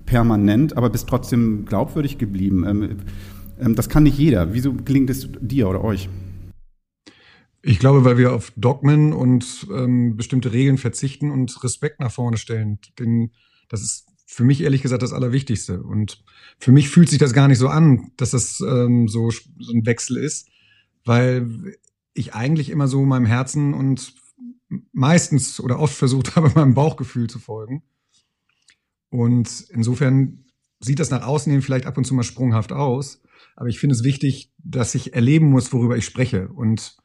permanent, 0.06 0.78
aber 0.78 0.91
bist 0.91 1.10
trotzdem 1.10 1.65
glaubwürdig 1.65 2.19
geblieben. 2.19 2.65
Ähm, 2.67 2.84
ähm, 2.84 2.97
das 3.58 3.89
kann 3.89 4.04
nicht 4.04 4.18
jeder. 4.18 4.54
Wieso 4.54 4.74
gelingt 4.74 5.10
es 5.10 5.30
dir 5.39 5.70
oder 5.70 5.84
euch? 5.84 6.10
Ich 7.62 7.80
glaube, 7.80 8.04
weil 8.06 8.18
wir 8.18 8.34
auf 8.34 8.52
Dogmen 8.56 9.12
und 9.12 9.68
ähm, 9.74 10.18
bestimmte 10.18 10.54
Regeln 10.54 10.78
verzichten 10.78 11.32
und 11.32 11.63
Respekt 11.63 12.00
nach 12.00 12.12
vorne 12.12 12.38
stellen. 12.38 12.80
Denn 13.00 13.32
das 13.70 13.82
ist 13.82 14.06
für 14.28 14.44
mich 14.44 14.62
ehrlich 14.62 14.82
gesagt 14.82 15.02
das 15.02 15.13
Allerwichtigste. 15.13 15.82
Und 15.82 16.24
für 16.60 16.72
mich 16.72 16.89
fühlt 16.89 17.10
sich 17.10 17.20
das 17.20 17.34
gar 17.34 17.48
nicht 17.48 17.58
so 17.58 17.68
an, 17.68 18.12
dass 18.18 18.32
das 18.32 18.60
ähm, 18.60 19.08
so, 19.08 19.32
so 19.32 19.74
ein 19.74 19.86
Wechsel 19.86 20.18
ist, 20.18 20.50
weil 21.06 21.76
ich 22.13 22.34
eigentlich 22.34 22.70
immer 22.70 22.88
so 22.88 23.04
meinem 23.04 23.26
Herzen 23.26 23.74
und 23.74 24.13
meistens 24.91 25.60
oder 25.60 25.80
oft 25.80 25.96
versucht 25.96 26.36
habe, 26.36 26.52
meinem 26.56 26.74
Bauchgefühl 26.74 27.30
zu 27.30 27.39
folgen. 27.39 27.84
Und 29.10 29.65
insofern 29.70 30.46
sieht 30.80 31.00
das 31.00 31.10
nach 31.10 31.26
außen 31.26 31.52
hin 31.52 31.62
vielleicht 31.62 31.86
ab 31.86 31.98
und 31.98 32.06
zu 32.06 32.13
mal 32.13 32.24
sprunghaft 32.24 32.72
aus. 32.74 33.22
Aber 33.56 33.70
ich 33.70 33.80
finde 33.80 33.96
es 33.96 34.04
wichtig, 34.04 34.52
dass 34.58 34.96
ich 34.96 35.13
erleben 35.13 35.50
muss, 35.50 35.72
worüber 35.72 35.98
ich 35.98 36.06
spreche. 36.06 36.50
Und 36.50 36.98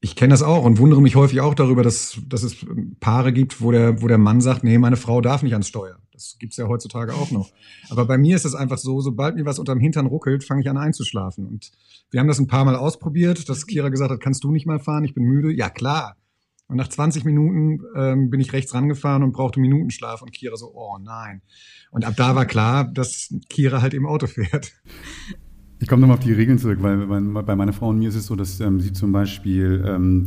ich 0.00 0.16
kenne 0.16 0.32
das 0.32 0.42
auch 0.42 0.64
und 0.64 0.78
wundere 0.78 1.02
mich 1.02 1.16
häufig 1.16 1.40
auch 1.40 1.54
darüber, 1.54 1.82
dass, 1.82 2.18
dass 2.26 2.42
es 2.42 2.56
Paare 3.00 3.32
gibt, 3.32 3.60
wo 3.60 3.70
der, 3.70 4.00
wo 4.02 4.08
der 4.08 4.18
Mann 4.18 4.40
sagt, 4.40 4.64
nee, 4.64 4.78
meine 4.78 4.96
Frau 4.96 5.20
darf 5.20 5.42
nicht 5.42 5.52
ans 5.52 5.68
Steuer. 5.68 5.98
Das 6.12 6.36
gibt's 6.38 6.56
ja 6.56 6.68
heutzutage 6.68 7.14
auch 7.14 7.30
noch. 7.30 7.50
Aber 7.88 8.04
bei 8.04 8.18
mir 8.18 8.36
ist 8.36 8.44
es 8.44 8.54
einfach 8.54 8.78
so, 8.78 9.00
sobald 9.00 9.36
mir 9.36 9.46
was 9.46 9.58
unterm 9.58 9.80
Hintern 9.80 10.06
ruckelt, 10.06 10.44
fange 10.44 10.60
ich 10.60 10.68
an 10.68 10.76
einzuschlafen. 10.76 11.46
Und 11.46 11.70
wir 12.10 12.20
haben 12.20 12.28
das 12.28 12.38
ein 12.38 12.46
paar 12.46 12.64
Mal 12.64 12.76
ausprobiert, 12.76 13.48
dass 13.48 13.66
Kira 13.66 13.88
gesagt 13.88 14.10
hat, 14.10 14.20
kannst 14.20 14.44
du 14.44 14.50
nicht 14.50 14.66
mal 14.66 14.80
fahren, 14.80 15.04
ich 15.04 15.14
bin 15.14 15.24
müde. 15.24 15.50
Ja, 15.52 15.70
klar. 15.70 16.16
Und 16.66 16.76
nach 16.76 16.88
20 16.88 17.24
Minuten 17.24 17.80
ähm, 17.96 18.30
bin 18.30 18.40
ich 18.40 18.52
rechts 18.52 18.74
rangefahren 18.74 19.22
und 19.22 19.32
brauchte 19.32 19.60
Minutenschlaf 19.60 20.22
und 20.22 20.32
Kira 20.32 20.56
so, 20.56 20.72
oh 20.72 20.98
nein. 20.98 21.42
Und 21.90 22.04
ab 22.04 22.14
da 22.16 22.34
war 22.36 22.46
klar, 22.46 22.84
dass 22.84 23.34
Kira 23.48 23.82
halt 23.82 23.92
im 23.92 24.06
Auto 24.06 24.26
fährt. 24.26 24.72
Ich 25.80 25.88
komme 25.88 26.02
nochmal 26.02 26.18
auf 26.18 26.24
die 26.24 26.32
Regeln 26.32 26.58
zurück, 26.58 26.78
weil 26.82 27.06
bei 27.06 27.56
meiner 27.56 27.72
Frau 27.72 27.88
und 27.88 27.98
mir 27.98 28.10
ist 28.10 28.14
es 28.14 28.26
so, 28.26 28.36
dass 28.36 28.60
ähm, 28.60 28.80
sie 28.80 28.92
zum 28.92 29.12
Beispiel 29.12 29.82
ähm, 29.86 30.26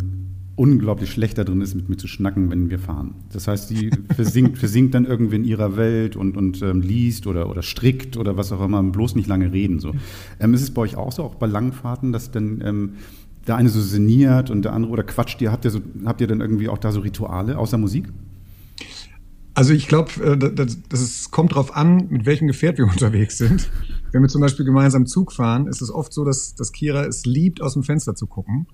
unglaublich 0.56 1.12
schlecht 1.12 1.38
da 1.38 1.44
drin 1.44 1.62
ist, 1.62 1.76
mit 1.76 1.90
mir 1.90 1.98
zu 1.98 2.08
schnacken, 2.08 2.50
wenn 2.50 2.72
wir 2.72 2.80
fahren. 2.80 3.16
Das 3.32 3.48
heißt, 3.48 3.68
sie 3.68 3.92
versinkt, 4.16 4.58
versinkt 4.58 4.96
dann 4.96 5.06
irgendwie 5.06 5.36
in 5.36 5.44
ihrer 5.44 5.78
Welt 5.78 6.16
und, 6.16 6.38
und 6.38 6.62
ähm, 6.64 6.82
liest 6.82 7.28
oder, 7.28 7.50
oder 7.50 7.62
strickt 7.62 8.18
oder 8.18 8.36
was 8.36 8.52
auch 8.52 8.64
immer, 8.64 8.82
bloß 8.82 9.16
nicht 9.16 9.28
lange 9.28 9.52
reden. 9.52 9.80
So. 9.80 9.94
Ähm, 10.40 10.54
ist 10.56 10.64
es 10.64 10.72
bei 10.72 10.82
euch 10.82 10.96
auch 10.96 11.12
so, 11.12 11.24
auch 11.24 11.36
bei 11.36 11.46
langen 11.46 11.72
Fahrten, 11.72 12.12
dass 12.12 12.32
dann 12.32 12.62
ähm, 12.66 12.94
der 13.48 13.56
eine 13.56 13.70
so 13.70 13.80
sinniert 13.82 14.50
und 14.50 14.64
der 14.64 14.74
andere 14.74 14.92
oder 14.92 15.04
quatscht 15.04 15.40
ihr? 15.42 15.52
Habt 15.52 15.66
ihr, 15.66 15.72
so, 15.72 15.82
habt 16.06 16.20
ihr 16.22 16.28
dann 16.28 16.42
irgendwie 16.42 16.68
auch 16.68 16.80
da 16.80 16.92
so 16.92 17.02
Rituale 17.02 17.60
außer 17.60 17.78
Musik? 17.78 18.06
Also 19.54 19.74
ich 19.74 19.88
glaube, 19.88 20.12
äh, 20.24 20.56
das, 20.56 20.78
das 20.90 21.30
kommt 21.30 21.52
darauf 21.52 21.76
an, 21.76 22.08
mit 22.10 22.26
welchem 22.26 22.48
Gefährt 22.48 22.80
wir 22.80 22.86
unterwegs 22.92 23.38
sind. 23.38 23.70
Wenn 24.14 24.22
wir 24.22 24.30
zum 24.30 24.42
Beispiel 24.42 24.64
gemeinsam 24.64 25.08
Zug 25.08 25.34
fahren, 25.34 25.66
ist 25.66 25.82
es 25.82 25.90
oft 25.90 26.14
so, 26.14 26.24
dass, 26.24 26.54
dass 26.54 26.72
Kira 26.72 27.04
es 27.04 27.26
liebt, 27.26 27.62
aus 27.62 27.74
dem 27.74 27.82
Fenster 27.82 28.14
zu 28.14 28.28
gucken. 28.28 28.68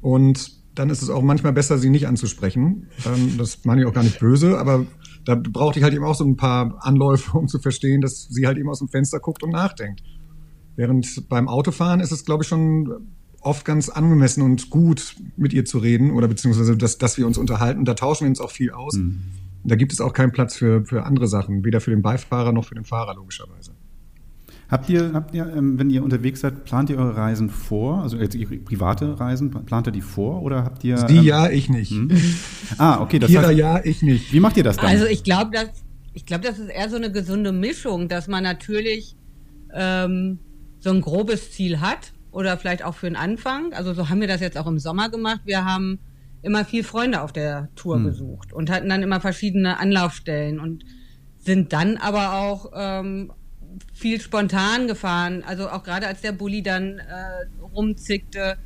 Und 0.00 0.50
dann 0.74 0.90
ist 0.90 1.00
es 1.00 1.10
auch 1.10 1.22
manchmal 1.22 1.52
besser, 1.52 1.78
sie 1.78 1.90
nicht 1.90 2.08
anzusprechen. 2.08 2.88
Ähm, 3.06 3.38
das 3.38 3.64
meine 3.64 3.82
ich 3.82 3.86
auch 3.86 3.94
gar 3.94 4.02
nicht 4.02 4.18
böse, 4.18 4.58
aber 4.58 4.84
da 5.24 5.36
brauchte 5.36 5.78
ich 5.78 5.84
halt 5.84 5.94
eben 5.94 6.04
auch 6.04 6.16
so 6.16 6.24
ein 6.24 6.36
paar 6.36 6.84
Anläufe, 6.84 7.38
um 7.38 7.46
zu 7.46 7.60
verstehen, 7.60 8.00
dass 8.00 8.24
sie 8.24 8.48
halt 8.48 8.58
eben 8.58 8.68
aus 8.68 8.80
dem 8.80 8.88
Fenster 8.88 9.20
guckt 9.20 9.44
und 9.44 9.50
nachdenkt. 9.50 10.02
Während 10.74 11.28
beim 11.28 11.46
Autofahren 11.46 12.00
ist 12.00 12.10
es, 12.10 12.24
glaube 12.24 12.42
ich, 12.42 12.48
schon 12.48 12.92
oft 13.40 13.64
ganz 13.64 13.88
angemessen 13.88 14.42
und 14.42 14.70
gut, 14.70 15.14
mit 15.36 15.52
ihr 15.52 15.64
zu 15.64 15.78
reden 15.78 16.10
oder 16.10 16.26
beziehungsweise, 16.26 16.76
dass, 16.76 16.98
dass 16.98 17.16
wir 17.16 17.28
uns 17.28 17.38
unterhalten. 17.38 17.84
Da 17.84 17.94
tauschen 17.94 18.24
wir 18.24 18.30
uns 18.30 18.40
auch 18.40 18.50
viel 18.50 18.72
aus. 18.72 18.94
Mhm. 18.94 19.20
Da 19.62 19.76
gibt 19.76 19.92
es 19.92 20.00
auch 20.00 20.12
keinen 20.12 20.32
Platz 20.32 20.56
für, 20.56 20.84
für 20.84 21.04
andere 21.04 21.28
Sachen, 21.28 21.64
weder 21.64 21.80
für 21.80 21.90
den 21.90 22.02
Beifahrer 22.02 22.50
noch 22.50 22.64
für 22.64 22.74
den 22.74 22.84
Fahrer, 22.84 23.14
logischerweise. 23.14 23.73
Habt 24.74 24.90
ihr, 24.90 25.12
habt 25.14 25.32
ihr 25.36 25.46
ähm, 25.54 25.78
wenn 25.78 25.88
ihr 25.88 26.02
unterwegs 26.02 26.40
seid, 26.40 26.64
plant 26.64 26.90
ihr 26.90 26.98
eure 26.98 27.16
Reisen 27.16 27.48
vor? 27.48 28.02
Also 28.02 28.16
jetzt 28.16 28.34
ihre 28.34 28.56
private 28.56 29.20
Reisen, 29.20 29.52
plant 29.52 29.86
ihr 29.86 29.92
die 29.92 30.00
vor 30.00 30.42
oder 30.42 30.64
habt 30.64 30.82
ihr. 30.82 30.96
Die 31.04 31.18
ähm, 31.18 31.22
ja, 31.22 31.48
ich 31.48 31.68
nicht. 31.68 31.92
Hm? 31.92 32.10
Ah, 32.78 33.00
okay. 33.00 33.20
Das 33.20 33.30
Jeder 33.30 33.46
heißt, 33.46 33.56
ja, 33.56 33.84
ich 33.84 34.02
nicht. 34.02 34.32
Wie 34.32 34.40
macht 34.40 34.56
ihr 34.56 34.64
das 34.64 34.78
dann? 34.78 34.86
Also 34.86 35.06
ich 35.06 35.22
glaube, 35.22 35.52
dass 35.52 35.68
ich 36.12 36.26
glaube, 36.26 36.42
das 36.42 36.58
ist 36.58 36.70
eher 36.70 36.90
so 36.90 36.96
eine 36.96 37.12
gesunde 37.12 37.52
Mischung, 37.52 38.08
dass 38.08 38.26
man 38.26 38.42
natürlich 38.42 39.14
ähm, 39.72 40.40
so 40.80 40.90
ein 40.90 41.00
grobes 41.00 41.52
Ziel 41.52 41.80
hat 41.80 42.12
oder 42.32 42.58
vielleicht 42.58 42.84
auch 42.84 42.96
für 42.96 43.06
den 43.06 43.14
Anfang. 43.14 43.72
Also 43.74 43.94
so 43.94 44.08
haben 44.08 44.20
wir 44.20 44.28
das 44.28 44.40
jetzt 44.40 44.58
auch 44.58 44.66
im 44.66 44.80
Sommer 44.80 45.08
gemacht. 45.08 45.42
Wir 45.44 45.64
haben 45.64 46.00
immer 46.42 46.64
viel 46.64 46.82
Freunde 46.82 47.22
auf 47.22 47.32
der 47.32 47.68
Tour 47.76 47.94
hm. 47.94 48.04
besucht 48.06 48.52
und 48.52 48.72
hatten 48.72 48.88
dann 48.88 49.04
immer 49.04 49.20
verschiedene 49.20 49.78
Anlaufstellen 49.78 50.58
und 50.58 50.84
sind 51.38 51.72
dann 51.72 51.96
aber 51.96 52.34
auch 52.34 52.72
ähm, 52.74 53.30
viel 53.92 54.20
spontan 54.20 54.86
gefahren. 54.86 55.42
Also 55.46 55.68
auch 55.68 55.82
gerade 55.82 56.06
als 56.06 56.20
der 56.20 56.32
Bulli 56.32 56.62
dann 56.62 56.98
äh, 56.98 57.64
rumzickte, 57.74 58.56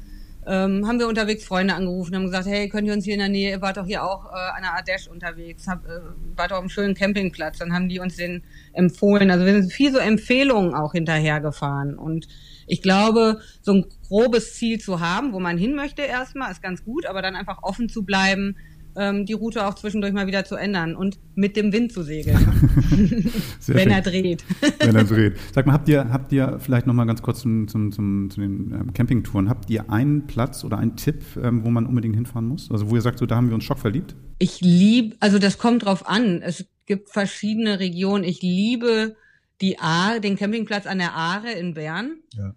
ähm, 0.49 0.89
haben 0.89 0.99
wir 0.99 1.09
unterwegs 1.09 1.45
Freunde 1.45 1.75
angerufen, 1.75 2.15
haben 2.15 2.25
gesagt, 2.25 2.47
hey, 2.47 2.71
könnt 2.71 2.87
ihr 2.87 2.95
uns 2.95 3.05
hier 3.05 3.13
in 3.15 3.21
der 3.21 3.29
Nähe, 3.29 3.51
ihr 3.51 3.61
wart 3.61 3.77
doch 3.77 3.85
hier 3.85 4.03
auch 4.03 4.25
äh, 4.27 4.57
an 4.57 4.63
der 4.63 4.73
Ardèche 4.73 5.11
unterwegs, 5.11 5.69
hab, 5.69 5.85
äh, 5.85 6.01
wart 6.37 6.51
doch 6.51 6.57
auf 6.57 6.63
einem 6.63 6.71
schönen 6.71 6.95
Campingplatz. 6.95 7.59
Dann 7.59 7.75
haben 7.75 7.89
die 7.91 7.99
uns 7.99 8.17
den 8.17 8.43
empfohlen. 8.73 9.31
Also 9.31 9.45
wir 9.45 9.53
sind 9.61 9.73
viel 9.73 9.93
so 9.93 9.99
Empfehlungen 9.99 10.75
auch 10.75 10.93
hinterhergefahren. 10.93 11.99
Und 11.99 12.29
ich 12.67 12.81
glaube, 12.81 13.41
so 13.61 13.75
ein 13.75 13.87
grobes 14.09 14.55
Ziel 14.55 14.81
zu 14.81 15.01
haben, 15.01 15.35
wo 15.35 15.41
man 15.41 15.59
hin 15.59 15.75
möchte 15.75 16.03
erstmal, 16.03 16.51
ist 16.51 16.63
ganz 16.63 16.83
gut, 16.83 17.05
aber 17.05 17.21
dann 17.21 17.37
einfach 17.37 17.63
offen 17.63 17.91
zu 17.91 18.05
bleiben, 18.05 18.57
ähm, 18.99 19.27
die 19.27 19.33
Route 19.33 19.67
auch 19.67 19.75
zwischendurch 19.75 20.13
mal 20.13 20.27
wieder 20.27 20.45
zu 20.45 20.57
ändern 20.57 20.97
und 20.97 21.19
mit 21.35 21.57
dem 21.57 21.73
Wind 21.73 21.93
zu 21.93 22.03
segeln. 22.03 22.39
wenn 23.67 23.91
er 23.91 24.03
dreht. 24.03 24.45
wenn 24.81 24.97
er 24.97 25.05
dreht. 25.05 25.37
Sag 25.55 25.67
mal, 25.67 25.73
habt 25.73 25.89
ihr, 25.89 26.11
habt 26.11 26.33
ihr 26.33 26.59
vielleicht 26.61 26.87
noch 26.87 26.95
mal 26.95 27.05
ganz 27.05 27.23
kurz 27.23 27.41
zum, 27.41 27.69
zum, 27.69 27.93
zum, 27.93 28.31
zu 28.31 28.41
den 28.41 28.73
ähm, 28.73 28.93
Campingtouren, 28.93 29.49
habt 29.49 29.71
ihr 29.71 29.91
einen 29.91 30.27
Platz 30.27 30.65
oder 30.65 30.79
einen 30.79 30.97
Tipp, 30.97 31.23
ähm, 31.43 31.65
wo 31.65 31.71
man 31.71 31.87
unbedingt 31.87 32.17
hinfahren 32.17 32.47
muss? 32.47 32.71
Also 32.71 32.91
wo 32.91 32.97
ihr 32.97 33.03
sagt, 33.03 33.19
so 33.19 33.27
da 33.27 33.37
haben 33.37 33.49
wir 33.49 33.55
uns 33.55 33.65
Schock 33.65 33.79
verliebt? 33.79 34.15
Ich 34.39 34.61
liebe, 34.61 35.17
also 35.21 35.39
das 35.39 35.59
kommt 35.59 35.85
drauf 35.85 36.09
an. 36.09 36.43
Es 36.43 36.67
gibt 36.87 37.11
verschiedene 37.11 37.81
Regionen. 37.81 38.25
Ich 38.25 38.43
liebe 38.43 39.17
die 39.61 39.79
Aare, 39.79 40.21
den 40.21 40.37
Campingplatz 40.37 40.87
an 40.87 40.99
der 40.99 41.15
Aare 41.15 41.53
in 41.53 41.75
Bern. 41.75 42.17
Ja. 42.35 42.55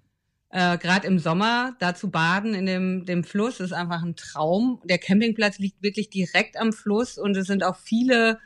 Äh, 0.52 0.78
Gerade 0.80 1.08
im 1.08 1.18
Sommer, 1.18 1.76
da 1.80 1.96
zu 1.96 2.12
baden 2.12 2.54
in 2.54 2.66
dem, 2.66 3.06
dem 3.06 3.24
Fluss, 3.24 3.62
ist 3.62 3.72
einfach 3.72 4.04
ein 4.04 4.18
Traum. 4.18 4.82
Der 4.84 4.98
Campingplatz 4.98 5.60
liegt 5.60 5.82
wirklich 5.82 6.10
direkt 6.10 6.58
am 6.58 6.74
Fluss 6.74 7.18
und 7.18 7.38
es 7.38 7.48
sind 7.48 7.64
auch 7.64 7.78
viele, 7.78 8.38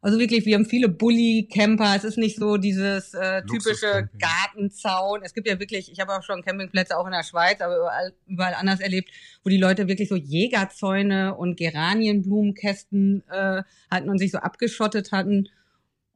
also 0.00 0.18
wirklich, 0.18 0.46
wir 0.46 0.56
haben 0.56 0.64
viele 0.64 0.88
Bully-Camper. 0.88 1.94
Es 1.94 2.02
ist 2.02 2.18
nicht 2.18 2.38
so 2.40 2.56
dieses 2.56 3.14
äh, 3.14 3.42
typische 3.46 4.08
Gartenzaun. 4.18 5.20
Es 5.22 5.32
gibt 5.32 5.46
ja 5.46 5.60
wirklich, 5.60 5.92
ich 5.92 6.00
habe 6.00 6.12
auch 6.16 6.24
schon 6.24 6.42
Campingplätze 6.42 6.98
auch 6.98 7.06
in 7.06 7.12
der 7.12 7.22
Schweiz, 7.22 7.60
aber 7.60 7.76
überall, 7.76 8.12
überall 8.26 8.54
anders 8.54 8.80
erlebt, 8.80 9.10
wo 9.44 9.48
die 9.48 9.56
Leute 9.56 9.86
wirklich 9.86 10.08
so 10.08 10.16
Jägerzäune 10.16 11.36
und 11.36 11.56
Geranienblumenkästen 11.56 13.22
äh, 13.30 13.62
hatten 13.92 14.10
und 14.10 14.18
sich 14.18 14.32
so 14.32 14.38
abgeschottet 14.38 15.12
hatten. 15.12 15.48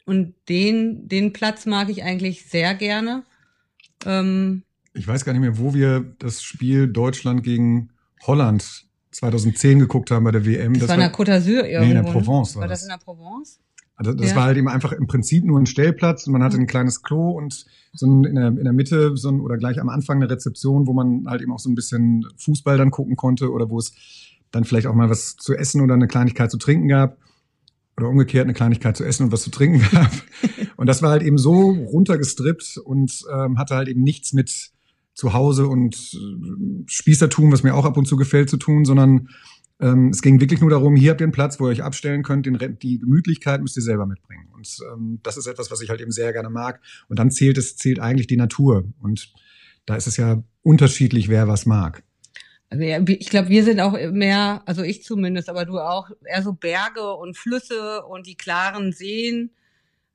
Und 0.05 0.35
den, 0.49 1.07
den 1.07 1.33
Platz 1.33 1.65
mag 1.65 1.91
ich 1.91 2.03
eigentlich 2.03 2.45
sehr 2.47 2.75
gerne. 2.75 3.23
Ähm, 4.05 4.65
ich 4.95 5.07
weiß 5.07 5.25
gar 5.25 5.33
nicht 5.33 5.43
mehr, 5.43 5.59
wo 5.59 5.75
wir 5.75 6.01
das 6.19 6.43
Spiel 6.43 6.89
Deutschland 6.89 7.43
gegen 7.43 7.91
Holland 8.27 8.87
2010 9.13 9.79
geguckt 9.79 10.11
haben 10.11 10.25
bei 10.25 10.33
der 10.33 10.45
WM. 10.45 10.75
Das, 10.75 10.83
das 10.83 10.89
war 10.89 10.95
in 10.97 11.01
der 11.01 11.13
Côte 11.13 11.31
d'Azur 11.31 11.65
irgendwo. 11.65 11.85
Nee, 11.85 11.99
in 11.99 12.05
der 12.05 12.13
Provence 12.13 12.55
war, 12.55 12.63
war 12.63 12.69
das. 12.69 12.81
das 12.81 12.89
in 12.89 12.99
der 12.99 13.05
Provence? 13.05 13.61
Also 13.99 14.13
das 14.13 14.31
ja. 14.31 14.37
war 14.37 14.45
halt 14.45 14.57
eben 14.57 14.69
einfach 14.69 14.93
im 14.93 15.09
Prinzip 15.09 15.45
nur 15.45 15.59
ein 15.59 15.67
Stellplatz 15.67 16.27
und 16.27 16.33
man 16.33 16.43
hatte 16.43 16.57
ein 16.57 16.69
kleines 16.69 17.03
Klo 17.03 17.31
und 17.31 17.67
so 17.93 18.07
ein, 18.07 18.25
in, 18.25 18.37
der, 18.37 18.47
in 18.47 18.63
der 18.63 18.73
Mitte 18.73 19.17
so 19.17 19.29
ein, 19.29 19.41
oder 19.41 19.57
gleich 19.57 19.81
am 19.81 19.89
Anfang 19.89 20.19
eine 20.19 20.31
Rezeption, 20.31 20.87
wo 20.87 20.93
man 20.93 21.27
halt 21.27 21.43
eben 21.43 21.53
auch 21.53 21.59
so 21.59 21.69
ein 21.69 21.75
bisschen 21.75 22.25
Fußball 22.37 22.79
dann 22.79 22.93
gucken 22.93 23.17
konnte 23.17 23.51
oder 23.51 23.69
wo 23.71 23.79
es 23.79 23.93
dann 24.53 24.63
vielleicht 24.63 24.87
auch 24.87 24.95
mal 24.95 25.11
was 25.11 25.35
zu 25.37 25.55
essen 25.55 25.81
oder 25.81 25.95
eine 25.95 26.07
Kleinigkeit 26.07 26.49
zu 26.49 26.59
trinken 26.59 26.87
gab 26.87 27.19
oder 27.97 28.09
umgekehrt 28.09 28.45
eine 28.45 28.55
Kleinigkeit 28.55 28.97
zu 28.97 29.05
essen 29.05 29.25
und 29.25 29.33
was 29.33 29.43
zu 29.43 29.51
trinken 29.51 29.81
gab. 29.93 30.13
und 30.77 30.87
das 30.87 31.03
war 31.03 31.11
halt 31.11 31.25
eben 31.25 31.37
so 31.37 31.71
runtergestrippt 31.71 32.79
und 32.79 33.25
ähm, 33.33 33.59
hatte 33.59 33.75
halt 33.75 33.89
eben 33.89 34.05
nichts 34.05 34.33
mit 34.33 34.71
zu 35.19 35.33
Hause 35.33 35.67
und 35.67 35.97
äh, 36.15 36.85
Spießertum, 36.87 37.51
was 37.51 37.65
mir 37.65 37.75
auch 37.75 37.85
ab 37.85 37.97
und 37.97 38.07
zu 38.07 38.17
gefällt, 38.17 38.49
zu 38.49 38.57
tun, 38.57 38.85
sondern 38.85 39.29
ähm, 39.81 40.11
es 40.11 40.23
ging 40.23 40.41
wirklich 40.41 40.61
nur 40.61 40.71
darum, 40.71 40.95
hier 40.95 41.11
habt 41.11 41.21
ihr 41.21 41.25
einen 41.25 41.33
Platz, 41.33 41.59
wo 41.59 41.67
ihr 41.67 41.71
euch 41.71 41.83
abstellen 41.83 42.23
könnt, 42.23 42.47
den, 42.47 42.79
die 42.79 43.01
Gemütlichkeit 43.01 43.61
müsst 43.61 43.77
ihr 43.77 43.83
selber 43.83 44.07
mitbringen. 44.07 44.49
Und 44.55 44.79
ähm, 44.93 45.19
das 45.25 45.37
ist 45.37 45.49
etwas, 45.49 45.73
was 45.73 45.81
ich 45.81 45.91
halt 45.91 46.01
eben 46.01 46.13
sehr 46.13 46.33
gerne 46.33 46.51
mag. 46.51 46.81
Und 47.09 47.19
dann 47.19 47.33
zählt 47.33 47.59
es, 47.59 47.77
zählt 47.77 47.99
eigentlich 47.99 48.29
die 48.29 48.37
Natur. 48.37 48.85
Und 49.01 49.33
da 49.87 49.97
ist 49.97 50.07
es 50.07 50.17
ja 50.17 50.41
unterschiedlich, 50.63 51.29
wer 51.29 51.49
was 51.49 51.67
mag. 51.67 52.05
Also 52.71 52.85
ich 52.85 53.29
glaube, 53.29 53.49
wir 53.49 53.65
sind 53.65 53.81
auch 53.81 53.99
mehr, 54.13 54.63
also 54.67 54.83
ich 54.83 55.03
zumindest, 55.03 55.49
aber 55.49 55.65
du 55.65 55.81
auch, 55.81 56.11
eher 56.25 56.45
so 56.45 56.53
Berge 56.53 57.13
und 57.15 57.37
Flüsse 57.37 58.05
und 58.05 58.29
die 58.29 58.37
klaren 58.37 58.93
Seen. 58.93 59.51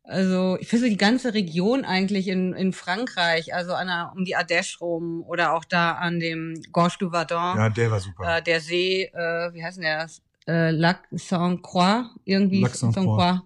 Also 0.06 0.58
ich 0.60 0.68
finde 0.68 0.90
die 0.90 0.98
ganze 0.98 1.34
Region 1.34 1.86
eigentlich 1.86 2.28
in, 2.28 2.54
in 2.54 2.74
Frankreich, 2.74 3.54
also 3.54 3.74
an 3.74 3.88
der, 3.88 4.12
um 4.16 4.26
die 4.26 4.36
Ardèche 4.36 4.80
rum 4.80 5.24
oder 5.26 5.54
auch 5.54 5.64
da 5.64 5.94
an 5.94 6.20
dem 6.20 6.62
Gorge 6.74 6.96
du 7.00 7.10
Verdun. 7.12 7.58
Ja, 7.58 7.70
der 7.70 7.90
war 7.90 8.00
super. 8.02 8.38
Äh, 8.38 8.42
der 8.44 8.60
See, 8.60 9.04
äh, 9.04 9.54
wie 9.54 9.64
heißt 9.64 9.78
denn 9.78 9.84
der? 9.84 10.08
Äh, 10.46 10.72
Lac 10.72 11.08
Saint-Croix, 11.12 12.10
irgendwie 12.26 12.62
Lac 12.62 12.76
Saint-Croix. 12.76 13.42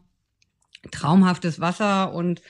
Traumhaftes 0.91 1.60
Wasser 1.60 2.13
und 2.13 2.41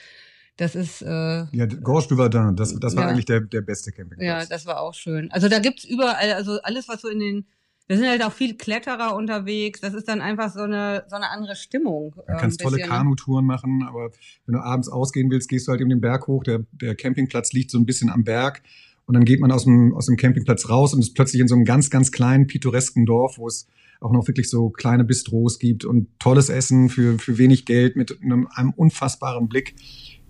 das 0.56 0.74
ist 0.74 1.02
äh, 1.02 1.06
ja 1.52 1.66
Gorge 1.66 2.08
du 2.08 2.16
Verdun, 2.16 2.56
das, 2.56 2.78
das 2.78 2.94
war 2.96 3.04
ja. 3.04 3.10
eigentlich 3.10 3.24
der, 3.24 3.40
der 3.40 3.62
beste 3.62 3.90
Campingplatz. 3.90 4.26
Ja, 4.26 4.44
das 4.44 4.64
war 4.66 4.80
auch 4.80 4.94
schön. 4.94 5.30
Also 5.32 5.48
da 5.48 5.58
gibt's 5.58 5.84
überall, 5.84 6.32
also 6.32 6.60
alles, 6.62 6.88
was 6.88 7.00
so 7.00 7.08
in 7.08 7.20
den 7.20 7.46
da 7.88 7.96
sind 7.96 8.06
halt 8.06 8.22
auch 8.22 8.32
viel 8.32 8.54
Kletterer 8.54 9.16
unterwegs. 9.16 9.80
Das 9.80 9.94
ist 9.94 10.08
dann 10.08 10.20
einfach 10.20 10.52
so 10.52 10.60
eine, 10.60 11.04
so 11.08 11.16
eine 11.16 11.30
andere 11.30 11.56
Stimmung. 11.56 12.14
Du 12.14 12.36
kannst 12.36 12.60
tolle 12.60 12.78
Kanutouren 12.78 13.46
machen, 13.46 13.82
aber 13.82 14.10
wenn 14.44 14.52
du 14.52 14.60
abends 14.60 14.90
ausgehen 14.90 15.30
willst, 15.30 15.48
gehst 15.48 15.66
du 15.66 15.72
halt 15.72 15.80
eben 15.80 15.88
den 15.88 16.02
Berg 16.02 16.26
hoch. 16.26 16.44
Der, 16.44 16.64
der 16.72 16.94
Campingplatz 16.94 17.52
liegt 17.54 17.70
so 17.70 17.78
ein 17.78 17.86
bisschen 17.86 18.10
am 18.10 18.24
Berg. 18.24 18.62
Und 19.06 19.14
dann 19.14 19.24
geht 19.24 19.40
man 19.40 19.50
aus 19.50 19.64
dem, 19.64 19.94
aus 19.94 20.04
dem 20.04 20.18
Campingplatz 20.18 20.68
raus 20.68 20.92
und 20.92 21.00
ist 21.00 21.14
plötzlich 21.14 21.40
in 21.40 21.48
so 21.48 21.54
einem 21.54 21.64
ganz, 21.64 21.88
ganz 21.88 22.12
kleinen, 22.12 22.46
pittoresken 22.46 23.06
Dorf, 23.06 23.38
wo 23.38 23.46
es 23.46 23.66
auch 24.00 24.12
noch 24.12 24.28
wirklich 24.28 24.50
so 24.50 24.68
kleine 24.68 25.04
Bistros 25.04 25.58
gibt 25.58 25.86
und 25.86 26.08
tolles 26.18 26.50
Essen 26.50 26.90
für, 26.90 27.18
für 27.18 27.38
wenig 27.38 27.64
Geld 27.64 27.96
mit 27.96 28.22
einem, 28.22 28.48
einem 28.48 28.70
unfassbaren 28.70 29.48
Blick 29.48 29.74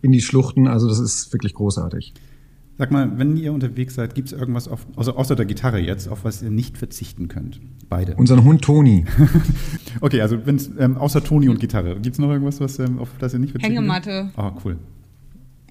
in 0.00 0.12
die 0.12 0.20
Schluchten. 0.20 0.68
Also 0.68 0.88
das 0.88 1.00
ist 1.00 1.32
wirklich 1.32 1.54
großartig. 1.54 2.14
Sag 2.78 2.92
mal, 2.92 3.18
wenn 3.18 3.36
ihr 3.36 3.52
unterwegs 3.52 3.96
seid, 3.96 4.14
gibt 4.14 4.28
es 4.28 4.32
irgendwas, 4.32 4.68
auf, 4.68 4.86
also 4.94 5.16
außer 5.16 5.34
der 5.34 5.46
Gitarre 5.46 5.80
jetzt, 5.80 6.06
auf 6.06 6.22
was 6.22 6.42
ihr 6.42 6.50
nicht 6.50 6.78
verzichten 6.78 7.26
könnt? 7.26 7.60
Beide. 7.88 8.14
Unseren 8.14 8.44
Hund 8.44 8.62
Toni. 8.62 9.04
okay, 10.00 10.20
also 10.20 10.46
wenn's, 10.46 10.70
ähm, 10.78 10.96
außer 10.96 11.24
Toni 11.24 11.48
und 11.48 11.58
Gitarre, 11.58 11.96
gibt 11.96 12.14
es 12.14 12.18
noch 12.20 12.30
irgendwas, 12.30 12.60
was, 12.60 12.78
ähm, 12.78 13.00
auf 13.00 13.08
das 13.18 13.32
ihr 13.32 13.40
nicht 13.40 13.50
verzichten 13.50 13.74
Hängematte. 13.74 14.30
Ah, 14.36 14.52
oh, 14.54 14.60
cool. 14.64 14.78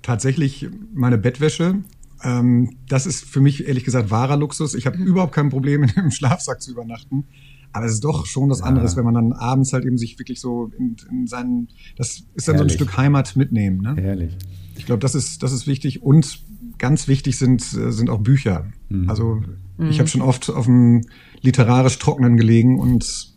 Tatsächlich 0.02 0.68
meine 0.94 1.18
Bettwäsche. 1.18 1.76
Ähm, 2.24 2.76
das 2.90 3.06
ist 3.06 3.24
für 3.24 3.40
mich 3.40 3.66
ehrlich 3.66 3.86
gesagt 3.86 4.12
wahrer 4.12 4.36
Luxus. 4.36 4.76
Ich 4.76 4.86
habe 4.86 4.98
mhm. 4.98 5.08
überhaupt 5.08 5.34
kein 5.34 5.48
Problem, 5.48 5.84
im 5.96 6.12
Schlafsack 6.12 6.62
zu 6.62 6.72
übernachten. 6.72 7.24
Aber 7.72 7.86
es 7.86 7.94
ist 7.94 8.04
doch 8.04 8.26
schon 8.26 8.50
was 8.50 8.62
anderes, 8.62 8.94
ja. 8.94 8.98
wenn 8.98 9.06
man 9.06 9.14
dann 9.14 9.32
abends 9.32 9.72
halt 9.72 9.86
eben 9.86 9.98
sich 9.98 10.20
wirklich 10.20 10.42
so 10.42 10.72
in, 10.78 10.98
in 11.10 11.28
seinen, 11.28 11.70
das 11.96 12.24
ist 12.34 12.50
dann 12.50 12.56
Herrlich. 12.56 12.74
so 12.74 12.84
ein 12.84 12.88
Stück 12.88 12.98
Heimat 12.98 13.38
mitnehmen. 13.38 13.82
Ne? 13.82 13.96
Herrlich. 13.96 14.36
Ich 14.76 14.86
glaube, 14.86 15.00
das 15.00 15.16
ist, 15.16 15.42
das 15.42 15.54
ist 15.54 15.68
wichtig 15.68 16.04
und 16.04 16.40
ganz 16.78 17.08
wichtig 17.08 17.38
sind, 17.38 17.62
äh, 17.62 17.92
sind 17.92 18.10
auch 18.10 18.20
Bücher. 18.20 18.66
Mhm. 18.90 19.10
Also 19.10 19.42
mhm. 19.78 19.90
ich 19.90 20.00
habe 20.00 20.10
schon 20.10 20.22
oft 20.22 20.50
auf 20.50 20.66
dem 20.66 21.02
literarisch 21.42 22.00
Trockenen 22.00 22.38
gelegen 22.38 22.80
und 22.80 23.34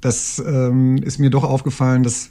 das 0.00 0.42
ähm, 0.46 0.98
ist 0.98 1.18
mir 1.18 1.30
doch 1.30 1.44
aufgefallen, 1.44 2.02
dass 2.02 2.30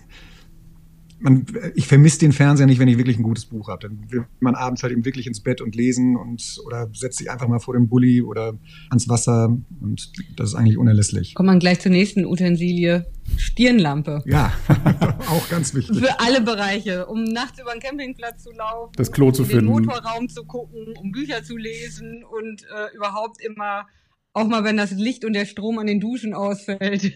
man, 1.24 1.46
ich 1.76 1.88
vermisse 1.88 2.20
den 2.20 2.32
Fernseher 2.32 2.68
nicht, 2.68 2.80
wenn 2.80 2.88
ich 2.88 2.98
wirklich 2.98 3.18
ein 3.18 3.24
gutes 3.24 3.46
Buch 3.46 3.70
habe. 3.70 3.88
Dann 3.88 4.12
will 4.12 4.26
man 4.40 4.56
abends 4.56 4.84
halt 4.84 4.92
eben 4.92 5.06
wirklich 5.06 5.26
ins 5.26 5.40
Bett 5.40 5.62
und 5.62 5.76
lesen 5.76 6.18
und 6.18 6.60
oder 6.66 6.90
setzt 6.94 7.18
sich 7.18 7.32
einfach 7.32 7.48
mal 7.48 7.60
vor 7.60 7.74
den 7.74 7.88
Bulli 7.88 8.22
oder 8.22 8.54
ans 8.90 9.08
Wasser 9.10 9.58
und 9.82 10.12
das 10.36 10.50
ist 10.50 10.56
eigentlich 10.56 10.78
unerlässlich. 10.78 11.34
Kommt 11.34 11.48
man 11.48 11.60
gleich 11.60 11.80
zur 11.80 11.92
nächsten 11.92 12.26
Utensilie. 12.26 13.06
Stirnlampe. 13.38 14.22
Ja, 14.26 14.52
auch 15.30 15.50
ganz 15.50 15.74
wichtig. 15.74 16.00
Für 16.00 16.20
alle 16.20 16.42
Bereiche, 16.42 17.06
um 17.06 17.24
nachts 17.24 17.60
über 17.60 17.72
den 17.72 17.80
Campingplatz 17.80 18.44
zu 18.44 18.52
laufen, 18.52 18.92
das 18.98 19.12
Klo 19.12 19.32
zu 19.32 19.44
um 19.44 19.48
finden, 19.48 19.68
den 19.68 19.86
Motorraum 19.86 20.28
zu 20.28 20.44
gucken, 20.44 20.94
um 21.00 21.12
Bücher 21.12 21.42
zu 21.44 21.56
lesen 21.56 22.24
und 22.26 22.64
äh, 22.64 22.96
überhaupt 22.96 23.42
immer, 23.42 23.88
auch 24.34 24.48
mal 24.48 24.64
wenn 24.64 24.78
das 24.78 24.92
Licht 24.92 25.26
und 25.26 25.34
der 25.34 25.46
Strom 25.46 25.78
an 25.80 25.88
den 25.88 26.00
Duschen 26.00 26.34
ausfällt, 26.34 27.14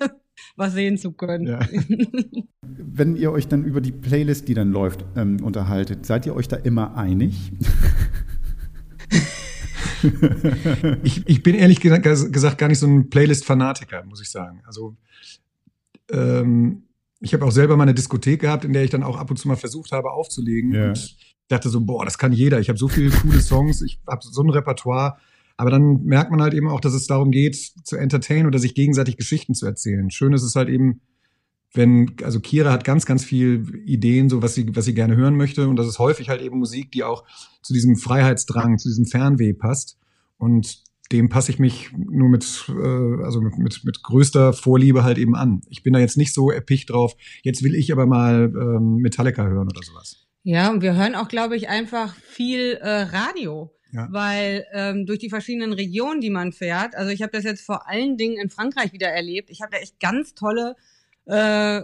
was 0.56 0.72
sehen 0.72 0.98
zu 0.98 1.12
können. 1.12 1.46
Ja. 1.46 1.60
Wenn 2.62 3.16
ihr 3.16 3.32
euch 3.32 3.48
dann 3.48 3.64
über 3.64 3.80
die 3.80 3.92
Playlist, 3.92 4.48
die 4.48 4.54
dann 4.54 4.70
läuft, 4.70 5.04
ähm, 5.16 5.42
unterhaltet, 5.42 6.06
seid 6.06 6.26
ihr 6.26 6.34
euch 6.34 6.48
da 6.48 6.56
immer 6.56 6.96
einig? 6.96 7.52
ich, 11.02 11.26
ich 11.26 11.42
bin 11.42 11.54
ehrlich 11.54 11.80
gesagt 11.80 12.58
gar 12.58 12.68
nicht 12.68 12.78
so 12.78 12.86
ein 12.86 13.10
Playlist-Fanatiker, 13.10 14.04
muss 14.04 14.22
ich 14.22 14.30
sagen. 14.30 14.62
Also 14.64 14.96
ähm, 16.10 16.84
ich 17.20 17.34
habe 17.34 17.44
auch 17.44 17.52
selber 17.52 17.76
mal 17.76 17.82
eine 17.84 17.94
Diskothek 17.94 18.40
gehabt, 18.40 18.64
in 18.64 18.72
der 18.72 18.84
ich 18.84 18.90
dann 18.90 19.02
auch 19.02 19.18
ab 19.18 19.30
und 19.30 19.36
zu 19.36 19.48
mal 19.48 19.56
versucht 19.56 19.92
habe 19.92 20.10
aufzulegen. 20.10 20.72
Yeah. 20.72 20.88
Und 20.88 21.16
dachte 21.48 21.68
so, 21.68 21.80
boah, 21.80 22.04
das 22.04 22.16
kann 22.18 22.32
jeder. 22.32 22.60
Ich 22.60 22.68
habe 22.68 22.78
so 22.78 22.88
viele 22.88 23.10
coole 23.10 23.40
Songs, 23.40 23.82
ich 23.82 24.00
habe 24.06 24.22
so 24.22 24.42
ein 24.42 24.50
Repertoire. 24.50 25.18
Aber 25.60 25.68
dann 25.68 26.04
merkt 26.04 26.30
man 26.30 26.40
halt 26.40 26.54
eben 26.54 26.68
auch, 26.68 26.80
dass 26.80 26.94
es 26.94 27.06
darum 27.06 27.30
geht, 27.30 27.54
zu 27.54 27.96
entertainen 27.96 28.46
oder 28.46 28.58
sich 28.58 28.74
gegenseitig 28.74 29.18
Geschichten 29.18 29.52
zu 29.52 29.66
erzählen. 29.66 30.10
Schön 30.10 30.32
ist 30.32 30.42
es 30.42 30.56
halt 30.56 30.70
eben, 30.70 31.02
wenn, 31.74 32.12
also 32.22 32.40
Kira 32.40 32.72
hat 32.72 32.82
ganz, 32.82 33.04
ganz 33.04 33.26
viel 33.26 33.82
Ideen, 33.84 34.30
so 34.30 34.40
was 34.40 34.54
sie, 34.54 34.74
was 34.74 34.86
sie 34.86 34.94
gerne 34.94 35.16
hören 35.16 35.36
möchte. 35.36 35.68
Und 35.68 35.76
das 35.76 35.86
ist 35.86 35.98
häufig 35.98 36.30
halt 36.30 36.40
eben 36.40 36.58
Musik, 36.58 36.92
die 36.92 37.04
auch 37.04 37.24
zu 37.60 37.74
diesem 37.74 37.96
Freiheitsdrang, 37.96 38.78
zu 38.78 38.88
diesem 38.88 39.04
Fernweh 39.04 39.52
passt. 39.52 39.98
Und 40.38 40.82
dem 41.12 41.28
passe 41.28 41.52
ich 41.52 41.58
mich 41.58 41.90
nur 41.94 42.30
mit, 42.30 42.64
äh, 42.70 43.22
also 43.22 43.42
mit, 43.42 43.58
mit, 43.58 43.84
mit 43.84 44.02
größter 44.02 44.54
Vorliebe 44.54 45.04
halt 45.04 45.18
eben 45.18 45.36
an. 45.36 45.60
Ich 45.68 45.82
bin 45.82 45.92
da 45.92 45.98
jetzt 45.98 46.16
nicht 46.16 46.32
so 46.32 46.50
erpicht 46.50 46.88
drauf, 46.88 47.14
jetzt 47.42 47.62
will 47.62 47.74
ich 47.74 47.92
aber 47.92 48.06
mal 48.06 48.50
ähm, 48.58 48.96
Metallica 49.02 49.44
hören 49.44 49.68
oder 49.68 49.82
sowas. 49.82 50.26
Ja, 50.42 50.70
und 50.70 50.80
wir 50.80 50.96
hören 50.96 51.16
auch, 51.16 51.28
glaube 51.28 51.54
ich, 51.54 51.68
einfach 51.68 52.14
viel 52.14 52.78
äh, 52.80 53.02
Radio. 53.02 53.70
Ja. 53.92 54.08
Weil 54.10 54.66
ähm, 54.72 55.06
durch 55.06 55.18
die 55.18 55.30
verschiedenen 55.30 55.72
Regionen, 55.72 56.20
die 56.20 56.30
man 56.30 56.52
fährt, 56.52 56.94
also 56.94 57.10
ich 57.10 57.22
habe 57.22 57.32
das 57.32 57.44
jetzt 57.44 57.64
vor 57.64 57.88
allen 57.88 58.16
Dingen 58.16 58.38
in 58.38 58.50
Frankreich 58.50 58.92
wieder 58.92 59.08
erlebt. 59.08 59.50
Ich 59.50 59.62
habe 59.62 59.72
da 59.72 59.78
echt 59.78 59.98
ganz 60.00 60.34
tolle 60.34 60.76
äh, 61.26 61.82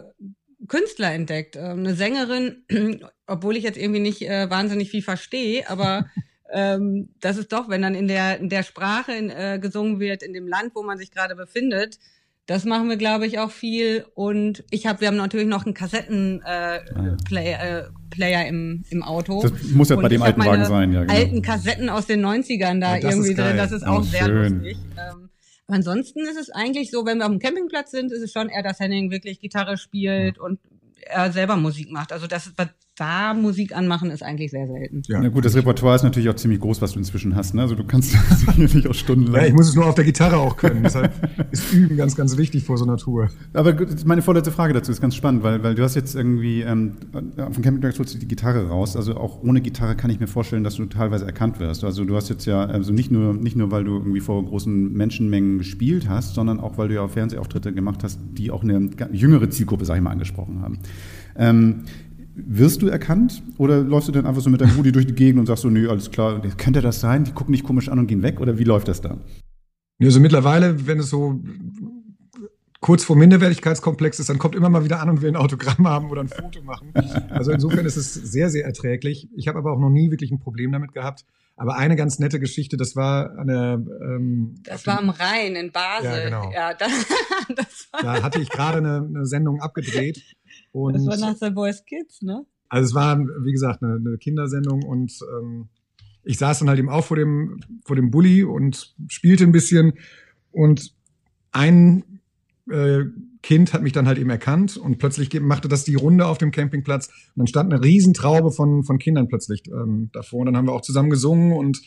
Künstler 0.69 1.13
entdeckt. 1.13 1.57
Ähm, 1.57 1.81
eine 1.81 1.95
Sängerin, 1.95 2.65
obwohl 3.27 3.57
ich 3.57 3.65
jetzt 3.65 3.79
irgendwie 3.79 4.01
nicht 4.01 4.23
äh, 4.23 4.49
wahnsinnig 4.51 4.91
viel 4.91 5.03
verstehe, 5.03 5.69
aber 5.69 6.07
ähm, 6.53 7.11
das 7.21 7.37
ist 7.39 7.53
doch, 7.53 7.69
wenn 7.69 7.83
dann 7.83 7.95
in 7.95 8.09
der, 8.09 8.39
in 8.39 8.49
der 8.49 8.63
Sprache 8.63 9.13
in, 9.13 9.31
äh, 9.31 9.59
gesungen 9.61 10.01
wird, 10.01 10.23
in 10.23 10.33
dem 10.33 10.49
Land, 10.49 10.75
wo 10.75 10.83
man 10.83 10.99
sich 10.99 11.11
gerade 11.11 11.35
befindet, 11.35 11.99
das 12.47 12.65
machen 12.65 12.89
wir, 12.89 12.97
glaube 12.97 13.27
ich, 13.27 13.41
auch 13.41 13.51
viel. 13.51 14.07
Und 14.15 14.65
ich 14.71 14.87
habe, 14.87 15.01
wir 15.01 15.09
haben 15.09 15.17
natürlich 15.17 15.49
noch 15.49 15.65
einen 15.65 15.75
Kassettenplayer 15.75 17.11
äh, 17.27 17.85
ah, 18.23 18.39
äh, 18.39 18.49
im, 18.49 18.85
im 18.89 19.03
Auto. 19.03 19.43
Das 19.43 19.53
muss 19.73 19.89
ja 19.89 19.97
bei 19.97 20.09
dem 20.09 20.23
alten 20.23 20.45
Wagen 20.45 20.65
sein, 20.65 20.93
ja. 20.93 21.01
Genau. 21.01 21.13
Alten 21.13 21.43
Kassetten 21.43 21.89
aus 21.89 22.07
den 22.07 22.25
90ern 22.25 22.81
da 22.81 22.97
ja, 22.97 23.11
irgendwie 23.11 23.35
drin. 23.35 23.57
Das 23.57 23.73
ist 23.73 23.85
auch 23.85 23.99
oh, 23.99 24.03
sehr 24.03 24.27
schön. 24.27 24.61
lustig. 24.61 24.79
Ähm, 24.97 25.29
ansonsten 25.67 26.21
ist 26.21 26.39
es 26.39 26.51
eigentlich 26.51 26.93
so, 26.93 27.05
wenn 27.05 27.19
wir 27.19 27.25
auf 27.25 27.33
dem 27.33 27.41
Campingplatz 27.41 27.91
sind, 27.91 28.13
ist 28.13 28.23
es 28.23 28.33
schon 28.33 28.49
eher, 28.49 28.63
dass 28.63 28.79
Henning 28.79 29.11
wirklich 29.11 29.41
Gitarre 29.41 29.77
spielt 29.77 30.37
ja. 30.37 30.43
und 30.43 30.61
er 31.01 31.33
selber 31.33 31.57
Musik 31.57 31.91
macht. 31.91 32.13
Also 32.13 32.29
das 32.29 32.47
ist, 32.47 32.55
da 32.97 33.35
Musik 33.35 33.77
anmachen 33.77 34.11
ist 34.11 34.23
eigentlich 34.23 34.51
sehr 34.51 34.67
selten. 34.67 35.03
Ja, 35.07 35.21
Na 35.21 35.29
gut, 35.29 35.45
das 35.45 35.55
Repertoire 35.55 35.97
ist 35.97 36.03
natürlich 36.03 36.29
auch 36.31 36.35
ziemlich 36.35 36.61
groß, 36.61 36.81
was 36.81 36.93
du 36.93 36.99
inzwischen 36.99 37.37
hast. 37.37 37.55
Ne? 37.55 37.61
Also 37.61 37.75
du 37.75 37.85
kannst 37.85 38.13
sicherlich 38.37 38.89
auch 38.89 38.95
stundenlang. 38.95 39.43
Ja, 39.43 39.49
ich 39.49 39.55
muss 39.55 39.69
es 39.69 39.75
nur 39.75 39.87
auf 39.87 39.95
der 39.95 40.05
Gitarre 40.05 40.39
auch 40.39 40.57
können. 40.57 40.83
Deshalb 40.83 41.13
ist 41.51 41.73
Üben 41.73 41.97
ganz, 41.97 42.17
ganz 42.17 42.37
wichtig 42.39 42.65
vor 42.65 42.79
so 42.79 42.85
einer 42.85 42.97
Tour. 42.97 43.29
Aber 43.53 43.77
meine 44.07 44.23
vorletzte 44.23 44.51
Frage 44.51 44.73
dazu 44.73 44.91
ist 44.91 45.01
ganz 45.01 45.15
spannend, 45.15 45.43
weil, 45.43 45.63
weil 45.63 45.75
du 45.75 45.83
hast 45.83 45.95
jetzt 45.95 46.15
irgendwie 46.15 46.63
ähm, 46.63 46.95
auf 47.37 47.55
dem 47.55 47.63
Campingplatz 47.63 47.99
holst 47.99 48.15
du 48.15 48.19
die 48.19 48.29
Gitarre 48.29 48.69
raus. 48.69 48.97
Also 48.97 49.17
auch 49.17 49.43
ohne 49.43 49.61
Gitarre 49.61 49.95
kann 49.95 50.11
ich 50.11 50.19
mir 50.19 50.27
vorstellen, 50.27 50.65
dass 50.65 50.77
du 50.77 50.87
teilweise 50.87 51.27
erkannt 51.27 51.61
wirst. 51.61 51.85
Also 51.85 52.05
du 52.05 52.17
hast 52.17 52.31
jetzt 52.31 52.47
ja, 52.47 52.65
also 52.65 52.93
nicht 52.93 53.11
nur, 53.11 53.35
nicht 53.35 53.57
nur, 53.57 53.71
weil 53.71 53.85
du 53.85 53.99
irgendwie 53.99 54.21
vor 54.21 54.43
großen 54.43 54.93
Menschenmengen 54.93 55.59
gespielt 55.59 56.09
hast, 56.09 56.35
sondern 56.35 56.61
auch, 56.61 56.79
weil 56.79 56.89
du 56.89 56.95
ja 56.95 57.03
auch 57.03 57.11
Fernsehauftritte 57.11 57.75
gemacht 57.75 58.03
hast, 58.03 58.19
die 58.33 58.51
auch 58.51 58.63
eine 58.63 58.89
jüngere 59.13 59.51
Zielgruppe, 59.51 59.85
sag 59.85 59.97
ich 59.97 60.03
mal, 60.03 60.11
angesprochen 60.11 60.63
haben. 60.63 60.79
Ähm, 61.39 61.85
wirst 62.37 62.83
du 62.83 62.89
erkannt 62.89 63.43
oder 63.57 63.83
läufst 63.83 64.09
du 64.09 64.13
dann 64.13 64.27
einfach 64.27 64.43
so 64.43 64.51
mit 64.51 64.61
deinem 64.61 64.77
Rudi 64.77 64.93
durch 64.93 65.07
die 65.07 65.15
Gegend 65.15 65.41
und 65.41 65.47
sagst 65.47 65.63
so, 65.63 65.71
nö, 65.71 65.89
alles 65.89 66.11
klar, 66.11 66.41
könnte 66.57 66.83
das 66.83 67.01
sein? 67.01 67.25
Die 67.25 67.33
gucken 67.33 67.53
dich 67.53 67.65
komisch 67.65 67.89
an 67.89 67.99
und 67.99 68.07
gehen 68.07 68.23
weg 68.23 68.41
oder 68.41 68.59
wie 68.59 68.65
läuft 68.65 68.89
das 68.89 69.01
da? 69.01 69.19
Also 70.01 70.21
mittlerweile, 70.21 70.87
wenn 70.87 70.99
es 70.99 71.09
so 71.09 71.41
kurz 72.81 73.05
vor 73.05 73.17
Minderwertigkeitskomplex 73.17 74.21
ist, 74.21 74.29
dann 74.29 74.39
kommt 74.39 74.55
immer 74.55 74.69
mal 74.69 74.85
wieder 74.85 75.01
an 75.01 75.09
und 75.09 75.23
will 75.23 75.31
ein 75.31 75.37
Autogramm 75.37 75.89
haben 75.89 76.11
oder 76.11 76.21
ein 76.21 76.29
Foto 76.29 76.63
machen. 76.63 76.93
Also 77.31 77.51
insofern 77.51 77.87
ist 77.87 77.97
es 77.97 78.13
sehr, 78.13 78.51
sehr 78.51 78.65
erträglich. 78.67 79.29
Ich 79.35 79.49
habe 79.49 79.59
aber 79.59 79.73
auch 79.73 79.81
noch 79.81 79.91
nie 79.91 80.11
wirklich 80.11 80.31
ein 80.31 80.39
Problem 80.39 80.73
damit 80.73 80.93
gehabt. 80.93 81.25
Aber 81.59 81.77
eine 81.77 81.97
ganz 81.97 82.19
nette 82.19 82.39
Geschichte, 82.39 82.77
das 82.77 82.97
war 82.97 83.39
eine. 83.39 83.83
Ähm, 84.03 84.57
das 84.65 84.87
war 84.87 84.99
am 84.99 85.09
Rhein 85.09 85.57
in 85.57 85.73
Basel. 85.73 86.05
Ja, 86.05 86.25
genau. 86.25 86.53
Ja, 86.53 86.75
das, 86.79 86.91
das 87.57 87.89
da 88.03 88.23
hatte 88.23 88.43
ich 88.43 88.51
gerade 88.51 88.77
eine, 88.79 89.07
eine 89.09 89.25
Sendung 89.25 89.63
abgedreht 89.63 90.23
und 90.85 90.95
das 90.95 91.07
war 91.07 91.17
nach 91.17 91.37
The 91.37 91.53
Voice 91.53 91.85
Kids, 91.85 92.23
ne? 92.23 92.45
Also 92.69 92.89
es 92.89 92.95
war, 92.95 93.19
wie 93.19 93.53
gesagt, 93.53 93.83
eine, 93.83 93.95
eine 93.95 94.19
Kindersendung 94.19 94.83
und 94.83 95.13
ähm, 95.39 95.69
ich 96.25 96.39
saß 96.39 96.59
dann 96.59 96.69
halt 96.69 96.79
eben 96.79 96.89
auch 96.89 97.05
vor 97.05 97.17
dem, 97.17 97.61
vor 97.85 97.97
dem 97.97 98.11
Bulli 98.11 98.43
und 98.43 98.95
spielte 99.09 99.45
ein 99.45 99.53
bisschen 99.53 99.95
und 100.51 100.93
ein 101.53 102.21
äh, 102.71 103.05
Kind 103.43 103.73
hat 103.73 103.83
mich 103.83 103.93
dann 103.93 104.09
halt 104.09 104.19
eben 104.19 104.31
erkannt 104.31 104.77
und 104.77 104.99
plötzlich 104.99 105.41
machte 105.41 105.69
das 105.69 105.85
die 105.85 105.95
Runde 105.95 106.27
auf 106.27 106.39
dem 106.39 106.51
Campingplatz 106.51 107.07
und 107.07 107.37
dann 107.37 107.47
stand 107.47 107.73
eine 107.73 107.83
Riesentraube 107.83 108.51
von, 108.51 108.83
von 108.83 108.99
Kindern 108.99 109.29
plötzlich 109.29 109.63
ähm, 109.69 110.11
davor 110.13 110.41
und 110.41 110.47
dann 110.47 110.57
haben 110.57 110.67
wir 110.67 110.73
auch 110.73 110.81
zusammen 110.81 111.11
gesungen 111.11 111.53
und 111.53 111.81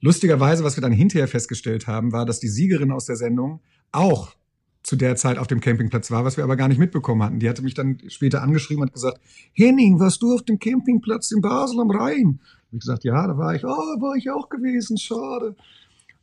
lustigerweise, 0.00 0.64
was 0.64 0.76
wir 0.76 0.82
dann 0.82 0.92
hinterher 0.92 1.28
festgestellt 1.28 1.86
haben, 1.86 2.10
war, 2.10 2.26
dass 2.26 2.40
die 2.40 2.48
Siegerin 2.48 2.90
aus 2.90 3.04
der 3.04 3.16
Sendung 3.16 3.60
auch 3.92 4.34
zu 4.88 4.96
der 4.96 5.16
Zeit 5.16 5.36
auf 5.36 5.46
dem 5.46 5.60
Campingplatz 5.60 6.10
war, 6.10 6.24
was 6.24 6.38
wir 6.38 6.44
aber 6.44 6.56
gar 6.56 6.66
nicht 6.66 6.78
mitbekommen 6.78 7.22
hatten. 7.22 7.40
Die 7.40 7.48
hatte 7.50 7.60
mich 7.60 7.74
dann 7.74 7.98
später 8.08 8.40
angeschrieben 8.40 8.84
und 8.84 8.94
gesagt, 8.94 9.20
Henning, 9.52 10.00
warst 10.00 10.22
du 10.22 10.32
auf 10.32 10.42
dem 10.44 10.58
Campingplatz 10.58 11.30
in 11.30 11.42
Basel 11.42 11.78
am 11.80 11.90
Rhein? 11.90 12.40
Hab 12.40 12.72
ich 12.72 12.80
gesagt, 12.80 13.04
ja, 13.04 13.26
da 13.26 13.36
war 13.36 13.54
ich. 13.54 13.66
Oh, 13.66 13.68
war 13.68 14.16
ich 14.16 14.30
auch 14.30 14.48
gewesen, 14.48 14.96
schade. 14.96 15.56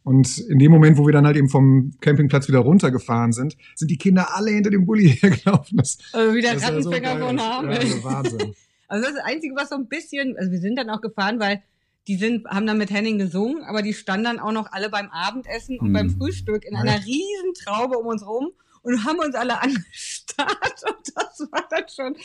Und 0.02 0.40
in 0.40 0.58
dem 0.58 0.72
Moment, 0.72 0.98
wo 0.98 1.06
wir 1.06 1.14
dann 1.14 1.28
halt 1.28 1.38
eben 1.38 1.48
vom 1.48 1.94
Campingplatz 2.02 2.48
wieder 2.48 2.58
runtergefahren 2.58 3.34
sind, 3.34 3.56
sind 3.76 3.92
die 3.92 3.98
Kinder 3.98 4.36
alle 4.36 4.50
hinter 4.50 4.72
dem 4.72 4.88
Bulli 4.88 5.10
hergelaufen. 5.22 5.78
Das, 5.78 6.00
also 6.12 6.34
wie 6.34 6.42
der 6.42 6.60
Rattenfänger 6.60 7.20
so 7.20 7.26
von 7.28 7.40
haben. 7.40 7.70
Ja, 7.70 7.78
also 7.78 8.04
Wahnsinn. 8.04 8.56
Also 8.88 9.04
das 9.04 9.12
ist 9.12 9.18
das 9.20 9.26
Einzige, 9.26 9.56
was 9.56 9.70
so 9.70 9.76
ein 9.76 9.88
bisschen, 9.88 10.36
also 10.38 10.52
wir 10.52 10.60
sind 10.60 10.76
dann 10.76 10.90
auch 10.90 11.02
gefahren, 11.02 11.40
weil 11.40 11.62
die 12.08 12.18
sind, 12.18 12.46
haben 12.48 12.68
dann 12.68 12.78
mit 12.78 12.92
Henning 12.92 13.18
gesungen, 13.18 13.64
aber 13.64 13.82
die 13.82 13.94
standen 13.94 14.26
dann 14.26 14.40
auch 14.40 14.52
noch 14.52 14.72
alle 14.72 14.90
beim 14.90 15.10
Abendessen 15.10 15.80
und 15.80 15.90
mhm. 15.90 15.94
beim 15.94 16.10
Frühstück 16.10 16.64
in 16.66 16.76
einer 16.76 17.04
riesen 17.06 17.54
Traube 17.64 17.98
um 17.98 18.08
uns 18.08 18.26
rum 18.26 18.52
und 18.82 19.04
haben 19.04 19.20
uns 19.20 19.36
alle 19.36 19.62
angeschaut 19.62 20.15
Start 20.30 20.84
und 20.90 21.12
das 21.16 21.48
war 21.52 21.66
dann 21.70 21.84
schon, 21.94 22.16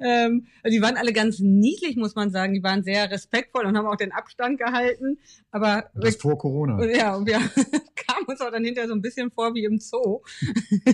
ähm, 0.00 0.46
also 0.62 0.76
die 0.76 0.82
waren 0.82 0.96
alle 0.96 1.12
ganz 1.12 1.38
niedlich, 1.40 1.96
muss 1.96 2.14
man 2.14 2.30
sagen. 2.30 2.54
Die 2.54 2.62
waren 2.62 2.82
sehr 2.82 3.10
respektvoll 3.10 3.66
und 3.66 3.76
haben 3.76 3.86
auch 3.86 3.96
den 3.96 4.12
Abstand 4.12 4.58
gehalten. 4.58 5.18
Aber 5.50 5.90
das 5.94 6.16
vor 6.16 6.38
Corona. 6.38 6.84
Ja, 6.86 7.16
und 7.16 7.26
wir 7.26 7.38
kamen 7.96 8.26
uns 8.26 8.40
auch 8.40 8.50
dann 8.50 8.64
hinterher 8.64 8.88
so 8.88 8.94
ein 8.94 9.02
bisschen 9.02 9.30
vor 9.30 9.54
wie 9.54 9.64
im 9.64 9.78
Zoo. 9.78 10.20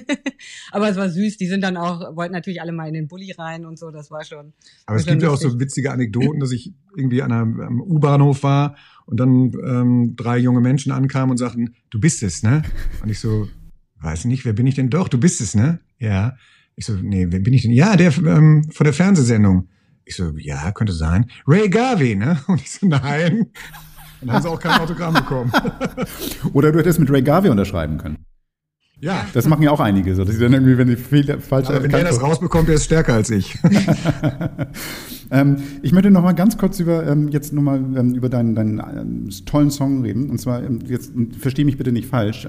aber 0.72 0.88
es 0.88 0.96
war 0.96 1.08
süß. 1.08 1.36
Die 1.36 1.46
sind 1.46 1.62
dann 1.62 1.76
auch, 1.76 2.16
wollten 2.16 2.32
natürlich 2.32 2.60
alle 2.60 2.72
mal 2.72 2.88
in 2.88 2.94
den 2.94 3.08
Bulli 3.08 3.32
rein 3.32 3.66
und 3.66 3.78
so. 3.78 3.90
Das 3.90 4.10
war 4.10 4.24
schon. 4.24 4.52
Aber 4.86 4.96
es 4.96 5.06
gibt 5.06 5.22
ja 5.22 5.30
auch 5.30 5.36
so 5.36 5.58
witzige 5.60 5.92
Anekdoten, 5.92 6.40
dass 6.40 6.52
ich 6.52 6.72
irgendwie 6.96 7.22
an 7.22 7.32
einem 7.32 7.80
U-Bahnhof 7.80 8.42
war 8.42 8.76
und 9.06 9.18
dann 9.20 9.52
ähm, 9.64 10.14
drei 10.16 10.38
junge 10.38 10.60
Menschen 10.60 10.92
ankamen 10.92 11.30
und 11.32 11.36
sagten, 11.36 11.74
du 11.90 12.00
bist 12.00 12.22
es, 12.22 12.42
ne? 12.42 12.62
Und 13.02 13.10
ich 13.10 13.20
so, 13.20 13.48
weiß 14.00 14.24
nicht, 14.26 14.44
wer 14.44 14.52
bin 14.52 14.66
ich 14.66 14.74
denn? 14.74 14.90
Doch, 14.90 15.08
du 15.08 15.18
bist 15.18 15.40
es, 15.40 15.54
ne? 15.54 15.80
Ja. 15.98 16.36
Ich 16.76 16.86
so, 16.86 16.94
nee, 16.94 17.26
wer 17.28 17.40
bin 17.40 17.54
ich 17.54 17.62
denn? 17.62 17.72
Ja, 17.72 17.96
der 17.96 18.16
ähm, 18.18 18.64
von 18.72 18.84
der 18.84 18.92
Fernsehsendung. 18.92 19.68
Ich 20.04 20.16
so, 20.16 20.32
ja, 20.36 20.70
könnte 20.72 20.92
sein. 20.92 21.30
Ray 21.46 21.68
Garvey, 21.68 22.16
ne? 22.16 22.38
Und 22.46 22.60
ich 22.60 22.70
so, 22.70 22.86
nein. 22.86 23.46
Dann 24.20 24.32
haben 24.32 24.42
sie 24.42 24.50
auch 24.50 24.60
kein 24.60 24.80
Autogramm 24.80 25.14
bekommen. 25.14 25.52
Oder 26.52 26.72
du 26.72 26.78
hättest 26.78 26.98
mit 26.98 27.10
Ray 27.10 27.22
Garvey 27.22 27.50
unterschreiben 27.50 27.98
können. 27.98 28.24
Ja. 29.00 29.26
Das 29.34 29.46
machen 29.46 29.62
ja 29.62 29.70
auch 29.70 29.80
einige 29.80 30.14
so, 30.14 30.24
dass 30.24 30.34
sie 30.34 30.40
dann 30.40 30.54
irgendwie, 30.54 30.78
wenn 30.78 30.88
die 30.88 30.96
viel 30.96 31.38
falsch 31.40 31.68
Aber 31.68 31.82
wenn 31.82 31.90
der 31.90 32.04
das 32.04 32.22
rausbekommt, 32.22 32.68
der 32.68 32.76
ist 32.76 32.84
stärker 32.84 33.12
als 33.12 33.28
ich. 33.28 33.58
ähm, 35.30 35.56
ich 35.82 35.92
möchte 35.92 36.10
noch 36.10 36.22
mal 36.22 36.32
ganz 36.32 36.56
kurz 36.56 36.80
über 36.80 37.06
ähm, 37.06 37.28
jetzt 37.28 37.52
noch 37.52 37.62
mal 37.62 37.78
ähm, 37.78 38.14
über 38.14 38.28
deinen, 38.28 38.54
deinen 38.54 38.78
ähm, 38.78 39.28
tollen 39.44 39.70
Song 39.70 40.02
reden. 40.02 40.30
Und 40.30 40.38
zwar 40.38 40.62
ähm, 40.62 40.78
jetzt 40.86 41.12
verstehe 41.38 41.64
mich 41.64 41.76
bitte 41.76 41.92
nicht 41.92 42.08
falsch. 42.08 42.46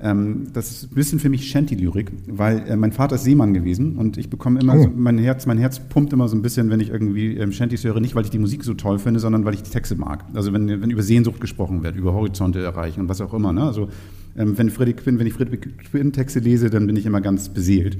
Ähm, 0.00 0.48
das 0.52 0.70
ist 0.70 0.90
ein 0.90 0.94
bisschen 0.94 1.20
für 1.20 1.28
mich 1.28 1.48
Shanty-Lyrik, 1.48 2.10
weil 2.26 2.68
äh, 2.68 2.76
mein 2.76 2.90
Vater 2.90 3.14
ist 3.14 3.24
Seemann 3.24 3.54
gewesen 3.54 3.96
und 3.96 4.16
ich 4.16 4.28
bekomme 4.28 4.60
immer, 4.60 4.74
oh. 4.74 4.82
so, 4.82 4.90
mein 4.94 5.18
Herz, 5.18 5.46
mein 5.46 5.58
Herz 5.58 5.78
pumpt 5.78 6.12
immer 6.12 6.26
so 6.28 6.36
ein 6.36 6.42
bisschen, 6.42 6.68
wenn 6.68 6.80
ich 6.80 6.90
irgendwie 6.90 7.36
ähm, 7.36 7.52
Shantys 7.52 7.84
höre, 7.84 8.00
nicht 8.00 8.16
weil 8.16 8.24
ich 8.24 8.30
die 8.30 8.40
Musik 8.40 8.64
so 8.64 8.74
toll 8.74 8.98
finde, 8.98 9.20
sondern 9.20 9.44
weil 9.44 9.54
ich 9.54 9.62
die 9.62 9.70
Texte 9.70 9.94
mag. 9.94 10.24
Also 10.34 10.52
wenn, 10.52 10.68
wenn 10.68 10.90
über 10.90 11.02
Sehnsucht 11.02 11.40
gesprochen 11.40 11.84
wird, 11.84 11.94
über 11.94 12.12
Horizonte 12.12 12.60
erreichen 12.60 13.00
und 13.00 13.08
was 13.08 13.20
auch 13.20 13.32
immer. 13.32 13.52
Ne? 13.52 13.62
Also 13.62 13.88
ähm, 14.36 14.58
wenn, 14.58 14.68
Freddy 14.68 14.94
Quinn, 14.94 15.18
wenn 15.20 15.28
ich 15.28 15.34
Friedrich 15.34 15.60
Quinn 15.90 16.12
Texte 16.12 16.40
lese, 16.40 16.70
dann 16.70 16.86
bin 16.88 16.96
ich 16.96 17.06
immer 17.06 17.20
ganz 17.20 17.48
beseelt. 17.48 17.96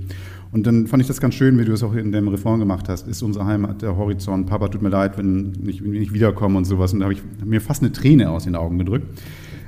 Und 0.51 0.67
dann 0.67 0.89
fand 0.89 1.01
ich 1.01 1.07
das 1.07 1.21
ganz 1.21 1.35
schön, 1.35 1.59
wie 1.59 1.65
du 1.65 1.73
es 1.73 1.83
auch 1.85 1.95
in 1.95 2.11
dem 2.11 2.29
Reform 2.29 2.59
gemacht 2.59 2.89
hast. 2.89 3.07
Ist 3.07 3.23
unsere 3.23 3.45
Heimat 3.47 3.83
der 3.83 3.97
Horizont? 3.97 4.47
Papa, 4.47 4.69
tut 4.69 4.83
mir 4.83 4.89
leid, 4.89 5.17
wenn 5.17 5.53
ich, 5.67 5.83
wenn 5.83 5.95
ich 5.95 6.13
wiederkomme 6.13 6.59
und 6.59 6.65
sowas. 6.65 6.93
Und 6.93 7.01
da 7.01 7.05
habe 7.05 7.15
ich 7.15 7.23
mir 7.45 7.61
fast 7.61 7.83
eine 7.83 7.93
Träne 7.93 8.31
aus 8.31 8.45
den 8.45 8.57
Augen 8.57 8.79
gedrückt. 8.79 9.07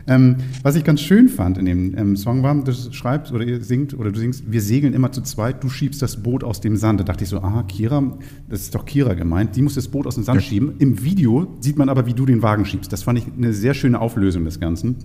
Ähm, 0.09 0.37
was 0.63 0.77
ich 0.77 0.85
ganz 0.85 1.01
schön 1.01 1.29
fand 1.29 1.59
in 1.59 1.65
dem 1.65 1.99
ähm, 1.99 2.17
Song 2.17 2.43
war, 2.43 2.55
du 2.55 2.73
schreibst 2.73 3.33
oder 3.33 3.45
ihr 3.45 3.61
singt 3.61 3.93
oder 3.95 4.13
du 4.13 4.21
singst, 4.21 4.45
wir 4.51 4.63
segeln 4.63 4.95
immer 4.95 5.11
zu 5.11 5.21
zweit, 5.23 5.65
du 5.65 5.69
schiebst 5.69 6.01
das 6.01 6.23
Boot 6.23 6.45
aus 6.45 6.61
dem 6.61 6.77
Sand. 6.77 7.01
Da 7.01 7.05
dachte 7.05 7.25
ich 7.25 7.31
so, 7.31 7.39
aha, 7.39 7.65
Kira, 7.65 8.17
das 8.49 8.63
ist 8.63 8.75
doch 8.75 8.85
Kira 8.85 9.15
gemeint, 9.15 9.57
die 9.57 9.63
muss 9.63 9.75
das 9.75 9.89
Boot 9.89 10.07
aus 10.07 10.15
dem 10.15 10.25
Sand 10.25 10.41
ja. 10.41 10.47
schieben. 10.47 10.75
Im 10.79 11.03
Video 11.03 11.57
sieht 11.61 11.77
man 11.77 11.89
aber, 11.89 12.07
wie 12.07 12.15
du 12.15 12.25
den 12.25 12.43
Wagen 12.43 12.65
schiebst. 12.65 12.93
Das 12.93 13.03
fand 13.03 13.19
ich 13.19 13.27
eine 13.37 13.53
sehr 13.53 13.75
schöne 13.75 14.01
Auflösung 14.01 14.45
des 14.45 14.61
Ganzen. 14.61 14.97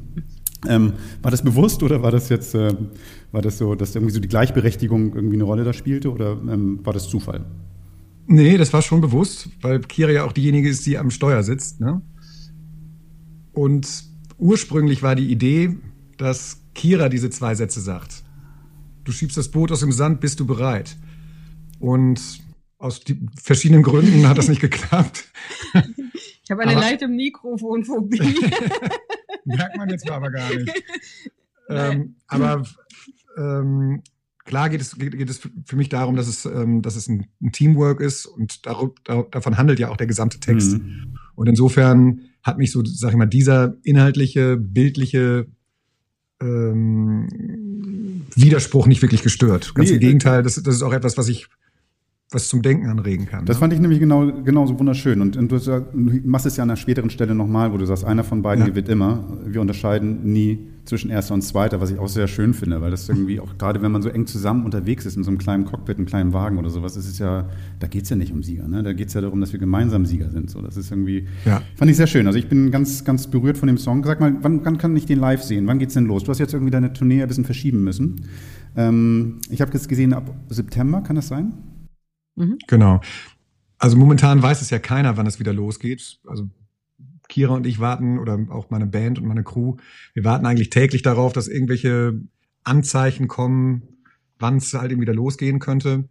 Ähm, 0.67 0.93
war 1.23 1.31
das 1.31 1.41
bewusst 1.41 1.81
oder 1.81 2.03
war 2.03 2.11
das 2.11 2.29
jetzt, 2.29 2.53
äh, 2.53 2.71
war 3.31 3.41
das 3.41 3.57
so, 3.57 3.73
dass 3.73 3.95
irgendwie 3.95 4.13
so 4.13 4.19
die 4.19 4.27
Gleichberechtigung 4.27 5.15
irgendwie 5.15 5.35
eine 5.35 5.45
Rolle 5.45 5.63
da 5.63 5.73
spielte 5.73 6.11
oder 6.11 6.33
ähm, 6.33 6.79
war 6.83 6.93
das 6.93 7.09
Zufall? 7.09 7.45
Nee, 8.27 8.57
das 8.57 8.71
war 8.71 8.83
schon 8.83 9.01
bewusst, 9.01 9.49
weil 9.61 9.79
Kira 9.79 10.11
ja 10.11 10.23
auch 10.23 10.31
diejenige 10.31 10.69
ist, 10.69 10.85
die 10.85 10.99
am 10.99 11.09
Steuer 11.09 11.41
sitzt. 11.41 11.81
Ne? 11.81 12.03
Und 13.53 14.10
ursprünglich 14.41 15.01
war 15.03 15.15
die 15.15 15.31
Idee, 15.31 15.77
dass 16.17 16.61
Kira 16.73 17.07
diese 17.07 17.29
zwei 17.29 17.55
Sätze 17.55 17.79
sagt. 17.79 18.23
Du 19.03 19.11
schiebst 19.11 19.37
das 19.37 19.49
Boot 19.49 19.71
aus 19.71 19.79
dem 19.79 19.91
Sand, 19.91 20.19
bist 20.19 20.39
du 20.39 20.45
bereit? 20.45 20.97
Und 21.79 22.41
aus 22.77 23.01
verschiedenen 23.41 23.83
Gründen 23.83 24.27
hat 24.27 24.37
das 24.37 24.47
nicht 24.47 24.61
geklappt. 24.61 25.31
Ich 26.43 26.51
habe 26.51 26.63
eine 26.63 26.71
aber, 26.71 26.81
leichte 26.81 27.07
Mikrofonphobie. 27.07 28.19
merkt 29.45 29.77
man 29.77 29.89
jetzt 29.89 30.09
aber 30.09 30.29
gar 30.31 30.53
nicht. 30.53 30.69
ähm, 31.69 32.15
aber 32.27 32.63
ähm, 33.37 34.01
klar 34.43 34.69
geht 34.69 34.81
es, 34.81 34.97
geht, 34.97 35.17
geht, 35.17 35.29
es 35.29 35.39
für 35.39 35.75
mich 35.75 35.89
darum, 35.89 36.15
dass 36.15 36.27
es, 36.27 36.45
ähm, 36.45 36.81
dass 36.81 36.95
es 36.95 37.07
ein, 37.07 37.27
ein 37.41 37.51
Teamwork 37.51 38.01
ist 38.01 38.25
und 38.25 38.65
dar, 38.65 38.91
dar, 39.03 39.23
davon 39.31 39.57
handelt 39.57 39.79
ja 39.79 39.89
auch 39.89 39.97
der 39.97 40.07
gesamte 40.07 40.39
Text. 40.39 40.73
Mhm. 40.73 41.17
Und 41.35 41.47
insofern 41.47 42.21
hat 42.43 42.57
mich 42.57 42.71
so, 42.71 42.83
sag 42.83 43.11
ich 43.11 43.17
mal, 43.17 43.25
dieser 43.25 43.75
inhaltliche, 43.83 44.57
bildliche 44.57 45.47
ähm, 46.41 47.27
Widerspruch 48.35 48.87
nicht 48.87 49.01
wirklich 49.01 49.23
gestört. 49.23 49.73
Ganz 49.75 49.89
nee, 49.89 49.95
im 49.95 50.01
Gegenteil, 50.01 50.43
das, 50.43 50.55
das 50.55 50.75
ist 50.75 50.81
auch 50.81 50.93
etwas, 50.93 51.17
was 51.17 51.27
ich 51.27 51.47
was 52.33 52.47
zum 52.47 52.61
Denken 52.61 52.87
anregen 52.87 53.25
kann. 53.25 53.45
Das 53.45 53.57
ne? 53.57 53.59
fand 53.59 53.73
ich 53.73 53.79
nämlich 53.79 53.99
genau, 53.99 54.31
genauso 54.43 54.79
wunderschön. 54.79 55.21
Und, 55.21 55.35
und 55.35 55.51
du, 55.51 55.85
machst 56.23 56.45
es 56.45 56.55
ja 56.55 56.63
an 56.63 56.69
einer 56.69 56.77
späteren 56.77 57.09
Stelle 57.09 57.35
nochmal, 57.35 57.73
wo 57.73 57.77
du 57.77 57.85
sagst, 57.85 58.05
einer 58.05 58.23
von 58.23 58.41
beiden 58.41 58.63
ja. 58.63 58.69
gewinnt 58.69 58.87
immer. 58.87 59.37
Wir 59.45 59.59
unterscheiden 59.59 60.31
nie 60.31 60.59
zwischen 60.85 61.11
erster 61.11 61.33
und 61.33 61.41
zweiter, 61.41 61.81
was 61.81 61.91
ich 61.91 61.99
auch 61.99 62.07
sehr 62.07 62.27
schön 62.27 62.53
finde, 62.53 62.81
weil 62.81 62.89
das 62.89 63.07
irgendwie 63.07 63.39
auch, 63.41 63.57
gerade 63.57 63.81
wenn 63.81 63.91
man 63.91 64.01
so 64.01 64.09
eng 64.09 64.25
zusammen 64.27 64.63
unterwegs 64.63 65.05
ist 65.05 65.17
in 65.17 65.23
so 65.23 65.29
einem 65.29 65.39
kleinen 65.39 65.65
Cockpit, 65.65 65.97
einem 65.97 66.07
kleinen 66.07 66.31
Wagen 66.31 66.57
oder 66.57 66.69
sowas, 66.69 66.95
ist 66.95 67.07
es 67.07 67.19
ja, 67.19 67.49
da 67.79 67.87
geht 67.87 68.03
es 68.03 68.09
ja 68.09 68.15
nicht 68.15 68.31
um 68.31 68.43
Sieger. 68.43 68.67
Ne? 68.67 68.81
Da 68.81 68.93
geht 68.93 69.09
es 69.09 69.13
ja 69.13 69.19
darum, 69.19 69.41
dass 69.41 69.51
wir 69.51 69.59
gemeinsam 69.59 70.05
Sieger 70.05 70.29
sind. 70.31 70.49
So, 70.49 70.61
das 70.61 70.77
ist 70.77 70.89
irgendwie, 70.89 71.27
ja. 71.45 71.61
fand 71.75 71.91
ich 71.91 71.97
sehr 71.97 72.07
schön. 72.07 72.27
Also 72.27 72.39
ich 72.39 72.47
bin 72.47 72.71
ganz, 72.71 73.03
ganz 73.03 73.27
berührt 73.27 73.57
von 73.57 73.67
dem 73.67 73.77
Song. 73.77 74.05
Sag 74.05 74.21
mal, 74.21 74.37
wann, 74.41 74.63
wann 74.63 74.77
kann 74.77 74.95
ich 74.95 75.05
den 75.05 75.19
live 75.19 75.43
sehen? 75.43 75.67
Wann 75.67 75.79
geht's 75.79 75.95
denn 75.95 76.05
los? 76.05 76.23
Du 76.23 76.29
hast 76.29 76.39
jetzt 76.39 76.53
irgendwie 76.53 76.71
deine 76.71 76.93
Tournee 76.93 77.21
ein 77.21 77.27
bisschen 77.27 77.45
verschieben 77.45 77.83
müssen. 77.83 78.21
Ähm, 78.77 79.39
ich 79.49 79.59
habe 79.59 79.71
jetzt 79.73 79.89
gesehen, 79.89 80.13
ab 80.13 80.33
September, 80.47 81.01
kann 81.01 81.17
das 81.17 81.27
sein? 81.27 81.53
Mhm. 82.35 82.57
Genau. 82.67 83.01
Also 83.77 83.97
momentan 83.97 84.41
weiß 84.41 84.61
es 84.61 84.69
ja 84.69 84.79
keiner, 84.79 85.17
wann 85.17 85.25
es 85.25 85.39
wieder 85.39 85.53
losgeht. 85.53 86.19
Also 86.27 86.49
Kira 87.27 87.55
und 87.55 87.65
ich 87.65 87.79
warten 87.79 88.19
oder 88.19 88.37
auch 88.49 88.69
meine 88.69 88.85
Band 88.85 89.17
und 89.17 89.25
meine 89.25 89.43
Crew, 89.43 89.77
wir 90.13 90.23
warten 90.23 90.45
eigentlich 90.45 90.69
täglich 90.69 91.01
darauf, 91.01 91.33
dass 91.33 91.47
irgendwelche 91.47 92.21
Anzeichen 92.63 93.27
kommen, 93.27 93.83
wann 94.37 94.57
es 94.57 94.73
halt 94.73 94.91
eben 94.91 95.01
wieder 95.01 95.13
losgehen 95.13 95.59
könnte. 95.59 96.09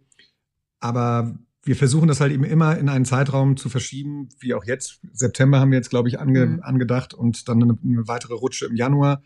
Aber 0.79 1.37
wir 1.63 1.75
versuchen 1.75 2.07
das 2.07 2.19
halt 2.19 2.33
eben 2.33 2.43
immer 2.43 2.77
in 2.77 2.89
einen 2.89 3.05
Zeitraum 3.05 3.55
zu 3.55 3.69
verschieben, 3.69 4.29
wie 4.39 4.53
auch 4.53 4.65
jetzt. 4.65 4.99
September 5.13 5.59
haben 5.59 5.71
wir 5.71 5.77
jetzt, 5.77 5.91
glaube 5.91 6.09
ich, 6.09 6.19
ange, 6.19 6.45
mhm. 6.45 6.59
angedacht 6.61 7.13
und 7.13 7.47
dann 7.47 7.61
eine, 7.61 7.77
eine 7.83 8.07
weitere 8.07 8.33
Rutsche 8.33 8.65
im 8.65 8.75
Januar, 8.75 9.21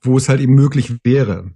wo 0.00 0.16
es 0.16 0.28
halt 0.28 0.40
eben 0.40 0.54
möglich 0.54 0.94
wäre 1.02 1.52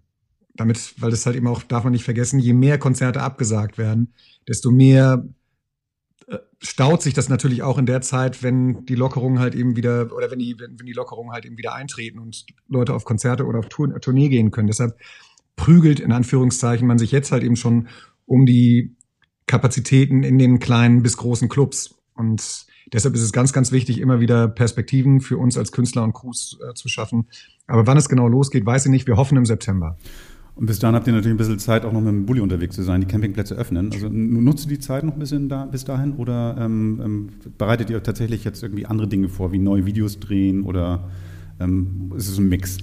damit, 0.55 0.94
weil 0.98 1.11
das 1.11 1.26
halt 1.26 1.36
eben 1.36 1.46
auch, 1.46 1.62
darf 1.62 1.84
man 1.84 1.92
nicht 1.92 2.05
vergessen, 2.05 2.38
je 2.38 2.53
mehr 2.53 2.78
Konzerte 2.78 3.22
abgesagt 3.22 3.78
werden, 3.78 4.12
desto 4.46 4.70
mehr 4.70 5.24
äh, 6.26 6.38
staut 6.59 7.03
sich 7.03 7.14
das 7.14 7.28
natürlich 7.28 7.62
auch 7.62 7.78
in 7.78 7.86
der 7.86 8.00
Zeit, 8.00 8.42
wenn 8.42 8.84
die 8.84 8.94
Lockerungen 8.94 9.38
halt 9.38 9.55
eben 9.55 9.76
wieder, 9.76 10.12
oder 10.14 10.30
wenn 10.30 10.38
die, 10.38 10.57
wenn, 10.59 10.78
wenn 10.78 10.86
die 10.86 10.92
Lockerungen 10.92 11.32
halt 11.32 11.44
eben 11.44 11.57
wieder 11.57 11.74
eintreten 11.74 12.18
und 12.18 12.44
Leute 12.68 12.94
auf 12.94 13.05
Konzerte 13.05 13.46
oder 13.46 13.59
auf 13.59 13.68
Tour, 13.68 13.98
Tournee 14.00 14.28
gehen 14.28 14.50
können. 14.50 14.68
Deshalb 14.68 14.98
prügelt 15.57 16.00
in 16.00 16.12
Anführungszeichen 16.12 16.86
man 16.86 16.98
sich 16.98 17.12
jetzt 17.12 17.32
halt 17.32 17.42
eben 17.42 17.57
schon 17.57 17.88
um 18.26 18.46
die 18.46 18.96
Kapazitäten 19.46 20.22
in 20.22 20.38
den 20.38 20.59
kleinen 20.61 21.03
bis 21.03 21.16
großen 21.16 21.48
Clubs. 21.48 21.94
Und 22.14 22.66
deshalb 22.92 23.14
ist 23.14 23.22
es 23.22 23.32
ganz, 23.32 23.53
ganz 23.53 23.72
wichtig, 23.72 24.00
immer 24.00 24.20
wieder 24.20 24.48
Perspektiven 24.48 25.20
für 25.20 25.36
uns 25.38 25.59
als 25.59 25.72
Künstler 25.72 26.05
und 26.05 26.12
Crews 26.12 26.59
äh, 26.66 26.74
zu 26.74 26.88
schaffen. 26.88 27.28
Aber 27.66 27.86
wann 27.86 27.96
es 27.96 28.09
genau 28.09 28.28
losgeht, 28.28 28.64
weiß 28.64 28.86
ich 28.86 28.90
nicht. 28.90 29.07
Wir 29.07 29.16
hoffen 29.16 29.36
im 29.36 29.44
September. 29.44 29.98
Und 30.55 30.66
bis 30.66 30.78
dahin 30.78 30.94
habt 30.94 31.07
ihr 31.07 31.14
natürlich 31.14 31.34
ein 31.34 31.38
bisschen 31.38 31.59
Zeit, 31.59 31.84
auch 31.84 31.92
noch 31.92 32.00
mit 32.00 32.11
dem 32.11 32.26
Bulli 32.26 32.40
unterwegs 32.40 32.76
zu 32.76 32.82
sein, 32.82 33.00
die 33.00 33.07
Campingplätze 33.07 33.55
öffnen. 33.55 33.90
Also 33.92 34.09
nutzt 34.11 34.66
ihr 34.66 34.76
die 34.76 34.78
Zeit 34.78 35.03
noch 35.03 35.14
ein 35.14 35.18
bisschen 35.18 35.48
da, 35.48 35.64
bis 35.64 35.84
dahin 35.84 36.12
oder 36.16 36.57
ähm, 36.59 37.00
ähm, 37.03 37.28
bereitet 37.57 37.88
ihr 37.88 38.03
tatsächlich 38.03 38.44
jetzt 38.44 38.62
irgendwie 38.62 38.84
andere 38.84 39.09
Dinge 39.09 39.28
vor, 39.28 39.53
wie 39.53 39.59
neue 39.59 39.86
Videos 39.86 40.20
drehen 40.20 40.64
oder 40.64 41.09
ähm, 41.59 42.12
ist 42.16 42.28
es 42.28 42.38
ein 42.38 42.48
Mix? 42.48 42.78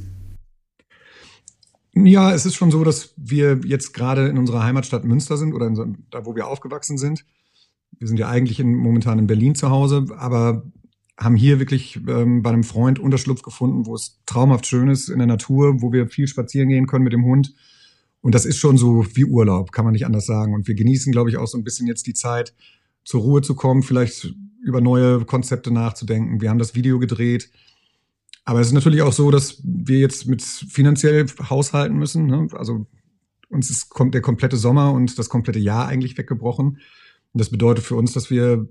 Ja, 1.93 2.31
es 2.33 2.45
ist 2.45 2.55
schon 2.55 2.71
so, 2.71 2.83
dass 2.83 3.13
wir 3.17 3.61
jetzt 3.65 3.93
gerade 3.93 4.27
in 4.27 4.37
unserer 4.37 4.63
Heimatstadt 4.63 5.03
Münster 5.03 5.37
sind 5.37 5.53
oder 5.53 5.67
in, 5.67 5.97
da, 6.09 6.25
wo 6.25 6.35
wir 6.35 6.47
aufgewachsen 6.47 6.97
sind. 6.97 7.25
Wir 7.97 8.07
sind 8.07 8.17
ja 8.17 8.29
eigentlich 8.29 8.59
in, 8.59 8.75
momentan 8.75 9.19
in 9.19 9.27
Berlin 9.27 9.55
zu 9.55 9.69
Hause, 9.69 10.05
aber 10.17 10.63
haben 11.19 11.35
hier 11.35 11.59
wirklich 11.59 11.99
ähm, 12.07 12.41
bei 12.41 12.49
einem 12.49 12.63
Freund 12.63 12.97
Unterschlupf 12.97 13.41
gefunden, 13.41 13.85
wo 13.85 13.93
es 13.93 14.19
traumhaft 14.25 14.65
schön 14.65 14.87
ist 14.87 15.09
in 15.09 15.17
der 15.17 15.27
Natur, 15.27 15.81
wo 15.81 15.91
wir 15.91 16.07
viel 16.07 16.27
spazieren 16.27 16.69
gehen 16.69 16.87
können 16.87 17.03
mit 17.03 17.13
dem 17.13 17.25
Hund. 17.25 17.53
Und 18.21 18.35
das 18.35 18.45
ist 18.45 18.57
schon 18.57 18.77
so 18.77 19.05
wie 19.13 19.25
Urlaub, 19.25 19.71
kann 19.71 19.85
man 19.85 19.93
nicht 19.93 20.05
anders 20.05 20.25
sagen. 20.25 20.53
Und 20.53 20.67
wir 20.67 20.75
genießen, 20.75 21.11
glaube 21.11 21.29
ich, 21.29 21.37
auch 21.37 21.47
so 21.47 21.57
ein 21.57 21.63
bisschen 21.63 21.87
jetzt 21.87 22.07
die 22.07 22.13
Zeit, 22.13 22.53
zur 23.03 23.21
Ruhe 23.21 23.41
zu 23.41 23.55
kommen, 23.55 23.81
vielleicht 23.81 24.33
über 24.63 24.81
neue 24.81 25.25
Konzepte 25.25 25.71
nachzudenken. 25.71 26.41
Wir 26.41 26.49
haben 26.49 26.59
das 26.59 26.75
Video 26.75 26.99
gedreht. 26.99 27.49
Aber 28.45 28.59
es 28.59 28.67
ist 28.67 28.73
natürlich 28.73 29.01
auch 29.01 29.13
so, 29.13 29.31
dass 29.31 29.61
wir 29.63 29.99
jetzt 29.99 30.27
mit 30.27 30.41
finanziell 30.41 31.25
haushalten 31.49 31.97
müssen. 31.97 32.25
Ne? 32.25 32.47
Also 32.53 32.85
uns 33.49 33.69
ist 33.69 33.89
kommt 33.89 34.13
der 34.13 34.21
komplette 34.21 34.57
Sommer 34.57 34.91
und 34.93 35.17
das 35.17 35.29
komplette 35.29 35.59
Jahr 35.59 35.87
eigentlich 35.87 36.17
weggebrochen. 36.17 36.79
Und 37.31 37.39
das 37.39 37.49
bedeutet 37.49 37.83
für 37.83 37.95
uns, 37.95 38.13
dass 38.13 38.29
wir 38.29 38.67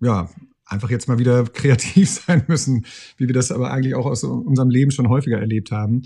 ja 0.00 0.30
einfach 0.72 0.90
jetzt 0.90 1.08
mal 1.08 1.18
wieder 1.18 1.44
kreativ 1.52 2.10
sein 2.10 2.44
müssen, 2.48 2.86
wie 3.16 3.26
wir 3.26 3.34
das 3.34 3.52
aber 3.52 3.70
eigentlich 3.70 3.94
auch 3.94 4.06
aus 4.06 4.24
unserem 4.24 4.70
Leben 4.70 4.90
schon 4.90 5.08
häufiger 5.08 5.38
erlebt 5.38 5.70
haben. 5.70 6.02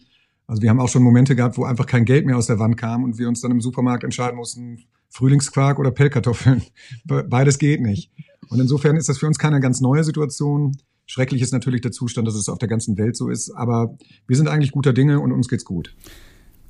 Also 0.47 0.63
wir 0.63 0.71
haben 0.71 0.81
auch 0.81 0.89
schon 0.89 1.03
Momente 1.03 1.35
gehabt, 1.35 1.57
wo 1.59 1.65
einfach 1.65 1.87
kein 1.87 2.05
Geld 2.05 2.27
mehr 2.27 2.37
aus 2.37 2.47
der 2.47 2.59
Wand 2.59 2.77
kam 2.77 3.03
und 3.03 3.19
wir 3.19 3.29
uns 3.29 3.41
dann 3.41 3.51
im 3.51 3.61
Supermarkt 3.61 4.05
entscheiden 4.05 4.37
mussten, 4.37 4.85
Frühlingsquark 5.11 5.79
oder 5.79 5.91
Pellkartoffeln. 5.91 6.63
Beides 7.05 7.59
geht 7.59 7.81
nicht. 7.81 8.11
Und 8.49 8.61
insofern 8.61 8.97
ist 8.97 9.09
das 9.09 9.19
für 9.19 9.27
uns 9.27 9.39
keine 9.39 9.61
ganz 9.61 9.81
neue 9.81 10.05
Situation. 10.05 10.77
Schrecklich 11.07 11.43
ist 11.43 11.53
natürlich 11.53 11.81
der 11.81 11.93
Zustand, 11.93 12.29
dass 12.29 12.35
es 12.35 12.49
auf 12.49 12.59
der 12.59 12.69
ganzen 12.69 12.99
Welt 12.99 13.17
so 13.17 13.29
ist, 13.29 13.51
aber 13.51 13.97
wir 14.27 14.37
sind 14.37 14.49
eigentlich 14.49 14.73
guter 14.73 14.93
Dinge 14.93 15.21
und 15.21 15.33
uns 15.33 15.49
geht's 15.49 15.65
gut. 15.65 15.95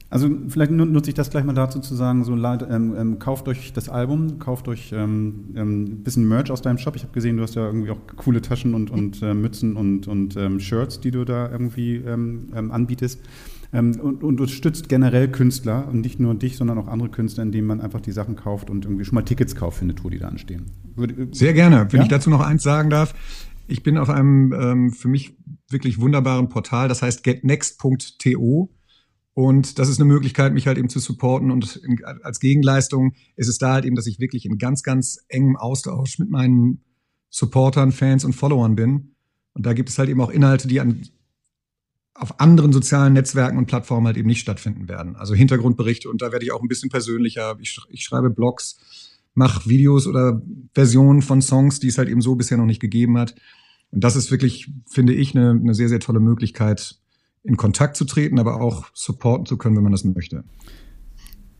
Also 0.09 0.31
vielleicht 0.49 0.71
nutze 0.71 1.11
ich 1.11 1.15
das 1.15 1.31
gleich 1.31 1.45
mal 1.45 1.53
dazu 1.53 1.81
zu 1.81 1.97
sagen, 1.97 2.23
so 2.23 2.35
ähm, 2.35 2.95
ähm, 2.97 3.19
kauft 3.19 3.49
euch 3.49 3.73
das 3.73 3.89
Album, 3.89 4.39
kauft 4.39 4.69
euch 4.69 4.93
ähm, 4.93 5.47
ähm, 5.57 6.05
bisschen 6.05 6.29
Merch 6.29 6.53
aus 6.53 6.63
deinem 6.63 6.79
Shop. 6.79 6.95
Ich 6.95 7.03
habe 7.03 7.13
gesehen, 7.13 7.37
du 7.37 7.43
hast 7.43 7.57
ja 7.57 7.67
irgendwie 7.67 7.91
auch 7.91 7.99
coole 8.17 8.41
Taschen 8.41 8.75
und, 8.75 8.91
und 8.91 9.21
äh, 9.23 9.35
Mützen 9.35 9.77
und, 9.77 10.07
und 10.07 10.37
ähm, 10.37 10.61
Shirts, 10.61 11.01
die 11.01 11.11
du 11.11 11.25
da 11.25 11.51
irgendwie 11.51 11.97
ähm, 11.97 12.51
anbietest. 12.71 13.21
und, 13.73 14.01
und 14.01 14.23
unterstützt 14.23 14.89
generell 14.89 15.29
Künstler 15.29 15.89
und 15.89 16.03
nicht 16.03 16.21
nur 16.21 16.37
dich, 16.37 16.57
sondern 16.57 16.79
auch 16.79 16.87
andere 16.87 17.09
Künstler, 17.09 17.43
indem 17.43 17.67
man 17.67 17.81
einfach 17.81 18.01
die 18.01 18.13
Sachen 18.13 18.37
kauft 18.37 18.71
und 18.71 18.85
irgendwie 18.85 19.05
schon 19.05 19.17
mal 19.17 19.23
Tickets 19.23 19.57
kauft 19.57 19.79
für 19.79 19.85
eine 19.85 19.97
Tour, 19.97 20.13
die 20.13 20.19
da 20.19 20.29
anstehen. 20.29 20.67
Würde, 20.95 21.29
Sehr 21.33 21.53
gerne. 21.53 21.89
Wenn 21.91 21.99
ja? 21.99 22.05
ich 22.05 22.09
dazu 22.09 22.31
noch 22.31 22.41
eins 22.41 22.63
sagen 22.63 22.91
darf, 22.91 23.13
ich 23.67 23.83
bin 23.83 23.99
auf 23.99 24.09
einem 24.09 24.93
für 24.93 25.09
mich 25.09 25.37
wirklich 25.69 26.01
wunderbaren 26.01 26.49
Portal, 26.49 26.87
das 26.87 27.03
heißt 27.03 27.25
getnext.to. 27.25 28.71
Und 29.37 29.78
das 29.78 29.91
ist 29.91 30.01
eine 30.01 30.09
Möglichkeit, 30.09 30.55
mich 30.55 30.66
halt 30.66 30.78
eben 30.78 30.89
zu 30.89 30.99
supporten. 30.99 31.51
Und 31.51 31.76
in, 31.76 32.03
als 32.22 32.41
Gegenleistung 32.41 33.12
ist 33.37 33.49
es 33.49 33.59
da 33.59 33.74
halt 33.74 33.84
eben, 33.84 33.95
dass 33.95 34.07
ich 34.07 34.18
wirklich 34.18 34.47
in 34.47 34.57
ganz, 34.57 34.82
ganz 34.82 35.18
engem 35.28 35.59
Austausch 35.59 36.18
mit 36.18 36.30
meinen 36.30 36.80
Supportern, 37.28 37.93
Fans 37.93 38.24
und 38.24 38.32
Followern 38.32 38.76
bin. 38.76 39.14
Und 39.53 39.66
da 39.66 39.74
gibt 39.74 39.91
es 39.91 39.99
halt 39.99 40.09
eben 40.09 40.22
auch 40.22 40.30
Inhalte, 40.30 40.68
die 40.68 40.80
an, 40.80 41.03
auf 42.14 42.41
anderen 42.41 42.72
sozialen 42.72 43.12
Netzwerken 43.12 43.59
und 43.59 43.66
Plattformen 43.66 44.07
halt 44.07 44.16
eben 44.16 44.26
nicht 44.26 44.41
stattfinden 44.41 44.89
werden. 44.89 45.16
Also 45.16 45.34
Hintergrundberichte 45.34 46.09
und 46.09 46.22
da 46.22 46.32
werde 46.32 46.47
ich 46.47 46.53
auch 46.53 46.62
ein 46.62 46.68
bisschen 46.68 46.89
persönlicher. 46.89 47.59
Ich, 47.61 47.78
ich 47.91 48.05
schreibe 48.05 48.30
Blogs, 48.30 48.78
mache 49.34 49.68
Videos 49.68 50.07
oder 50.07 50.41
Versionen 50.72 51.20
von 51.20 51.43
Songs, 51.43 51.78
die 51.78 51.89
es 51.89 51.99
halt 51.99 52.09
eben 52.09 52.22
so 52.22 52.37
bisher 52.37 52.57
noch 52.57 52.64
nicht 52.64 52.80
gegeben 52.80 53.18
hat. 53.18 53.34
Und 53.91 54.03
das 54.03 54.16
ist 54.16 54.30
wirklich, 54.30 54.70
finde 54.89 55.12
ich, 55.12 55.37
eine, 55.37 55.51
eine 55.51 55.74
sehr, 55.74 55.91
sehr 55.91 56.01
tolle 56.01 56.20
Möglichkeit, 56.20 56.99
in 57.47 57.57
Kontakt 57.57 57.97
zu 57.97 58.05
treten, 58.05 58.39
aber 58.39 58.61
auch 58.61 58.87
supporten 58.93 59.47
zu 59.47 59.57
können, 59.57 59.77
wenn 59.77 59.83
man 59.83 59.93
das 59.93 60.05
möchte. 60.05 60.45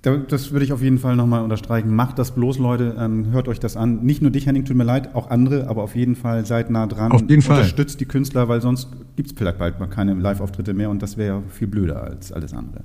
Das 0.03 0.53
würde 0.53 0.65
ich 0.65 0.73
auf 0.73 0.83
jeden 0.83 0.99
Fall 0.99 1.17
nochmal 1.17 1.43
unterstreichen. 1.43 1.93
Macht 1.93 2.21
das 2.21 2.33
bloß, 2.33 2.59
Leute. 2.59 2.95
Ähm, 2.97 3.33
hört 3.33 3.49
euch 3.49 3.59
das 3.59 3.77
an. 3.77 4.05
Nicht 4.05 4.23
nur 4.23 4.31
dich, 4.31 4.47
Henning, 4.47 4.65
tut 4.65 4.77
mir 4.77 4.85
leid, 4.85 5.17
auch 5.17 5.31
andere, 5.31 5.67
aber 5.67 5.83
auf 5.83 5.97
jeden 5.97 6.15
Fall 6.15 6.47
seid 6.47 6.71
nah 6.71 6.87
dran. 6.87 7.11
Auf 7.11 7.29
jeden 7.29 7.43
Fall. 7.43 7.59
Unterstützt 7.59 8.01
die 8.01 8.05
Künstler, 8.05 8.49
weil 8.49 8.61
sonst 8.61 8.89
gibt 9.17 9.31
es 9.31 9.37
vielleicht 9.37 9.59
bald 9.59 9.81
mal 9.81 9.89
keine 9.89 10.15
Live-Auftritte 10.15 10.75
mehr 10.75 10.91
und 10.91 11.03
das 11.03 11.17
wäre 11.17 11.41
ja 11.41 11.43
viel 11.49 11.67
blöder 11.67 12.05
als 12.05 12.31
alles 12.31 12.53
andere. 12.53 12.85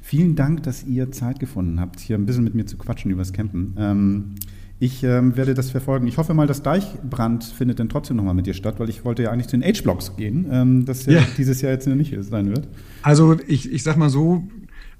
Vielen 0.00 0.36
Dank, 0.36 0.62
dass 0.62 0.84
ihr 0.84 1.10
Zeit 1.12 1.38
gefunden 1.38 1.80
habt, 1.80 2.00
hier 2.00 2.16
ein 2.16 2.24
bisschen 2.24 2.44
mit 2.44 2.54
mir 2.54 2.64
zu 2.64 2.78
quatschen 2.78 3.10
über 3.10 3.20
das 3.20 3.34
Campen. 3.34 3.74
Ähm, 3.78 4.34
ich 4.80 5.04
ähm, 5.04 5.36
werde 5.36 5.54
das 5.54 5.70
verfolgen. 5.70 6.06
Ich 6.06 6.18
hoffe 6.18 6.34
mal, 6.34 6.46
das 6.46 6.62
Deichbrand 6.62 7.44
findet 7.44 7.78
dann 7.78 7.88
trotzdem 7.88 8.16
nochmal 8.16 8.34
mit 8.34 8.46
dir 8.46 8.54
statt, 8.54 8.74
weil 8.78 8.90
ich 8.90 9.04
wollte 9.04 9.22
ja 9.22 9.30
eigentlich 9.30 9.48
zu 9.48 9.56
den 9.56 9.64
H-Blocks 9.64 10.16
gehen, 10.16 10.46
ähm, 10.50 10.84
das 10.84 11.06
ja, 11.06 11.20
ja, 11.20 11.26
dieses 11.38 11.60
Jahr 11.60 11.72
jetzt 11.72 11.86
nicht 11.86 12.14
sein 12.24 12.48
wird. 12.50 12.68
Also 13.02 13.36
ich, 13.46 13.72
ich 13.72 13.82
sag 13.82 13.96
mal 13.96 14.10
so, 14.10 14.42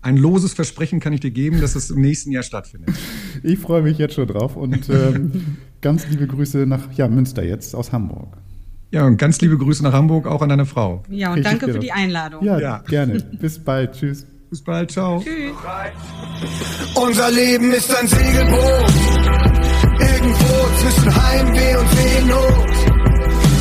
ein 0.01 0.17
loses 0.17 0.53
Versprechen 0.53 1.01
kann 1.01 1.13
ich 1.13 1.21
dir 1.21 1.31
geben, 1.31 1.61
dass 1.61 1.75
es 1.75 1.91
im 1.91 2.01
nächsten 2.01 2.31
Jahr 2.31 2.43
stattfindet. 2.43 2.95
Ich 3.43 3.59
freue 3.59 3.83
mich 3.83 3.99
jetzt 3.99 4.15
schon 4.15 4.27
drauf 4.27 4.57
und 4.57 4.89
ähm, 4.89 5.59
ganz 5.83 6.09
liebe 6.09 6.27
Grüße 6.27 6.67
nach 6.67 6.91
ja, 6.95 7.09
Münster 7.09 7.45
jetzt 7.45 7.75
aus 7.75 7.93
Hamburg. 7.93 8.39
Ja, 8.91 9.05
und 9.07 9.19
ganz 9.19 9.39
liebe 9.41 9.59
Grüße 9.59 9.83
nach 9.83 9.93
Hamburg, 9.93 10.27
auch 10.27 10.41
an 10.41 10.49
deine 10.49 10.65
Frau. 10.65 11.03
Ja, 11.11 11.29
und 11.29 11.39
Richtig 11.39 11.59
danke 11.59 11.75
für 11.75 11.81
die 11.81 11.93
Einladung. 11.93 12.43
Ja, 12.43 12.59
ja, 12.59 12.79
gerne. 12.87 13.21
Bis 13.39 13.59
bald. 13.59 13.93
Tschüss. 13.93 14.25
Bis 14.49 14.63
bald. 14.63 14.93
Ciao. 14.93 15.21
Tschüss. 15.21 15.53
Unser 16.95 17.31
Leben 17.33 17.73
ist 17.73 17.95
ein 17.95 18.07
Segelboot 18.07 19.54
zwischen 20.81 21.15
Heimweh 21.15 21.77
und 21.77 21.89
Seenot 21.91 22.71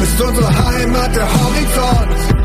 ist 0.04 0.22
unsere 0.22 0.66
Heimat 0.66 1.16
der 1.16 1.28
Horizont. 1.34 2.44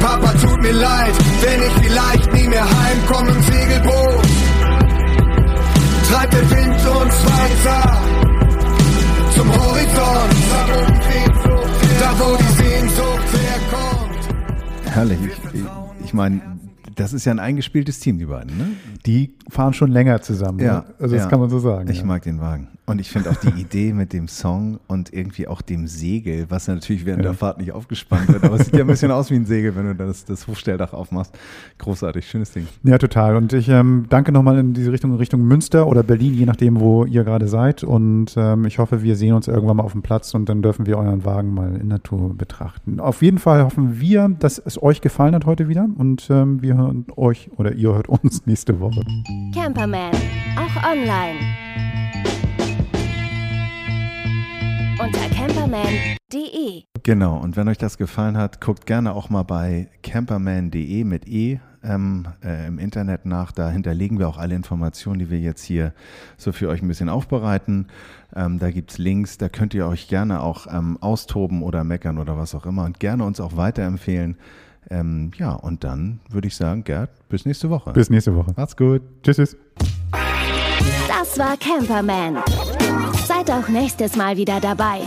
Papa, 0.00 0.32
tut 0.34 0.60
mir 0.60 0.72
leid, 0.72 1.14
wenn 1.40 1.62
ich 1.62 1.86
vielleicht 1.86 2.32
nie 2.34 2.48
mehr 2.48 2.64
heimkomme 2.64 3.30
im 3.30 3.42
Segelboot. 3.42 4.26
Treibt 6.10 6.32
der 6.34 6.50
Wind 6.50 6.86
uns 6.86 7.14
weiter 7.24 8.02
zum 9.34 9.48
Horizont. 9.48 10.34
Da 12.00 12.14
wo 12.18 12.36
die 12.36 12.62
Sehnsucht 12.62 13.28
herkommt. 13.32 14.94
Herrlich. 14.94 15.18
Ich, 16.04 16.12
meine, 16.12 16.42
das 16.96 17.12
ist 17.12 17.24
ja 17.24 17.32
ein 17.32 17.38
eingespieltes 17.38 17.98
Team, 18.00 18.18
die 18.18 18.26
beiden, 18.26 18.56
ne? 18.58 18.68
Die 19.06 19.34
fahren 19.48 19.72
schon 19.72 19.90
länger 19.90 20.20
zusammen. 20.22 20.58
Ja. 20.60 20.74
Ne? 20.74 20.84
Also 20.98 21.14
das 21.14 21.24
ja. 21.24 21.30
kann 21.30 21.40
man 21.40 21.50
so 21.50 21.58
sagen. 21.58 21.88
Ich 21.90 21.98
ja. 21.98 22.04
mag 22.04 22.22
den 22.22 22.40
Wagen. 22.40 22.68
Und 22.86 23.00
ich 23.00 23.10
finde 23.10 23.30
auch 23.30 23.36
die 23.36 23.48
Idee 23.60 23.92
mit 23.92 24.12
dem 24.12 24.28
Song 24.28 24.78
und 24.88 25.12
irgendwie 25.12 25.48
auch 25.48 25.62
dem 25.62 25.86
Segel, 25.86 26.46
was 26.50 26.68
natürlich 26.68 27.06
während 27.06 27.22
ja. 27.24 27.30
der 27.30 27.38
Fahrt 27.38 27.58
nicht 27.58 27.72
aufgespannt 27.72 28.28
wird, 28.28 28.44
aber 28.44 28.56
es 28.56 28.66
sieht 28.66 28.74
ja 28.74 28.82
ein 28.82 28.86
bisschen 28.86 29.10
aus 29.10 29.30
wie 29.30 29.36
ein 29.36 29.46
Segel, 29.46 29.74
wenn 29.74 29.86
du 29.86 29.94
das, 29.94 30.24
das 30.24 30.46
Hochstelldach 30.46 30.92
aufmachst. 30.92 31.36
Großartig, 31.78 32.28
schönes 32.28 32.52
Ding. 32.52 32.66
Ja, 32.82 32.98
total. 32.98 33.36
Und 33.36 33.52
ich 33.52 33.68
ähm, 33.68 34.06
danke 34.10 34.32
nochmal 34.32 34.58
in 34.58 34.74
diese 34.74 34.92
Richtung, 34.92 35.14
Richtung 35.16 35.42
Münster 35.42 35.86
oder 35.86 36.02
Berlin, 36.02 36.34
je 36.34 36.44
nachdem, 36.44 36.80
wo 36.80 37.04
ihr 37.04 37.24
gerade 37.24 37.48
seid. 37.48 37.84
Und 37.84 38.34
ähm, 38.36 38.66
ich 38.66 38.78
hoffe, 38.78 39.02
wir 39.02 39.16
sehen 39.16 39.34
uns 39.34 39.48
irgendwann 39.48 39.78
mal 39.78 39.84
auf 39.84 39.92
dem 39.92 40.02
Platz 40.02 40.34
und 40.34 40.48
dann 40.48 40.60
dürfen 40.60 40.86
wir 40.86 40.98
euren 40.98 41.24
Wagen 41.24 41.54
mal 41.54 41.76
in 41.76 41.88
Natur 41.88 42.36
betrachten. 42.36 43.00
Auf 43.00 43.22
jeden 43.22 43.38
Fall 43.38 43.64
hoffen 43.64 44.00
wir, 44.00 44.28
dass 44.38 44.58
es 44.58 44.82
euch 44.82 45.00
gefallen 45.00 45.34
hat 45.34 45.46
heute 45.46 45.68
wieder 45.68 45.88
und 45.96 46.28
ähm, 46.30 46.60
wir 46.60 46.76
hören 46.76 47.06
euch 47.16 47.50
oder 47.56 47.72
ihr 47.72 47.94
hört 47.94 48.08
uns 48.08 48.44
nächste 48.46 48.80
Woche. 48.80 49.00
Camperman, 49.54 50.12
auch 50.56 50.90
online 50.90 51.38
unter 54.98 55.28
camperman.de. 55.34 56.84
Genau, 57.02 57.36
und 57.36 57.56
wenn 57.56 57.68
euch 57.68 57.78
das 57.78 57.98
gefallen 57.98 58.36
hat, 58.36 58.60
guckt 58.60 58.86
gerne 58.86 59.12
auch 59.12 59.28
mal 59.28 59.42
bei 59.42 59.88
camperman.de 60.02 61.04
mit 61.04 61.28
E 61.28 61.60
ähm, 61.82 62.26
äh, 62.42 62.66
im 62.66 62.78
Internet 62.78 63.26
nach. 63.26 63.52
Da 63.52 63.70
hinterlegen 63.70 64.18
wir 64.18 64.28
auch 64.28 64.38
alle 64.38 64.54
Informationen, 64.54 65.18
die 65.18 65.30
wir 65.30 65.40
jetzt 65.40 65.62
hier 65.62 65.92
so 66.36 66.52
für 66.52 66.68
euch 66.68 66.80
ein 66.82 66.88
bisschen 66.88 67.08
aufbereiten. 67.08 67.88
Ähm, 68.34 68.58
da 68.58 68.70
gibt 68.70 68.92
es 68.92 68.98
Links, 68.98 69.36
da 69.36 69.48
könnt 69.48 69.74
ihr 69.74 69.86
euch 69.86 70.08
gerne 70.08 70.40
auch 70.40 70.66
ähm, 70.72 70.96
austoben 71.00 71.62
oder 71.62 71.84
meckern 71.84 72.18
oder 72.18 72.38
was 72.38 72.54
auch 72.54 72.64
immer 72.64 72.84
und 72.84 73.00
gerne 73.00 73.24
uns 73.24 73.40
auch 73.40 73.56
weiterempfehlen. 73.56 74.36
Ähm, 74.90 75.30
ja, 75.38 75.52
und 75.52 75.84
dann 75.84 76.20
würde 76.28 76.48
ich 76.48 76.56
sagen, 76.56 76.84
Gerd, 76.84 77.10
bis 77.28 77.46
nächste 77.46 77.70
Woche. 77.70 77.92
Bis 77.92 78.10
nächste 78.10 78.34
Woche. 78.34 78.52
Macht's 78.56 78.76
gut. 78.76 79.02
Tschüss. 79.22 79.36
tschüss. 79.36 79.56
Das 81.08 81.38
war 81.38 81.56
Camperman. 81.56 82.38
Seid 83.26 83.50
auch 83.50 83.68
nächstes 83.68 84.16
Mal 84.16 84.36
wieder 84.36 84.60
dabei. 84.60 85.00